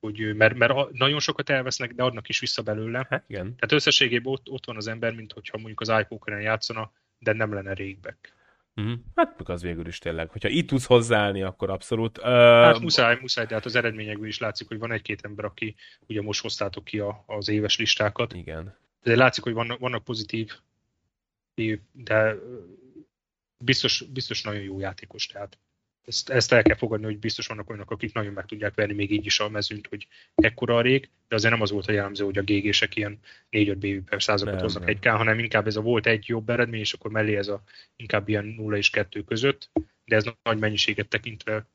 hogy 0.00 0.34
mert, 0.34 0.54
mert 0.54 0.90
nagyon 0.92 1.20
sokat 1.20 1.50
elvesznek, 1.50 1.94
de 1.94 2.02
adnak 2.02 2.28
is 2.28 2.40
vissza 2.40 2.62
belőle. 2.62 3.06
Hát 3.10 3.24
igen. 3.26 3.44
Tehát 3.44 3.72
összességében 3.72 4.32
ott, 4.32 4.48
ott 4.48 4.66
van 4.66 4.76
az 4.76 4.86
ember, 4.86 5.14
mint 5.14 5.32
hogyha 5.32 5.56
mondjuk 5.56 5.80
az 5.80 5.88
iPokeren 5.88 6.40
játszana, 6.40 6.92
de 7.18 7.32
nem 7.32 7.52
lenne 7.52 7.72
régback. 7.72 8.36
Mm-hmm. 8.80 8.94
Hát 9.14 9.38
meg 9.38 9.48
az 9.48 9.62
végül 9.62 9.86
is 9.86 9.98
tényleg. 9.98 10.30
Hogyha 10.30 10.48
itt 10.48 10.68
tudsz 10.68 10.86
hozzáállni, 10.86 11.42
akkor 11.42 11.70
abszolút. 11.70 12.18
Uh... 12.18 12.24
Hát 12.24 12.80
muszáj, 12.80 13.18
muszáj, 13.20 13.46
de 13.46 13.54
hát 13.54 13.64
az 13.64 13.74
eredményekből 13.74 14.28
is 14.28 14.38
látszik, 14.38 14.68
hogy 14.68 14.78
van 14.78 14.92
egy-két 14.92 15.24
ember, 15.24 15.44
aki 15.44 15.74
ugye 16.06 16.22
most 16.22 16.40
hoztátok 16.42 16.84
ki 16.84 16.98
a, 16.98 17.24
az 17.26 17.48
éves 17.48 17.78
listákat. 17.78 18.32
Igen. 18.32 18.76
De 19.02 19.16
látszik, 19.16 19.42
hogy 19.42 19.52
vannak, 19.52 19.78
vannak 19.78 20.04
pozitív, 20.04 20.52
de 21.92 22.34
biztos, 23.58 24.04
biztos 24.12 24.42
nagyon 24.42 24.62
jó 24.62 24.80
játékos, 24.80 25.26
tehát 25.26 25.58
ezt, 26.08 26.30
ezt 26.30 26.52
el 26.52 26.62
kell 26.62 26.76
fogadni, 26.76 27.04
hogy 27.04 27.18
biztos 27.18 27.46
vannak 27.46 27.70
olyanok, 27.70 27.90
akik 27.90 28.12
nagyon 28.12 28.32
meg 28.32 28.46
tudják 28.46 28.74
verni 28.74 28.94
még 28.94 29.10
így 29.10 29.26
is 29.26 29.40
a 29.40 29.48
mezőnyt, 29.48 29.86
hogy 29.86 30.06
ekkora 30.34 30.76
a 30.76 30.80
rég, 30.80 31.10
de 31.28 31.34
azért 31.34 31.52
nem 31.52 31.62
az 31.62 31.70
volt 31.70 31.86
a 31.86 31.92
jellemző, 31.92 32.24
hogy 32.24 32.38
a 32.38 32.42
GG-sek 32.42 32.96
ilyen 32.96 33.18
4-5 33.50 33.74
BB 33.78 34.08
per 34.08 34.22
százakat 34.22 34.60
hoznak 34.60 34.88
egy 34.88 34.98
K, 34.98 35.06
hanem 35.06 35.38
inkább 35.38 35.66
ez 35.66 35.76
a 35.76 35.80
volt 35.80 36.06
egy 36.06 36.24
jobb 36.28 36.48
eredmény, 36.48 36.80
és 36.80 36.92
akkor 36.92 37.10
mellé 37.10 37.36
ez 37.36 37.48
a 37.48 37.62
inkább 37.96 38.28
ilyen 38.28 38.44
0 38.44 38.76
és 38.76 38.90
2 38.90 39.22
között, 39.22 39.70
de 40.04 40.16
ez 40.16 40.24
nagy 40.42 40.58
mennyiséget 40.58 41.08
tekintve 41.08 41.66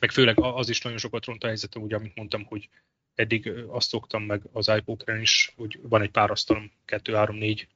meg 0.00 0.10
főleg 0.10 0.40
az 0.40 0.68
is 0.68 0.80
nagyon 0.80 0.98
sokat 0.98 1.24
ront 1.24 1.44
a 1.44 1.46
helyzetem, 1.46 1.82
ugye, 1.82 1.96
amit 1.96 2.16
mondtam, 2.16 2.44
hogy 2.44 2.68
eddig 3.14 3.52
azt 3.68 3.88
szoktam 3.88 4.22
meg 4.22 4.42
az 4.52 4.72
iPokeren 4.76 5.20
is, 5.20 5.52
hogy 5.56 5.78
van 5.82 6.02
egy 6.02 6.10
pár 6.10 6.30
asztalom, 6.30 6.70
2, 6.84 7.14
3, 7.14 7.36
4, 7.36 7.68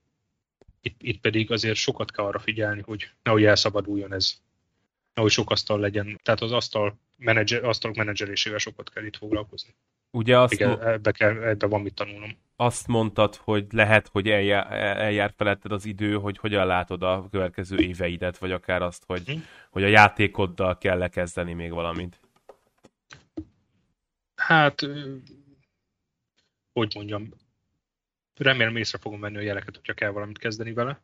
itt, 0.81 1.03
itt 1.03 1.21
pedig 1.21 1.51
azért 1.51 1.77
sokat 1.77 2.11
kell 2.11 2.25
arra 2.25 2.39
figyelni, 2.39 2.81
hogy 2.81 3.11
nehogy 3.23 3.45
elszabaduljon 3.45 4.13
ez, 4.13 4.35
nehogy 5.15 5.31
sok 5.31 5.51
asztal 5.51 5.81
legyen. 5.81 6.21
Tehát 6.23 6.41
az 6.41 6.53
asztal 6.53 6.99
menedzser, 7.17 7.65
asztalok 7.65 7.97
menedzselésével 7.97 8.59
sokat 8.59 8.91
kell 8.91 9.05
itt 9.05 9.17
foglalkozni. 9.17 9.75
Ugye 10.11 10.39
azt 10.39 10.53
Igen, 10.53 10.83
ebbe, 10.83 11.13
kell, 11.13 11.43
ebbe 11.43 11.67
van 11.67 11.81
mit 11.81 11.95
tanulnom. 11.95 12.31
Azt 12.57 12.87
mondtad, 12.87 13.37
hogy 13.37 13.67
lehet, 13.71 14.09
hogy 14.09 14.29
eljár, 14.29 14.73
eljár 14.99 15.33
feletted 15.37 15.73
az 15.73 15.85
idő, 15.85 16.15
hogy 16.15 16.39
hogyan 16.39 16.67
látod 16.67 17.03
a 17.03 17.29
következő 17.31 17.77
éveidet, 17.77 18.39
vagy 18.39 18.53
akár 18.53 18.83
azt, 18.83 19.05
hogy, 19.07 19.25
hm. 19.27 19.39
hogy 19.71 19.83
a 19.83 19.87
játékoddal 19.89 20.79
kell 20.79 20.99
lekezdeni 20.99 21.53
még 21.53 21.71
valamit. 21.71 22.21
Hát, 24.35 24.81
hogy 26.73 26.93
mondjam, 26.95 27.29
remélem 28.37 28.77
észre 28.77 28.99
fogom 28.99 29.21
venni 29.21 29.37
a 29.37 29.41
jeleket, 29.41 29.77
hogyha 29.77 29.93
kell 29.93 30.11
valamit 30.11 30.39
kezdeni 30.39 30.73
vele. 30.73 31.01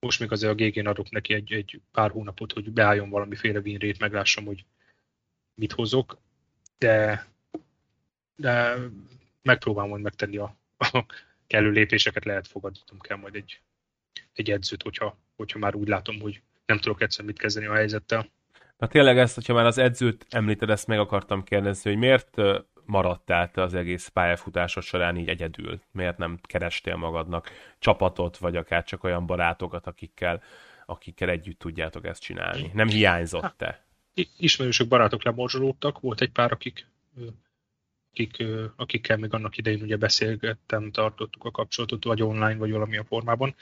Most 0.00 0.20
még 0.20 0.32
azért 0.32 0.52
a 0.52 0.64
GG-n 0.64 0.86
adok 0.86 1.10
neki 1.10 1.34
egy, 1.34 1.52
egy 1.52 1.80
pár 1.92 2.10
hónapot, 2.10 2.52
hogy 2.52 2.70
beálljon 2.70 3.10
valamiféle 3.10 3.58
winrate, 3.58 3.96
meglássam, 3.98 4.44
hogy 4.44 4.64
mit 5.54 5.72
hozok, 5.72 6.18
de, 6.78 7.26
de 8.36 8.74
megpróbálom 9.42 9.90
majd 9.90 10.02
megtenni 10.02 10.36
a, 10.36 10.56
a 10.76 11.04
kellő 11.46 11.70
lépéseket, 11.70 12.24
lehet 12.24 12.48
fogadnom 12.48 12.98
kell 12.98 13.16
majd 13.16 13.34
egy, 13.34 13.60
egy 14.32 14.50
edzőt, 14.50 14.82
hogyha, 14.82 15.18
hogyha 15.36 15.58
már 15.58 15.74
úgy 15.74 15.88
látom, 15.88 16.20
hogy 16.20 16.42
nem 16.66 16.78
tudok 16.78 17.02
egyszer 17.02 17.24
mit 17.24 17.38
kezdeni 17.38 17.66
a 17.66 17.74
helyzettel. 17.74 18.30
Na 18.76 18.86
tényleg 18.86 19.18
ezt, 19.18 19.34
hogyha 19.34 19.54
már 19.54 19.66
az 19.66 19.78
edzőt 19.78 20.26
említed, 20.30 20.70
ezt 20.70 20.86
meg 20.86 20.98
akartam 20.98 21.44
kérdezni, 21.44 21.90
hogy 21.90 21.98
miért 21.98 22.36
maradtál 22.88 23.50
te 23.50 23.62
az 23.62 23.74
egész 23.74 24.08
pályafutásod 24.08 24.82
során 24.82 25.16
így 25.16 25.28
egyedül? 25.28 25.80
Miért 25.90 26.18
nem 26.18 26.38
kerestél 26.42 26.96
magadnak 26.96 27.50
csapatot, 27.78 28.36
vagy 28.36 28.56
akár 28.56 28.84
csak 28.84 29.04
olyan 29.04 29.26
barátokat, 29.26 29.86
akikkel, 29.86 30.42
akikkel 30.86 31.28
együtt 31.28 31.58
tudjátok 31.58 32.06
ezt 32.06 32.22
csinálni? 32.22 32.70
Nem 32.74 32.88
hiányzott 32.88 33.54
te? 33.56 33.84
Ismerősök, 34.38 34.88
barátok 34.88 35.24
lemorzsolódtak, 35.24 36.00
volt 36.00 36.20
egy 36.20 36.30
pár, 36.30 36.52
akik, 36.52 36.86
akik, 38.12 38.44
akikkel 38.76 39.16
még 39.16 39.34
annak 39.34 39.56
idején 39.56 39.82
ugye 39.82 39.96
beszélgettem, 39.96 40.90
tartottuk 40.90 41.44
a 41.44 41.50
kapcsolatot, 41.50 42.04
vagy 42.04 42.22
online, 42.22 42.56
vagy 42.56 42.70
valami 42.70 42.96
a 42.96 43.04
formában. 43.04 43.54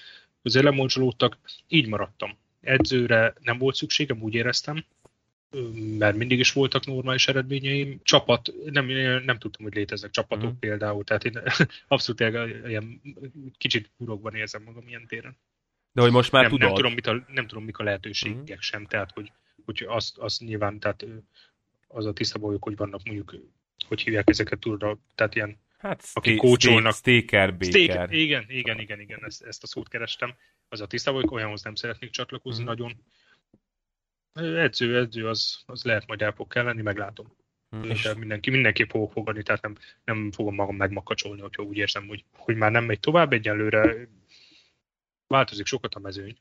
Azért 0.43 0.65
lemorzsolódtak, 0.65 1.39
így 1.69 1.89
maradtam. 1.89 2.37
Edzőre 2.61 3.35
nem 3.41 3.59
volt 3.59 3.75
szükségem, 3.75 4.23
úgy 4.23 4.35
éreztem, 4.35 4.85
mert 5.99 6.17
mindig 6.17 6.39
is 6.39 6.53
voltak 6.53 6.87
normális 6.87 7.29
eredményeim. 7.29 8.01
Csapat, 8.03 8.53
nem, 8.65 8.87
nem 9.25 9.39
tudtam, 9.39 9.65
hogy 9.65 9.75
léteznek 9.75 10.11
csapatok 10.11 10.53
mm. 10.53 10.59
például, 10.59 11.05
tehát 11.05 11.25
én 11.25 11.43
abszolút 11.89 12.21
ilyen 12.67 13.01
kicsit 13.59 13.91
burokban 13.97 14.35
érzem 14.35 14.63
magam 14.63 14.89
ilyen 14.89 15.07
téren. 15.07 15.37
De 15.93 16.03
hogy 16.03 16.11
most 16.11 16.33
már 16.33 16.43
nem, 16.43 16.51
tudod? 16.51 16.67
Nem 16.67 16.77
tudom, 16.77 16.93
mit 16.93 17.07
a, 17.07 17.25
nem 17.33 17.47
tudom, 17.47 17.65
mik 17.65 17.79
a 17.79 17.85
lehetőségek 17.85 18.57
mm. 18.57 18.61
sem, 18.61 18.87
tehát 18.87 19.11
hogy, 19.11 19.33
hogy 19.65 19.85
azt, 19.89 20.19
azt 20.19 20.41
nyilván, 20.41 20.79
tehát 20.79 21.07
az 21.89 22.07
a 22.07 22.13
tisztában 22.13 22.47
vagyok, 22.47 22.65
hogy 22.65 22.77
vannak 22.77 23.01
mondjuk, 23.05 23.37
hogy 23.89 24.01
hívják 24.01 24.31
ezeket 24.31 24.59
túlra, 24.59 24.99
tehát 25.15 25.35
ilyen 25.35 25.65
Hát, 25.79 26.09
akik 26.13 26.37
kócsolnak. 26.37 26.95
Staker, 26.95 27.57
baker. 27.57 28.13
igen, 28.13 28.47
igen, 28.49 28.81
igen, 28.81 29.01
igen, 29.01 29.25
ezt, 29.25 29.43
ezt 29.43 29.63
a 29.63 29.67
szót 29.67 29.89
kerestem. 29.89 30.35
Az 30.69 30.81
a 30.81 30.87
tisztában 30.87 31.21
vagyok, 31.21 31.37
olyanhoz 31.37 31.63
nem 31.63 31.75
szeretnék 31.75 32.11
csatlakozni 32.11 32.63
mm. 32.63 32.67
nagyon 32.67 33.05
Edző, 34.37 34.99
edző, 34.99 35.29
az, 35.29 35.63
az 35.67 35.85
lehet 35.85 36.07
majd 36.07 36.23
el 36.23 36.33
fog 36.33 36.49
kelleni, 36.49 36.83
meglátom. 36.83 37.27
Hmm. 37.71 37.91
És 37.91 38.13
mindenki, 38.19 38.51
mindenképp 38.51 38.91
fogok 38.91 39.13
fogadni, 39.13 39.43
tehát 39.43 39.63
nem, 39.63 39.77
nem 40.05 40.33
fogom 40.33 40.55
magam 40.55 40.77
megmakacsolni, 40.77 41.41
hogyha 41.41 41.63
úgy 41.63 41.77
érzem, 41.77 42.07
hogy, 42.07 42.25
hogy 42.33 42.57
már 42.57 42.71
nem 42.71 42.85
megy 42.85 43.01
tovább 43.01 43.33
egyelőre. 43.33 44.09
Változik 45.27 45.67
sokat 45.67 45.95
a 45.95 45.99
mezőny. 45.99 46.37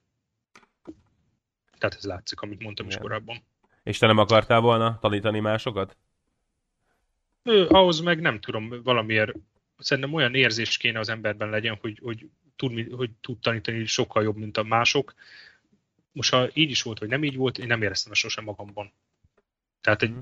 Tehát 1.78 1.96
ez 1.96 2.04
látszik, 2.04 2.42
amit 2.42 2.64
mondtam 2.64 2.86
Igen. 2.86 2.98
is 2.98 3.04
korábban. 3.04 3.44
És 3.84 3.98
te 3.98 4.08
nem 4.08 4.18
akartál 4.18 4.60
volna 4.60 4.98
tanítani 5.00 5.40
másokat? 5.40 5.98
Ő, 7.44 7.68
ahhoz 7.68 8.00
meg 8.00 8.22
nem 8.22 8.40
tudom, 8.40 8.82
valamiért 8.84 9.32
szerintem 9.78 10.14
olyan 10.14 10.36
érzés 10.36 10.78
kéne 10.78 11.00
az 11.00 11.10
emberben 11.10 11.50
legyen, 11.50 11.78
hogy, 11.82 12.00
hogy, 12.04 12.30
tud, 12.56 12.92
hogy 12.92 13.12
tud 13.22 13.40
tanítani 13.40 13.86
sokkal 13.86 14.24
jobb, 14.24 14.36
mint 14.36 14.58
a 14.58 14.64
mások, 14.64 15.14
most 16.16 16.32
ha 16.32 16.48
így 16.54 16.70
is 16.70 16.82
volt, 16.82 17.00
vagy 17.00 17.10
nem 17.10 17.24
így 17.24 17.36
volt, 17.36 17.58
én 17.58 17.68
nem 17.68 17.82
éreztem 17.82 18.12
ezt 18.12 18.22
sosem 18.22 18.44
magamban. 18.44 18.92
Tehát 19.82 20.02
egy, 20.02 20.14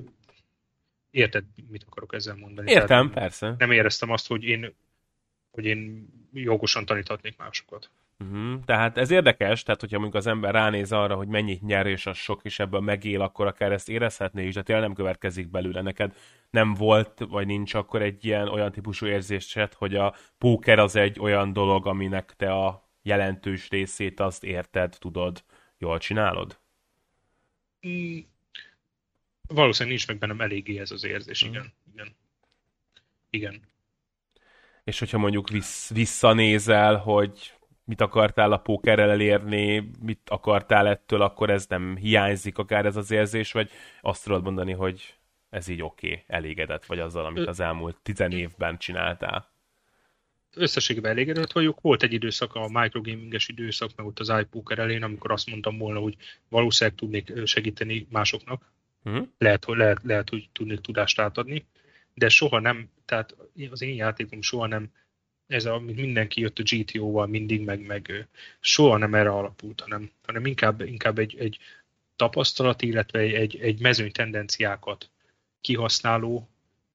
érted, 1.11 1.43
mit 1.69 1.85
akarok 1.89 2.13
ezzel 2.13 2.35
mondani? 2.35 2.71
Értem, 2.71 2.87
Tehát 2.87 3.13
persze. 3.13 3.55
Nem 3.57 3.71
éreztem 3.71 4.09
azt, 4.09 4.27
hogy 4.27 4.43
én, 4.43 4.73
hogy 5.51 5.65
én 5.65 6.07
jogosan 6.33 6.85
taníthatnék 6.85 7.37
másokat. 7.37 7.89
Uh-huh. 8.19 8.63
Tehát 8.65 8.97
ez 8.97 9.11
érdekes, 9.11 9.63
tehát 9.63 9.79
hogyha 9.79 9.99
mondjuk 9.99 10.21
az 10.21 10.27
ember 10.27 10.53
ránéz 10.53 10.91
arra, 10.91 11.15
hogy 11.15 11.27
mennyit 11.27 11.61
nyer, 11.61 11.85
és 11.85 12.05
az 12.05 12.17
sok, 12.17 12.39
és 12.43 12.59
ebből 12.59 12.79
megél, 12.79 13.21
akkor 13.21 13.47
akár 13.47 13.71
ezt 13.71 13.89
érezhetné 13.89 14.45
is, 14.47 14.53
de 14.53 14.61
tényleg 14.61 14.85
nem 14.85 14.93
következik 14.93 15.49
belőle. 15.49 15.81
Neked 15.81 16.15
nem 16.49 16.73
volt, 16.73 17.19
vagy 17.29 17.45
nincs 17.45 17.73
akkor 17.73 18.01
egy 18.01 18.25
ilyen 18.25 18.47
olyan 18.47 18.71
típusú 18.71 19.05
érzésed, 19.05 19.73
hogy 19.73 19.95
a 19.95 20.15
póker 20.37 20.79
az 20.79 20.95
egy 20.95 21.19
olyan 21.19 21.53
dolog, 21.53 21.87
aminek 21.87 22.33
te 22.37 22.53
a 22.53 22.89
jelentős 23.01 23.69
részét 23.69 24.19
azt 24.19 24.43
érted, 24.43 24.95
tudod, 24.99 25.43
Jól 25.83 25.97
csinálod? 25.97 26.59
Mm, 27.87 28.17
valószínűleg 29.47 29.97
nincs 29.97 30.07
meg 30.07 30.17
bennem 30.17 30.41
eléggé 30.41 30.79
ez 30.79 30.91
az 30.91 31.03
érzés, 31.03 31.45
mm. 31.45 31.49
igen. 31.49 31.73
igen. 31.93 32.15
Igen. 33.29 33.61
És 34.83 34.99
hogyha 34.99 35.17
mondjuk 35.17 35.49
vissz, 35.49 35.89
visszanézel, 35.93 36.95
hogy 36.95 37.53
mit 37.83 38.01
akartál 38.01 38.51
a 38.51 38.57
pókerrel 38.57 39.09
elérni, 39.09 39.89
mit 39.99 40.29
akartál 40.29 40.87
ettől, 40.87 41.21
akkor 41.21 41.49
ez 41.49 41.65
nem 41.67 41.95
hiányzik 41.95 42.57
akár 42.57 42.85
ez 42.85 42.95
az 42.95 43.11
érzés, 43.11 43.51
vagy 43.51 43.69
azt 44.01 44.23
tudod 44.23 44.43
mondani, 44.43 44.71
hogy 44.71 45.17
ez 45.49 45.67
így 45.67 45.81
oké, 45.81 46.07
okay, 46.07 46.23
elégedett 46.27 46.85
vagy 46.85 46.99
azzal, 46.99 47.25
amit 47.25 47.47
az 47.47 47.59
elmúlt 47.59 47.97
tizen 48.01 48.31
évben 48.31 48.77
csináltál? 48.77 49.52
Összességében 50.55 51.11
elégedett 51.11 51.51
vagyok. 51.51 51.81
Volt 51.81 52.03
egy 52.03 52.13
időszak, 52.13 52.55
a 52.55 52.67
microgaminges 52.67 53.47
időszak, 53.47 53.91
meg 53.95 54.05
ott 54.05 54.19
az 54.19 54.33
iPoker 54.39 54.79
elén, 54.79 55.03
amikor 55.03 55.31
azt 55.31 55.49
mondtam 55.49 55.77
volna, 55.77 55.99
hogy 55.99 56.15
valószínűleg 56.49 56.99
tudnék 56.99 57.45
segíteni 57.45 58.07
másoknak. 58.09 58.71
Uh-huh. 59.03 59.27
Lehet, 59.37 59.65
hogy, 59.65 59.77
lehet, 59.77 59.99
lehet, 60.03 60.29
hogy 60.29 60.49
tudnék 60.51 60.79
tudást 60.79 61.19
átadni, 61.19 61.65
de 62.13 62.29
soha 62.29 62.59
nem, 62.59 62.89
tehát 63.05 63.35
az 63.69 63.81
én 63.81 63.95
játékom 63.95 64.41
soha 64.41 64.67
nem, 64.67 64.91
ez 65.47 65.65
a, 65.65 65.79
mindenki 65.79 66.41
jött 66.41 66.59
a 66.59 66.63
GTO-val 66.63 67.27
mindig, 67.27 67.61
meg, 67.61 67.85
meg 67.85 68.27
soha 68.59 68.97
nem 68.97 69.15
erre 69.15 69.29
alapult, 69.29 69.81
hanem, 69.81 70.11
hanem 70.25 70.45
inkább, 70.45 70.81
inkább 70.81 71.19
egy, 71.19 71.35
egy 71.37 71.57
tapasztalat, 72.15 72.81
illetve 72.81 73.19
egy, 73.19 73.57
egy 73.59 73.81
mezőny 73.81 74.11
tendenciákat 74.11 75.09
kihasználó 75.61 76.49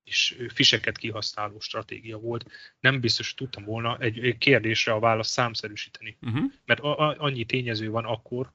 és 0.09 0.37
fiseket 0.49 0.99
kihasználó 0.99 1.61
stratégia 1.61 2.19
volt. 2.19 2.51
Nem 2.81 3.01
biztos, 3.01 3.27
hogy 3.27 3.37
tudtam 3.37 3.65
volna 3.65 3.99
egy 3.99 4.39
kérdésre 4.39 4.93
a 4.93 4.99
választ 4.99 5.31
számszerűsíteni. 5.31 6.17
Uh-huh. 6.21 6.53
Mert 6.65 6.81
a, 6.81 6.99
a, 6.99 7.15
annyi 7.19 7.45
tényező 7.45 7.91
van 7.91 8.05
akkor, 8.05 8.53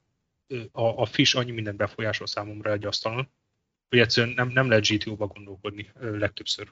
a, 0.71 1.01
a 1.01 1.05
fish 1.05 1.37
annyi 1.37 1.51
mindent 1.51 1.77
befolyásol 1.77 2.27
számomra 2.27 2.71
egy 2.71 2.85
asztalon, 2.85 3.29
hogy 3.89 3.99
egyszerűen 3.99 4.33
nem, 4.35 4.47
nem 4.47 4.69
lehet 4.69 4.87
GTO-ba 4.87 5.27
gondolkodni 5.27 5.91
legtöbbször. 5.99 6.71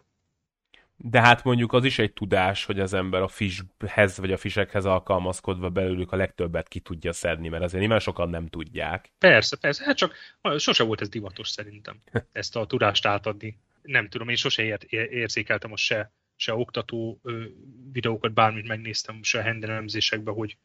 De 1.03 1.21
hát 1.21 1.43
mondjuk 1.43 1.73
az 1.73 1.83
is 1.83 1.99
egy 1.99 2.13
tudás, 2.13 2.65
hogy 2.65 2.79
az 2.79 2.93
ember 2.93 3.21
a 3.21 3.27
fishhez 3.27 4.17
vagy 4.17 4.31
a 4.31 4.37
fisekhez 4.37 4.85
alkalmazkodva 4.85 5.69
belőlük 5.69 6.11
a 6.11 6.15
legtöbbet 6.15 6.67
ki 6.67 6.79
tudja 6.79 7.13
szedni, 7.13 7.49
mert 7.49 7.63
azért 7.63 7.79
nyilván 7.79 7.99
sokan 7.99 8.29
nem 8.29 8.47
tudják. 8.47 9.11
Persze, 9.17 9.57
persze, 9.57 9.83
hát 9.83 9.97
csak 9.97 10.15
sose 10.57 10.83
volt 10.83 11.01
ez 11.01 11.09
divatos 11.09 11.49
szerintem, 11.49 12.01
ezt 12.31 12.55
a 12.55 12.65
tudást 12.65 13.05
átadni 13.05 13.57
nem 13.81 14.09
tudom, 14.09 14.29
én 14.29 14.35
sose 14.35 14.63
ért, 14.63 14.83
érzékeltem 14.93 15.69
most 15.69 15.85
se, 15.85 16.11
se 16.35 16.53
oktató 16.53 17.19
ö, 17.23 17.45
videókat, 17.91 18.33
bármit 18.33 18.67
megnéztem, 18.67 19.23
se 19.23 19.41
hendelemzésekben, 19.41 20.33
hogy, 20.33 20.57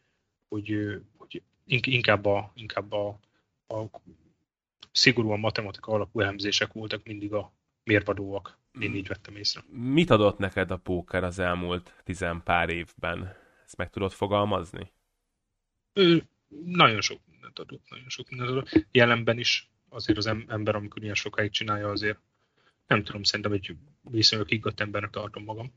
hogy, 0.49 1.01
hogy 1.17 1.43
inkább 1.65 2.25
a, 2.25 2.53
inkább 2.55 2.93
a, 2.93 3.09
a 3.67 4.01
szigorúan 4.93 5.41
matematika 5.41 5.93
alapú 5.93 6.21
elemzések 6.21 6.73
voltak 6.73 7.05
mindig 7.05 7.33
a 7.33 7.53
mérvadóak. 7.85 8.59
Én 8.81 8.95
így 8.95 9.07
vettem 9.07 9.37
észre. 9.37 9.65
Mit 9.71 10.11
adott 10.11 10.39
neked 10.39 10.71
a 10.71 10.77
póker 10.77 11.25
az 11.25 11.39
elmúlt 11.39 11.95
tizen 12.05 12.43
pár 12.43 12.69
évben? 12.69 13.37
Ezt 13.65 13.77
meg 13.77 13.91
tudod 13.91 14.13
fogalmazni? 14.13 14.93
Ő, 15.93 16.29
nagyon 16.65 17.01
sok 17.01 17.21
mindent 17.31 17.59
adott, 17.59 17.91
nagyon 17.91 18.09
sok 18.09 18.29
mindent 18.29 18.51
adott. 18.51 18.87
Jelenben 18.91 19.39
is 19.39 19.71
azért 19.89 20.19
az 20.19 20.27
ember, 20.27 20.75
amikor 20.75 21.03
ilyen 21.03 21.15
sokáig 21.15 21.51
csinálja, 21.51 21.89
azért 21.89 22.19
nem 22.87 23.03
tudom, 23.03 23.23
szerintem 23.23 23.53
egy 23.53 23.77
viszonylag 24.11 24.49
higgadt 24.49 24.81
embernek 24.81 25.11
tartom 25.11 25.45
magam. 25.45 25.73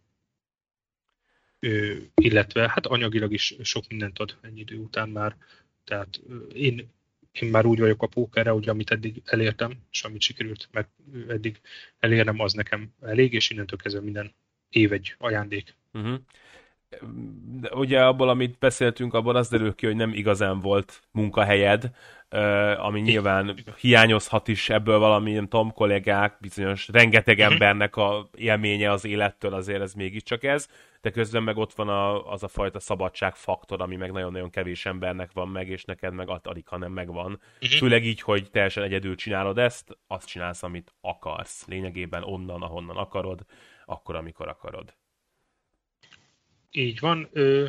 Ö, 1.59 1.97
illetve 2.15 2.69
hát 2.69 2.85
anyagilag 2.85 3.33
is 3.33 3.55
sok 3.61 3.87
mindent 3.87 4.19
ad 4.19 4.37
ennyi 4.41 4.59
idő 4.59 4.77
után 4.77 5.09
már. 5.09 5.35
Tehát 5.83 6.21
én 6.53 6.89
én 7.31 7.49
már 7.49 7.65
úgy 7.65 7.79
vagyok 7.79 8.01
a 8.01 8.07
pókerre, 8.07 8.49
hogy 8.49 8.69
amit 8.69 8.91
eddig 8.91 9.21
elértem, 9.25 9.71
és 9.91 10.03
amit 10.03 10.21
sikerült 10.21 10.69
meg 10.71 10.87
eddig 11.27 11.61
elérnem, 11.99 12.39
az 12.39 12.53
nekem 12.53 12.93
elég, 13.01 13.33
és 13.33 13.49
innentől 13.49 13.79
kezdve 13.79 14.01
minden 14.01 14.33
év 14.69 14.91
egy 14.91 15.15
ajándék. 15.17 15.75
Uh-huh. 15.93 16.19
Ugye 17.71 18.05
abból, 18.05 18.29
amit 18.29 18.57
beszéltünk, 18.59 19.13
abból 19.13 19.35
az 19.35 19.49
derül 19.49 19.75
ki, 19.75 19.85
hogy 19.85 19.95
nem 19.95 20.13
igazán 20.13 20.59
volt 20.59 21.01
munkahelyed, 21.11 21.91
ami 22.77 23.01
nyilván 23.01 23.55
hiányozhat 23.79 24.47
is 24.47 24.69
ebből 24.69 24.99
valami, 24.99 25.31
nem 25.31 25.47
tudom, 25.47 25.73
kollégák, 25.73 26.37
bizonyos 26.39 26.87
rengeteg 26.87 27.37
uh-huh. 27.37 27.53
embernek 27.53 27.95
a 27.95 28.29
élménye 28.35 28.91
az 28.91 29.05
élettől 29.05 29.53
azért 29.53 29.81
ez 29.81 29.93
mégiscsak 29.93 30.43
ez, 30.43 30.67
de 31.01 31.09
közben 31.09 31.43
meg 31.43 31.57
ott 31.57 31.73
van 31.73 31.89
a, 31.89 32.31
az 32.31 32.43
a 32.43 32.47
fajta 32.47 32.79
szabadságfaktor, 32.79 33.81
ami 33.81 33.95
meg 33.95 34.11
nagyon-nagyon 34.11 34.49
kevés 34.49 34.85
embernek 34.85 35.31
van 35.33 35.47
meg, 35.47 35.69
és 35.69 35.85
neked 35.85 36.13
meg 36.13 36.29
alig, 36.43 36.67
hanem 36.67 36.91
megvan. 36.91 37.39
Uh-huh. 37.61 37.79
Főleg 37.79 38.05
így, 38.05 38.21
hogy 38.21 38.51
teljesen 38.51 38.83
egyedül 38.83 39.15
csinálod 39.15 39.57
ezt, 39.57 39.97
azt 40.07 40.27
csinálsz, 40.27 40.63
amit 40.63 40.93
akarsz. 41.01 41.65
Lényegében 41.67 42.23
onnan, 42.23 42.61
ahonnan 42.61 42.97
akarod, 42.97 43.45
akkor, 43.85 44.15
amikor 44.15 44.47
akarod. 44.47 44.93
Így 46.71 46.99
van. 46.99 47.29
Ö, 47.31 47.67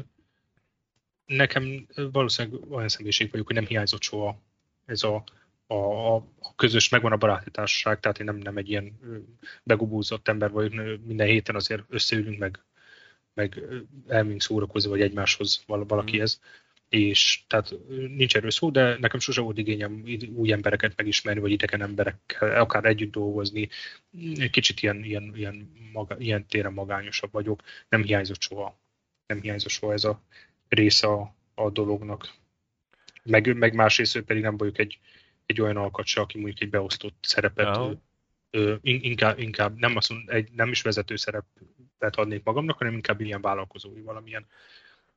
nekem 1.26 1.86
valószínűleg 2.12 2.70
olyan 2.70 2.88
személyiség 2.88 3.30
vagyok, 3.30 3.46
hogy 3.46 3.57
nem 3.57 3.66
hiányzott 3.66 4.03
soha 4.03 4.42
ez 4.86 5.03
a, 5.03 5.24
a, 5.66 6.14
a 6.14 6.55
közös, 6.57 6.88
megvan 6.88 7.12
a 7.12 7.16
baráti 7.16 7.51
tehát 7.51 8.18
én 8.18 8.24
nem, 8.24 8.36
nem 8.36 8.57
egy 8.57 8.68
ilyen 8.68 8.98
begubúzott 9.62 10.28
ember 10.28 10.51
vagyok, 10.51 10.72
minden 11.05 11.26
héten 11.26 11.55
azért 11.55 11.82
összeülünk, 11.88 12.38
meg, 12.38 12.64
meg 13.34 13.62
elmegyünk 14.09 14.42
szórakozni, 14.42 14.90
vagy 14.90 15.01
egymáshoz 15.01 15.64
valakihez. 15.66 16.40
Mm. 16.40 16.48
És 16.90 17.42
tehát 17.46 17.74
nincs 18.16 18.36
erről 18.36 18.51
szó, 18.51 18.70
de 18.70 18.98
nekem 18.98 19.20
sose 19.20 19.40
volt 19.40 19.59
igényem 19.59 20.05
új 20.34 20.53
embereket 20.53 20.96
megismerni, 20.96 21.40
vagy 21.40 21.51
idegen 21.51 21.82
emberekkel, 21.82 22.61
akár 22.61 22.84
együtt 22.84 23.12
dolgozni. 23.12 23.68
Kicsit 24.51 24.82
ilyen, 24.82 25.05
ilyen, 25.05 25.32
ilyen, 25.36 25.72
maga, 25.92 26.16
ilyen 26.18 26.46
téren 26.46 26.72
magányosabb 26.72 27.32
vagyok. 27.32 27.62
Nem 27.88 28.03
hiányzott 28.03 28.40
soha. 28.40 28.78
Nem 29.31 29.41
hiányzott 29.41 29.70
soha 29.70 29.93
ez 29.93 30.05
a 30.05 30.22
része 30.68 31.07
a, 31.07 31.35
a 31.55 31.70
dolognak 31.70 32.39
meg, 33.22 33.57
meg 33.57 33.74
másrészt 33.74 34.16
ő 34.16 34.22
pedig 34.22 34.43
nem 34.43 34.57
vagyok 34.57 34.78
egy, 34.78 34.99
egy 35.47 35.61
olyan 35.61 35.76
alkatsa, 35.76 36.20
aki 36.20 36.39
mondjuk 36.39 36.61
egy 36.61 36.70
beosztott 36.70 37.16
szerepet, 37.20 37.76
uh-huh. 37.76 37.93
ö, 38.51 38.74
inkább, 38.83 39.39
inkább 39.39 39.78
nem, 39.78 39.97
azt 39.97 40.11
mondom, 40.11 40.35
egy, 40.35 40.49
nem 40.53 40.70
is 40.70 40.83
vezető 40.83 41.16
szerepet 41.16 42.16
adnék 42.16 42.45
magamnak, 42.45 42.78
hanem 42.78 42.93
inkább 42.93 43.20
ilyen 43.20 43.41
vállalkozói 43.41 44.01
valamilyen. 44.01 44.47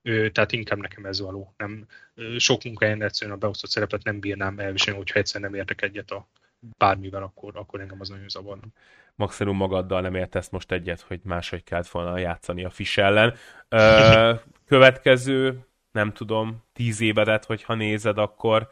Ö, 0.02 0.30
tehát 0.30 0.52
inkább 0.52 0.80
nekem 0.80 1.06
ez 1.06 1.20
való. 1.20 1.54
Nem, 1.58 1.88
ö, 2.14 2.38
sok 2.38 2.64
munkahelyen 2.64 3.02
egyszerűen 3.02 3.36
a 3.36 3.40
beosztott 3.40 3.70
szerepet 3.70 4.04
nem 4.04 4.20
bírnám 4.20 4.60
elviselni, 4.60 5.00
hogyha 5.00 5.20
egyszer 5.20 5.42
nem 5.42 5.54
értek 5.54 5.82
egyet 5.82 6.12
a 6.12 6.28
bármivel, 6.78 7.24
akkor, 7.24 7.58
akkor 7.58 7.80
engem 7.80 7.98
az 8.00 8.10
nagyon 8.10 8.30
zavar. 8.30 8.58
Maximum 9.16 9.56
magaddal 9.56 10.02
nem 10.02 10.16
értesz 10.16 10.50
most 10.50 10.72
egyet, 10.72 11.02
hogy 11.02 11.20
máshogy 11.24 11.64
kellett 11.64 11.88
volna 11.88 12.18
játszani 12.18 12.64
a 12.64 12.70
Fish 12.70 13.00
ellen. 13.00 13.34
Ö, 13.70 14.34
következő 14.66 15.66
nem 15.92 16.12
tudom, 16.12 16.64
tíz 16.74 17.02
évedet, 17.02 17.46
hogyha 17.46 17.74
nézed, 17.74 18.18
akkor 18.18 18.70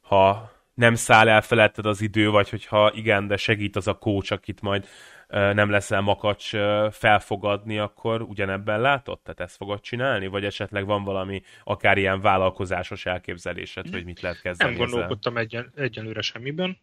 ha 0.00 0.52
nem 0.74 0.94
száll 0.94 1.28
el 1.28 1.42
feletted 1.42 1.86
az 1.86 2.00
idő, 2.00 2.30
vagy 2.30 2.48
hogyha 2.48 2.92
igen, 2.94 3.26
de 3.26 3.36
segít 3.36 3.76
az 3.76 3.88
a 3.88 3.98
kócs, 3.98 4.30
akit 4.30 4.60
majd 4.60 4.88
nem 5.28 5.70
leszel 5.70 6.00
makacs 6.00 6.50
felfogadni, 6.90 7.78
akkor 7.78 8.22
ugyanebben 8.22 8.80
látod? 8.80 9.20
Tehát 9.20 9.40
ezt 9.40 9.56
fogod 9.56 9.80
csinálni? 9.80 10.26
Vagy 10.26 10.44
esetleg 10.44 10.86
van 10.86 11.04
valami 11.04 11.42
akár 11.64 11.98
ilyen 11.98 12.20
vállalkozásos 12.20 13.06
elképzelésed, 13.06 13.88
hogy 13.90 14.04
mit 14.04 14.20
lehet 14.20 14.40
kezdeni 14.40 14.70
Nem 14.70 14.78
gondolkodtam 14.78 15.36
egyen, 15.36 15.72
egyenlőre 15.76 16.20
semmiben. 16.20 16.78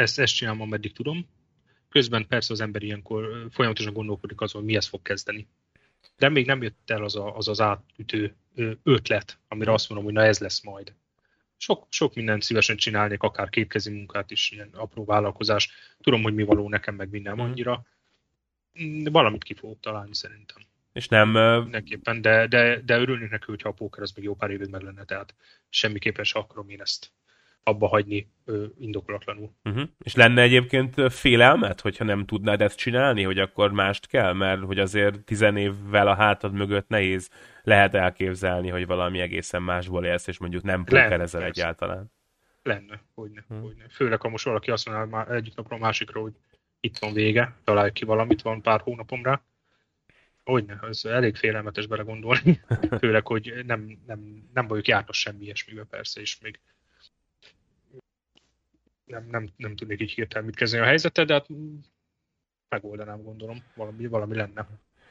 Ezt, 0.00 0.18
ezt 0.18 0.34
csinálom, 0.34 0.60
ameddig 0.60 0.92
tudom. 0.92 1.26
Közben 1.88 2.26
persze 2.26 2.52
az 2.52 2.60
ember 2.60 2.82
ilyenkor 2.82 3.46
folyamatosan 3.50 3.92
gondolkodik 3.92 4.40
azon, 4.40 4.64
mi 4.64 4.76
ezt 4.76 4.88
fog 4.88 5.02
kezdeni 5.02 5.48
de 6.20 6.28
még 6.28 6.46
nem 6.46 6.62
jött 6.62 6.90
el 6.90 7.04
az 7.04 7.16
a, 7.16 7.36
az, 7.36 7.48
az 7.48 7.60
átütő 7.60 8.34
ötlet, 8.82 9.38
amire 9.48 9.72
azt 9.72 9.88
mondom, 9.88 10.06
hogy 10.06 10.16
na 10.16 10.24
ez 10.24 10.38
lesz 10.38 10.62
majd. 10.62 10.94
Sok, 11.56 11.86
sok 11.88 12.14
mindent 12.14 12.42
szívesen 12.42 12.76
csinálnék, 12.76 13.22
akár 13.22 13.48
kétkezi 13.48 13.90
munkát 13.90 14.30
is, 14.30 14.50
ilyen 14.50 14.70
apró 14.72 15.04
vállalkozás. 15.04 15.70
Tudom, 16.00 16.22
hogy 16.22 16.34
mi 16.34 16.42
való 16.42 16.68
nekem, 16.68 16.94
meg 16.94 17.10
minden 17.10 17.34
mm. 17.34 17.38
annyira. 17.38 17.84
De 19.02 19.10
valamit 19.10 19.44
ki 19.44 19.54
fogok 19.54 19.80
találni 19.80 20.14
szerintem. 20.14 20.62
És 20.92 21.08
nem... 21.08 21.30
Mindenképpen, 21.62 22.20
de, 22.20 22.46
de, 22.46 22.80
de 22.80 22.98
örülnék 22.98 23.30
neki, 23.30 23.44
hogyha 23.46 23.68
a 23.68 23.72
póker 23.72 24.02
az 24.02 24.12
még 24.12 24.24
jó 24.24 24.34
pár 24.34 24.50
évig 24.50 24.68
meg 24.68 24.82
lenne, 24.82 25.04
tehát 25.04 25.34
semmiképpen 25.68 26.24
se 26.24 26.38
akarom 26.38 26.68
én 26.68 26.80
ezt 26.80 27.10
abba 27.62 27.86
hagyni 27.86 28.30
ö, 28.44 28.64
indokolatlanul. 28.78 29.50
Uh-huh. 29.64 29.88
És 29.98 30.14
lenne 30.14 30.42
egyébként 30.42 31.12
félelmet, 31.12 31.80
hogyha 31.80 32.04
nem 32.04 32.26
tudnád 32.26 32.60
ezt 32.60 32.78
csinálni, 32.78 33.22
hogy 33.22 33.38
akkor 33.38 33.72
mást 33.72 34.06
kell? 34.06 34.32
Mert 34.32 34.62
hogy 34.62 34.78
azért 34.78 35.24
tizen 35.24 35.56
évvel 35.56 36.08
a 36.08 36.14
hátad 36.14 36.52
mögött 36.52 36.88
nehéz 36.88 37.30
lehet 37.62 37.94
elképzelni, 37.94 38.68
hogy 38.68 38.86
valami 38.86 39.20
egészen 39.20 39.62
másból 39.62 40.04
élsz, 40.04 40.26
és 40.26 40.38
mondjuk 40.38 40.62
nem 40.62 40.84
pókerezel 40.84 41.42
egyáltalán. 41.42 42.12
Lenne, 42.62 43.02
hogyne, 43.14 43.44
hmm. 43.48 43.60
hogyne. 43.60 43.84
Főleg, 43.90 44.20
ha 44.20 44.28
most 44.28 44.44
valaki 44.44 44.70
azt 44.70 44.88
mondja 44.88 45.06
már 45.06 45.30
egyik 45.30 45.54
napról 45.54 45.78
a 45.78 45.82
másikra, 45.82 46.20
hogy 46.20 46.32
itt 46.80 46.98
van 46.98 47.12
vége, 47.12 47.56
találj 47.64 47.92
ki 47.92 48.04
valamit, 48.04 48.42
van 48.42 48.62
pár 48.62 48.80
hónapom 48.80 49.22
rá. 49.22 49.42
Hogyne, 50.44 50.78
ez 50.88 51.04
elég 51.04 51.36
félelmetes 51.36 51.86
belegondolni. 51.86 52.60
Főleg, 53.00 53.26
hogy 53.26 53.52
nem, 53.66 53.98
nem, 54.06 54.48
nem 54.52 54.66
vagyok 54.66 54.86
jártas 54.86 55.18
semmi 55.18 55.44
ilyesmivel 55.44 55.84
persze, 55.84 56.20
és 56.20 56.40
még 56.40 56.60
nem, 59.10 59.26
nem, 59.30 59.48
nem 59.56 59.76
tudnék 59.76 60.00
így 60.00 60.10
hirtelen 60.10 60.46
mit 60.46 60.56
kezdeni 60.56 60.82
a 60.82 60.86
helyzetet, 60.86 61.26
de 61.26 61.32
hát 61.32 61.46
megoldanám, 62.68 63.22
gondolom, 63.22 63.62
valami, 63.74 64.06
valami 64.06 64.36
lenne. 64.36 64.66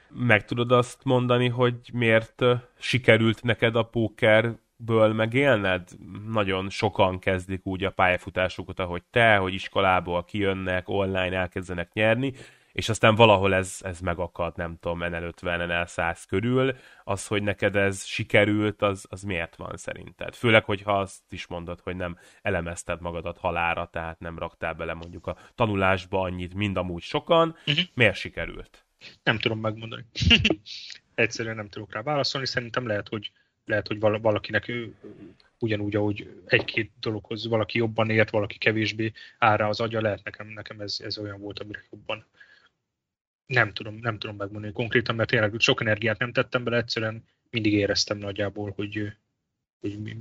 Meg 0.09 0.45
tudod 0.45 0.71
azt 0.71 1.03
mondani, 1.03 1.47
hogy 1.47 1.89
miért 1.93 2.43
sikerült 2.79 3.43
neked 3.43 3.75
a 3.75 3.83
pókerből 3.83 5.13
megélned? 5.13 5.89
Nagyon 6.27 6.69
sokan 6.69 7.19
kezdik 7.19 7.65
úgy 7.65 7.83
a 7.83 7.91
pályafutásukat, 7.91 8.79
ahogy 8.79 9.03
te, 9.09 9.35
hogy 9.35 9.53
iskolából 9.53 10.23
kijönnek, 10.23 10.89
online 10.89 11.37
elkezdenek 11.37 11.93
nyerni, 11.93 12.33
és 12.79 12.89
aztán 12.89 13.15
valahol 13.15 13.53
ez, 13.53 13.77
ez 13.81 13.99
megakad, 13.99 14.57
nem 14.57 14.77
tudom, 14.79 14.99
NL50, 15.01 15.33
NL100 15.41 16.23
körül, 16.27 16.75
az, 17.03 17.27
hogy 17.27 17.43
neked 17.43 17.75
ez 17.75 18.05
sikerült, 18.05 18.81
az, 18.81 19.05
az 19.09 19.21
miért 19.23 19.55
van 19.55 19.77
szerinted? 19.77 20.35
Főleg, 20.35 20.63
hogyha 20.63 20.99
azt 20.99 21.21
is 21.29 21.47
mondod, 21.47 21.79
hogy 21.79 21.95
nem 21.95 22.17
elemezted 22.41 23.01
magadat 23.01 23.37
halára, 23.37 23.89
tehát 23.91 24.19
nem 24.19 24.37
raktál 24.39 24.73
bele 24.73 24.93
mondjuk 24.93 25.27
a 25.27 25.37
tanulásba 25.55 26.21
annyit, 26.21 26.53
mind 26.53 26.77
amúgy 26.77 27.01
sokan, 27.01 27.55
uh-huh. 27.65 27.85
miért 27.93 28.15
sikerült? 28.15 28.85
Nem 29.23 29.39
tudom 29.39 29.59
megmondani. 29.59 30.05
Egyszerűen 31.15 31.55
nem 31.55 31.69
tudok 31.69 31.93
rá 31.93 32.01
válaszolni, 32.01 32.47
szerintem 32.47 32.87
lehet, 32.87 33.07
hogy 33.07 33.31
lehet, 33.65 33.87
hogy 33.87 33.99
valakinek 33.99 34.67
ő, 34.67 34.95
ugyanúgy, 35.59 35.95
ahogy 35.95 36.41
egy-két 36.45 36.91
dologhoz 36.99 37.47
valaki 37.47 37.77
jobban 37.77 38.09
ért, 38.09 38.29
valaki 38.29 38.57
kevésbé 38.57 39.11
áll 39.37 39.57
rá 39.57 39.67
az 39.67 39.79
agya, 39.79 40.01
lehet 40.01 40.23
nekem, 40.23 40.47
nekem 40.47 40.79
ez, 40.79 40.97
ez 41.03 41.17
olyan 41.17 41.39
volt, 41.39 41.59
amire 41.59 41.83
jobban 41.91 42.25
nem 43.49 43.73
tudom, 43.73 43.95
nem 43.95 44.19
tudom 44.19 44.35
megmondani 44.35 44.73
konkrétan, 44.73 45.15
mert 45.15 45.29
tényleg 45.29 45.53
sok 45.57 45.81
energiát 45.81 46.19
nem 46.19 46.31
tettem 46.31 46.63
bele, 46.63 46.77
egyszerűen 46.77 47.23
mindig 47.49 47.73
éreztem 47.73 48.17
nagyjából, 48.17 48.73
hogy, 48.75 49.13
hogy 49.79 50.01
mi, 50.01 50.17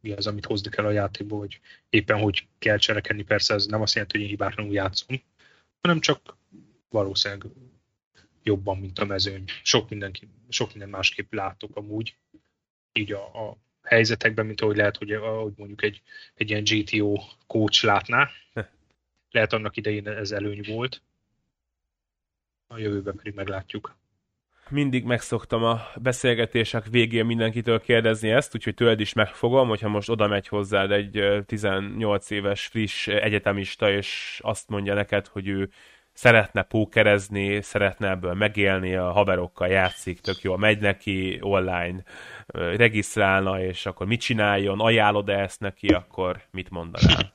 mi 0.00 0.12
az, 0.12 0.26
amit 0.26 0.46
hozni 0.46 0.70
kell 0.70 0.84
a 0.84 0.90
játékból, 0.90 1.38
hogy 1.38 1.60
éppen 1.90 2.18
hogy 2.18 2.46
kell 2.58 2.76
cselekedni. 2.76 3.22
Persze 3.22 3.54
ez 3.54 3.66
nem 3.66 3.82
azt 3.82 3.94
jelenti, 3.94 4.16
hogy 4.16 4.24
én 4.24 4.32
hibátlanul 4.32 4.72
játszom, 4.72 5.22
hanem 5.80 6.00
csak 6.00 6.36
valószínűleg 6.88 7.46
jobban, 8.42 8.78
mint 8.78 8.98
a 8.98 9.04
mezőny. 9.04 9.44
Sok, 9.62 9.88
mindenki, 9.88 10.28
sok 10.48 10.70
minden 10.70 10.88
másképp 10.88 11.32
látok 11.32 11.76
amúgy, 11.76 12.16
így 12.92 13.12
a, 13.12 13.48
a 13.48 13.56
helyzetekben, 13.82 14.46
mint 14.46 14.60
ahogy 14.60 14.76
lehet, 14.76 14.96
hogy 14.96 15.12
ahogy 15.12 15.52
mondjuk 15.56 15.82
egy, 15.82 16.02
egy 16.34 16.50
ilyen 16.50 16.64
GTO 16.64 17.22
coach 17.46 17.84
látná. 17.84 18.30
Lehet 19.30 19.52
annak 19.52 19.76
idején 19.76 20.08
ez 20.08 20.30
előny 20.30 20.60
volt, 20.66 21.02
a 22.72 22.78
jövőben 22.78 23.16
pedig 23.16 23.34
meglátjuk. 23.34 23.96
Mindig 24.68 25.04
megszoktam 25.04 25.64
a 25.64 25.80
beszélgetések 25.96 26.86
végén 26.86 27.26
mindenkitől 27.26 27.80
kérdezni 27.80 28.30
ezt, 28.30 28.54
úgyhogy 28.54 28.74
tőled 28.74 29.00
is 29.00 29.12
megfogom, 29.12 29.68
hogyha 29.68 29.88
most 29.88 30.08
oda 30.08 30.26
megy 30.26 30.48
hozzád 30.48 30.90
egy 30.90 31.42
18 31.46 32.30
éves 32.30 32.66
friss 32.66 33.08
egyetemista, 33.08 33.90
és 33.90 34.40
azt 34.42 34.68
mondja 34.68 34.94
neked, 34.94 35.26
hogy 35.26 35.48
ő 35.48 35.70
szeretne 36.12 36.62
pókerezni, 36.62 37.62
szeretne 37.62 38.08
ebből 38.08 38.34
megélni, 38.34 38.94
a 38.94 39.12
haverokkal 39.12 39.68
játszik, 39.68 40.20
tök 40.20 40.42
jól 40.42 40.58
megy 40.58 40.78
neki, 40.78 41.38
online 41.40 42.02
regisztrálna, 42.46 43.62
és 43.62 43.86
akkor 43.86 44.06
mit 44.06 44.20
csináljon, 44.20 44.80
ajánlod-e 44.80 45.38
ezt 45.38 45.60
neki, 45.60 45.88
akkor 45.88 46.42
mit 46.50 46.70
mondanál? 46.70 47.34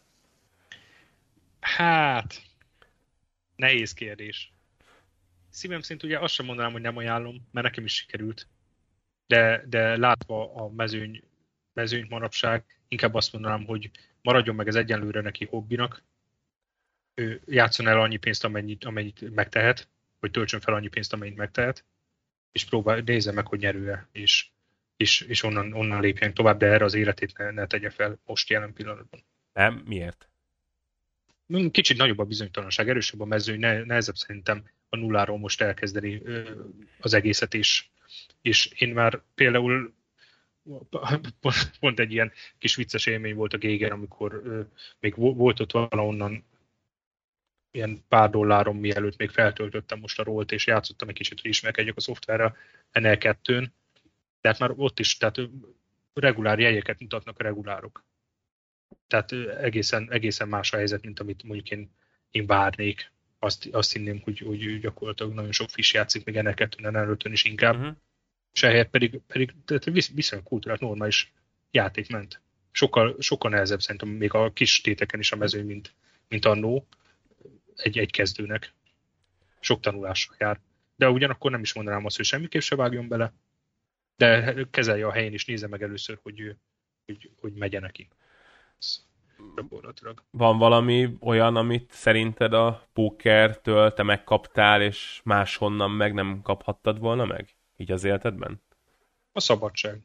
Hát, 1.59 2.41
nehéz 3.55 3.93
kérdés 3.93 4.51
szívem 5.57 5.81
szerint 5.81 6.03
ugye 6.03 6.19
azt 6.19 6.33
sem 6.33 6.45
mondanám, 6.45 6.71
hogy 6.71 6.81
nem 6.81 6.97
ajánlom, 6.97 7.47
mert 7.51 7.65
nekem 7.65 7.83
is 7.83 7.95
sikerült. 7.95 8.47
De, 9.27 9.63
de 9.67 9.97
látva 9.97 10.55
a 10.55 10.69
mezőny, 10.69 11.23
mezőny 11.73 12.05
manapság, 12.09 12.65
inkább 12.87 13.13
azt 13.13 13.33
mondanám, 13.33 13.65
hogy 13.65 13.91
maradjon 14.21 14.55
meg 14.55 14.67
ez 14.67 14.75
egyenlőre 14.75 15.21
neki 15.21 15.45
hobbinak, 15.45 16.03
ő 17.13 17.41
játszon 17.45 17.87
el 17.87 18.01
annyi 18.01 18.17
pénzt, 18.17 18.43
amennyit, 18.43 18.85
amennyit 18.85 19.33
megtehet, 19.35 19.89
vagy 20.19 20.31
töltsön 20.31 20.59
fel 20.59 20.73
annyi 20.73 20.87
pénzt, 20.87 21.13
amennyit 21.13 21.35
megtehet, 21.35 21.85
és 22.51 22.65
próbál, 22.65 22.99
nézze 22.99 23.31
meg, 23.31 23.47
hogy 23.47 23.59
nyerő-e, 23.59 24.07
és, 24.11 24.49
és, 24.97 25.21
és 25.21 25.43
onnan, 25.43 25.73
onnan 25.73 26.01
lépjen 26.01 26.33
tovább, 26.33 26.57
de 26.57 26.65
erre 26.65 26.85
az 26.85 26.93
életét 26.93 27.37
ne, 27.37 27.51
ne 27.51 27.65
tegye 27.65 27.89
fel 27.89 28.19
most 28.25 28.49
jelen 28.49 28.73
pillanatban. 28.73 29.23
Nem? 29.53 29.83
Miért? 29.85 30.29
Kicsit 31.71 31.97
nagyobb 31.97 32.19
a 32.19 32.23
bizonytalanság, 32.23 32.89
erősebb 32.89 33.19
a 33.19 33.25
mező, 33.25 33.57
ne, 33.57 33.83
nehezebb 33.83 34.15
szerintem 34.15 34.63
a 34.89 34.95
nulláról 34.95 35.37
most 35.37 35.61
elkezdeni 35.61 36.21
az 36.99 37.13
egészet 37.13 37.53
is. 37.53 37.91
És 38.41 38.65
én 38.65 38.93
már 38.93 39.21
például 39.35 39.93
pont 41.79 41.99
egy 41.99 42.11
ilyen 42.11 42.31
kis 42.57 42.75
vicces 42.75 43.05
élmény 43.05 43.35
volt 43.35 43.53
a 43.53 43.57
Géger, 43.57 43.91
amikor 43.91 44.41
még 44.99 45.15
volt 45.15 45.59
ott 45.59 45.71
valahonnan 45.71 46.45
ilyen 47.71 48.03
pár 48.07 48.29
dollárom, 48.29 48.77
mielőtt 48.77 49.17
még 49.17 49.29
feltöltöttem 49.29 49.99
most 49.99 50.19
a 50.19 50.23
rólt, 50.23 50.51
és 50.51 50.67
játszottam 50.67 51.09
egy 51.09 51.15
kicsit, 51.15 51.41
hogy 51.41 51.49
ismerkedjek 51.49 51.97
a 51.97 52.01
szoftverrel 52.01 52.55
NL2-n. 52.93 53.67
Tehát 54.41 54.59
már 54.59 54.71
ott 54.75 54.99
is, 54.99 55.17
tehát 55.17 55.39
regulár 56.13 56.59
jegyeket 56.59 56.99
mutatnak 56.99 57.39
a 57.39 57.43
regulárok. 57.43 58.03
Tehát 59.07 59.31
egészen, 59.61 60.11
egészen 60.11 60.47
más 60.47 60.73
a 60.73 60.77
helyzet, 60.77 61.03
mint 61.03 61.19
amit 61.19 61.43
mondjuk 61.43 61.71
én, 61.71 61.91
én 62.31 62.45
várnék. 62.45 63.11
Azt, 63.39 63.67
azt 63.71 63.93
hinném, 63.93 64.21
hogy, 64.23 64.39
hogy 64.39 64.79
gyakorlatilag 64.79 65.33
nagyon 65.33 65.51
sok 65.51 65.69
fish 65.69 65.93
játszik, 65.93 66.25
még 66.25 66.35
ennek 66.35 66.55
kettőn, 66.55 66.95
előttön 66.95 67.31
is 67.31 67.43
inkább. 67.43 67.75
Uh-huh. 67.75 67.95
És 68.53 68.63
ehelyett 68.63 68.89
pedig, 68.89 69.19
pedig 69.27 69.53
tehát 69.65 70.09
viszonylag 70.13 70.47
kultúrát 70.47 70.79
normális 70.79 71.33
játék 71.71 72.09
ment. 72.09 72.41
Sokkal, 72.71 73.15
sokkal 73.19 73.51
nehezebb 73.51 73.81
szerintem 73.81 74.09
még 74.09 74.33
a 74.33 74.53
kis 74.53 74.81
téteken 74.81 75.19
is 75.19 75.31
a 75.31 75.35
mezőny, 75.35 75.65
mint, 75.65 75.93
mint 76.27 76.45
annó 76.45 76.87
egy, 77.75 77.97
egy 77.97 78.11
kezdőnek. 78.11 78.73
Sok 79.59 79.79
tanulással 79.79 80.35
jár. 80.39 80.59
De 80.95 81.09
ugyanakkor 81.09 81.51
nem 81.51 81.61
is 81.61 81.73
mondanám 81.73 82.05
azt, 82.05 82.15
hogy 82.15 82.25
semmiképp 82.25 82.61
se 82.61 82.75
vágjon 82.75 83.07
bele, 83.07 83.33
de 84.15 84.55
kezelje 84.71 85.05
a 85.05 85.11
helyén, 85.11 85.33
és 85.33 85.45
nézze 85.45 85.67
meg 85.67 85.81
először, 85.81 86.19
hogy, 86.21 86.55
hogy, 87.05 87.31
hogy 87.39 87.53
megye 87.53 87.79
neki. 87.79 88.07
Van 90.31 90.57
valami 90.57 91.17
olyan, 91.19 91.55
amit 91.55 91.91
szerinted 91.91 92.53
a 92.53 92.87
pókertől 92.93 93.93
te 93.93 94.03
megkaptál, 94.03 94.81
és 94.81 95.21
máshonnan 95.23 95.91
meg 95.91 96.13
nem 96.13 96.41
kaphattad 96.41 96.99
volna 96.99 97.25
meg? 97.25 97.55
Így 97.77 97.91
az 97.91 98.03
életedben? 98.03 98.61
A 99.31 99.39
szabadság. 99.39 100.01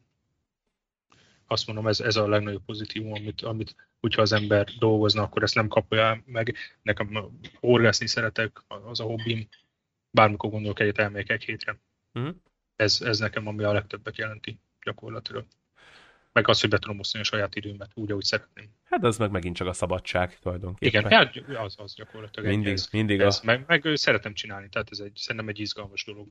Azt 1.47 1.67
mondom, 1.67 1.87
ez, 1.87 1.99
ez 1.99 2.15
a 2.15 2.27
legnagyobb 2.27 2.65
pozitívum, 2.65 3.13
amit, 3.13 3.41
amit 3.41 3.75
hogyha 3.99 4.21
az 4.21 4.31
ember 4.31 4.67
dolgozna, 4.79 5.21
akkor 5.21 5.43
ezt 5.43 5.55
nem 5.55 5.67
kapja 5.67 6.21
meg. 6.25 6.55
Nekem 6.81 7.31
horgászni 7.59 8.07
szeretek, 8.07 8.63
az 8.67 8.99
a 8.99 9.03
hobbim. 9.03 9.47
Bármikor 10.11 10.49
gondolok 10.49 10.79
egyet, 10.79 10.97
elmegyek 10.97 11.29
egy 11.29 11.43
hétre. 11.43 11.77
Uh-huh. 12.13 12.35
Ez, 12.75 13.01
ez 13.01 13.19
nekem 13.19 13.47
ami 13.47 13.63
a 13.63 13.71
legtöbbet 13.71 14.17
jelenti 14.17 14.59
gyakorlatilag 14.83 15.45
meg 16.33 16.47
az, 16.47 16.61
hogy 16.61 16.69
be 16.69 16.77
tudom 16.77 16.99
osztani 16.99 17.23
a 17.23 17.27
saját 17.27 17.55
időmet 17.55 17.91
úgy, 17.93 18.11
ahogy 18.11 18.23
szeretném. 18.23 18.65
Hát 18.83 19.03
az 19.03 19.17
meg 19.17 19.31
megint 19.31 19.55
csak 19.55 19.67
a 19.67 19.73
szabadság 19.73 20.39
tulajdonképpen. 20.39 21.01
Igen, 21.01 21.11
hát 21.11 21.65
az, 21.65 21.75
az 21.77 21.93
gyakorlatilag 21.95 22.49
mindig, 22.49 22.73
ez, 22.73 22.87
mindig 22.91 23.19
ez, 23.19 23.39
a... 23.41 23.45
meg, 23.45 23.63
meg, 23.67 23.91
szeretem 23.93 24.33
csinálni, 24.33 24.69
tehát 24.69 24.87
ez 24.91 24.99
egy, 24.99 25.15
szerintem 25.15 25.49
egy 25.49 25.59
izgalmas 25.59 26.05
dolog. 26.05 26.27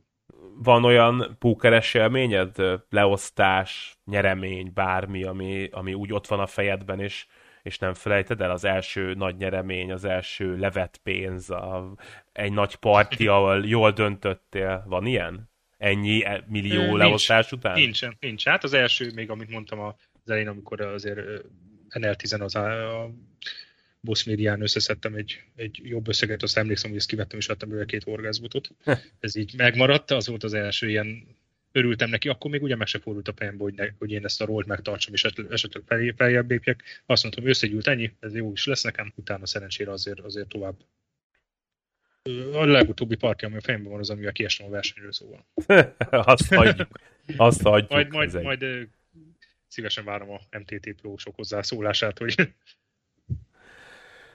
Van 0.56 0.84
olyan 0.84 1.36
pókeres 1.38 1.94
élményed, 1.94 2.56
leosztás, 2.90 3.98
nyeremény, 4.04 4.72
bármi, 4.74 5.24
ami, 5.24 5.68
ami 5.72 5.94
úgy 5.94 6.12
ott 6.12 6.26
van 6.26 6.40
a 6.40 6.46
fejedben, 6.46 7.00
és, 7.00 7.26
és 7.62 7.78
nem 7.78 7.94
felejted 7.94 8.40
el 8.40 8.50
az 8.50 8.64
első 8.64 9.14
nagy 9.14 9.36
nyeremény, 9.36 9.92
az 9.92 10.04
első 10.04 10.56
levett 10.56 10.96
pénz, 10.96 11.50
a, 11.50 11.94
egy 12.32 12.52
nagy 12.52 12.74
parti, 12.74 13.26
ahol 13.36 13.66
jól 13.66 13.90
döntöttél. 13.90 14.84
Van 14.86 15.06
ilyen? 15.06 15.50
Ennyi 15.82 16.24
e, 16.24 16.44
millió 16.48 16.82
nincs, 16.82 16.98
leosztás 16.98 17.52
után? 17.52 17.74
Nincsen, 17.74 18.16
nincs. 18.20 18.44
Hát 18.44 18.64
az 18.64 18.72
első, 18.72 19.10
még 19.14 19.30
amit 19.30 19.50
mondtam 19.50 19.80
az 19.80 19.94
elején, 20.26 20.48
amikor 20.48 20.80
azért 20.80 21.20
NL10 21.90 22.40
az 22.40 22.54
a, 22.54 23.02
a 23.02 23.10
Boss 24.00 24.24
médián 24.24 24.62
összeszedtem 24.62 25.14
egy, 25.14 25.42
egy 25.56 25.80
jobb 25.82 26.08
összeget, 26.08 26.42
azt 26.42 26.56
emlékszem, 26.56 26.90
hogy 26.90 26.98
ezt 26.98 27.08
kivettem, 27.08 27.38
és 27.38 27.48
adtam 27.48 27.68
belőle 27.68 27.86
két 27.86 28.02
orgazmutot. 28.06 28.70
Ez 29.20 29.36
így 29.36 29.54
megmaradt, 29.56 30.10
az 30.10 30.28
volt 30.28 30.44
az 30.44 30.54
első 30.54 30.88
ilyen 30.88 31.36
örültem 31.72 32.10
neki, 32.10 32.28
akkor 32.28 32.50
még 32.50 32.62
ugye 32.62 32.76
meg 32.76 32.86
se 32.86 32.98
fordult 32.98 33.28
a 33.28 33.34
fejembe, 33.36 33.62
hogy, 33.62 33.74
ne, 33.74 33.86
hogy 33.98 34.10
én 34.10 34.24
ezt 34.24 34.40
a 34.40 34.44
rólt 34.44 34.66
megtartsam, 34.66 35.14
és 35.14 35.24
esetleg 35.50 36.14
feljebb 36.16 36.50
lépjek. 36.50 37.02
Azt 37.06 37.22
mondtam, 37.22 37.46
összegyűlt 37.46 37.86
ennyi, 37.86 38.12
ez 38.20 38.34
jó 38.34 38.52
is 38.52 38.66
lesz 38.66 38.82
nekem, 38.82 39.12
utána 39.16 39.46
szerencsére 39.46 39.90
azért, 39.90 40.20
azért 40.20 40.48
tovább 40.48 40.74
a 42.52 42.64
legutóbbi 42.64 43.16
parti, 43.16 43.44
ami 43.44 43.56
a 43.56 43.60
fejemben 43.60 43.90
van, 43.90 44.00
az, 44.00 44.10
ami 44.10 44.26
a 44.26 44.32
kiestem 44.32 44.66
a 44.66 44.70
versenyről 44.70 45.12
szóval. 45.12 45.46
Azt 46.10 46.54
hagyjuk. 46.54 46.88
Azt 47.36 47.62
hagyjuk. 47.62 47.90
Majd, 47.90 48.12
majd, 48.12 48.42
majd 48.42 48.88
szívesen 49.68 50.04
várom 50.04 50.30
a 50.30 50.40
MTT 50.58 50.94
Pro-sok 51.00 51.34
hozzászólását, 51.34 52.18
hogy... 52.18 52.34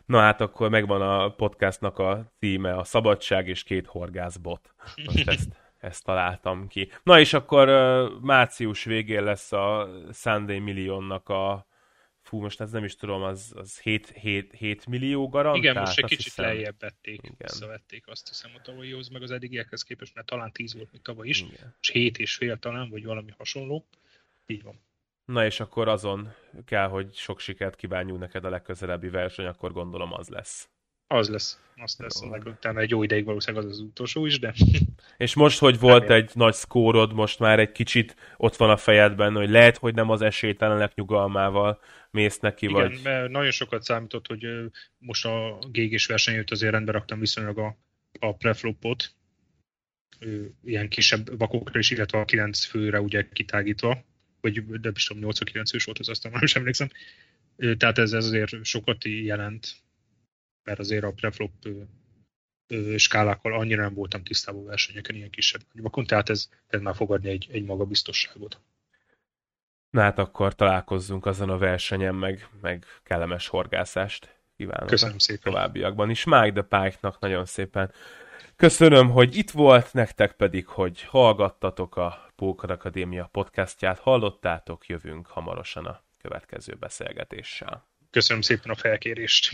Na 0.05 0.19
hát 0.19 0.41
akkor 0.41 0.69
megvan 0.69 1.01
a 1.01 1.29
podcastnak 1.35 1.99
a 1.99 2.33
címe, 2.39 2.75
a 2.75 2.83
Szabadság 2.83 3.47
és 3.47 3.63
két 3.63 3.85
horgászbot. 3.85 4.73
Most 5.05 5.27
ezt, 5.37 5.49
ezt 5.77 6.03
találtam 6.03 6.67
ki. 6.67 6.91
Na 7.03 7.19
és 7.19 7.33
akkor 7.33 7.67
március 8.21 8.83
végén 8.83 9.23
lesz 9.23 9.51
a 9.51 9.89
Sunday 10.13 10.59
Millionnak 10.59 11.29
a 11.29 11.66
fú, 12.27 12.39
most 12.39 12.61
ez 12.61 12.71
nem 12.71 12.83
is 12.83 12.95
tudom, 12.95 13.21
az, 13.21 13.53
az 13.55 13.79
7, 13.79 14.09
7, 14.09 14.53
7 14.53 14.85
millió 14.85 15.29
garantált? 15.29 15.63
Igen, 15.63 15.77
most 15.77 15.97
egy 15.97 16.05
kicsit 16.05 16.23
hiszem. 16.23 16.45
lejjebb 16.45 16.79
vették, 16.79 17.19
Igen. 17.23 17.35
visszavették 17.37 18.07
azt 18.07 18.27
hiszem 18.27 18.51
a 18.57 18.61
tavalyihoz, 18.61 19.09
meg 19.09 19.21
az 19.21 19.31
eddigiekhez 19.31 19.83
képest, 19.83 20.15
mert 20.15 20.27
talán 20.27 20.51
10 20.51 20.73
volt 20.73 20.91
még 20.91 21.01
tavaly 21.01 21.27
is, 21.27 21.41
Igen. 21.41 21.75
és 21.81 21.89
7 21.89 22.17
és 22.17 22.35
fél 22.35 22.57
talán, 22.57 22.89
vagy 22.89 23.03
valami 23.03 23.31
hasonló. 23.37 23.87
Így 24.45 24.63
van. 24.63 24.79
Na 25.25 25.45
és 25.45 25.59
akkor 25.59 25.87
azon 25.87 26.33
kell, 26.65 26.87
hogy 26.87 27.13
sok 27.13 27.39
sikert 27.39 27.75
kívánjunk 27.75 28.19
neked 28.19 28.45
a 28.45 28.49
legközelebbi 28.49 29.09
verseny, 29.09 29.45
akkor 29.45 29.71
gondolom 29.71 30.13
az 30.13 30.27
lesz. 30.27 30.69
Az 31.07 31.29
lesz, 31.29 31.59
azt 31.75 31.99
lesz, 31.99 32.21
meg 32.21 32.45
utána 32.45 32.79
egy 32.79 32.89
jó 32.89 33.03
ideig 33.03 33.25
valószínűleg 33.25 33.65
az 33.65 33.71
az 33.71 33.79
utolsó 33.79 34.25
is, 34.25 34.39
de... 34.39 34.53
És 35.17 35.33
most, 35.33 35.59
hogy 35.59 35.79
volt 35.79 36.09
egy 36.09 36.31
nagy 36.33 36.53
szkórod, 36.53 37.13
most 37.13 37.39
már 37.39 37.59
egy 37.59 37.71
kicsit 37.71 38.15
ott 38.37 38.55
van 38.55 38.69
a 38.69 38.77
fejedben, 38.77 39.33
hogy 39.33 39.49
lehet, 39.49 39.77
hogy 39.77 39.93
nem 39.93 40.09
az 40.09 40.21
esélytelenek 40.21 40.95
nyugalmával 40.95 41.79
mész 42.11 42.39
neki, 42.39 42.65
Igen, 42.65 42.81
vagy... 42.81 42.99
mert 43.03 43.29
nagyon 43.29 43.51
sokat 43.51 43.83
számított, 43.83 44.27
hogy 44.27 44.47
most 44.97 45.25
a 45.25 45.59
gégés 45.71 46.05
verseny 46.05 46.35
jött, 46.35 46.51
azért 46.51 46.71
rendbe 46.71 46.91
raktam 46.91 47.19
viszonylag 47.19 47.57
a, 47.57 47.77
a 48.19 48.35
preflopot, 48.35 49.15
ilyen 50.63 50.89
kisebb 50.89 51.37
vakokra 51.37 51.79
is, 51.79 51.89
illetve 51.89 52.19
a 52.19 52.25
9 52.25 52.65
főre 52.65 53.01
ugye 53.01 53.29
kitágítva, 53.33 54.03
vagy 54.41 54.63
de 54.63 54.91
is 54.95 55.05
tudom, 55.05 55.31
8-9 55.31 55.65
fős 55.69 55.83
volt 55.83 55.99
az, 55.99 56.09
aztán 56.09 56.31
már 56.31 56.47
sem 56.47 56.61
emlékszem. 56.61 56.89
Tehát 57.77 57.97
ez, 57.97 58.13
ez 58.13 58.25
azért 58.25 58.63
sokat 58.63 59.05
jelent, 59.05 59.75
mert 60.67 60.79
azért 60.79 61.03
a 61.03 61.11
preflop 61.11 61.51
skálákkal 62.97 63.53
annyira 63.53 63.81
nem 63.81 63.93
voltam 63.93 64.23
tisztában 64.23 64.65
versenyeken, 64.65 65.15
ilyen 65.15 65.29
kisebb 65.29 65.61
vakon, 65.73 66.05
tehát 66.05 66.29
ez, 66.29 66.49
ez 66.67 66.81
már 66.81 66.95
fogadni 66.95 67.29
egy, 67.29 67.47
egy 67.51 67.63
magabiztosságot. 67.63 68.59
Na 69.89 70.01
hát 70.01 70.19
akkor 70.19 70.55
találkozzunk 70.55 71.25
azon 71.25 71.49
a 71.49 71.57
versenyen, 71.57 72.15
meg, 72.15 72.49
meg 72.61 72.85
kellemes 73.03 73.47
horgászást 73.47 74.35
kívánok. 74.57 74.87
Köszönöm 74.87 75.17
szépen. 75.17 75.51
Továbbiakban 75.51 76.09
is. 76.09 76.23
Mike 76.23 76.51
the 76.51 76.61
Pike-nak 76.61 77.19
nagyon 77.19 77.45
szépen 77.45 77.91
köszönöm, 78.55 79.09
hogy 79.09 79.35
itt 79.35 79.51
volt, 79.51 79.93
nektek 79.93 80.31
pedig, 80.31 80.67
hogy 80.67 81.03
hallgattatok 81.03 81.95
a 81.95 82.31
Póker 82.35 82.69
Akadémia 82.69 83.29
podcastját, 83.31 83.99
hallottátok, 83.99 84.87
jövünk 84.87 85.27
hamarosan 85.27 85.85
a 85.85 86.03
következő 86.21 86.75
beszélgetéssel. 86.79 87.87
Köszönöm 88.11 88.41
szépen 88.41 88.71
a 88.71 88.75
felkérést. 88.75 89.51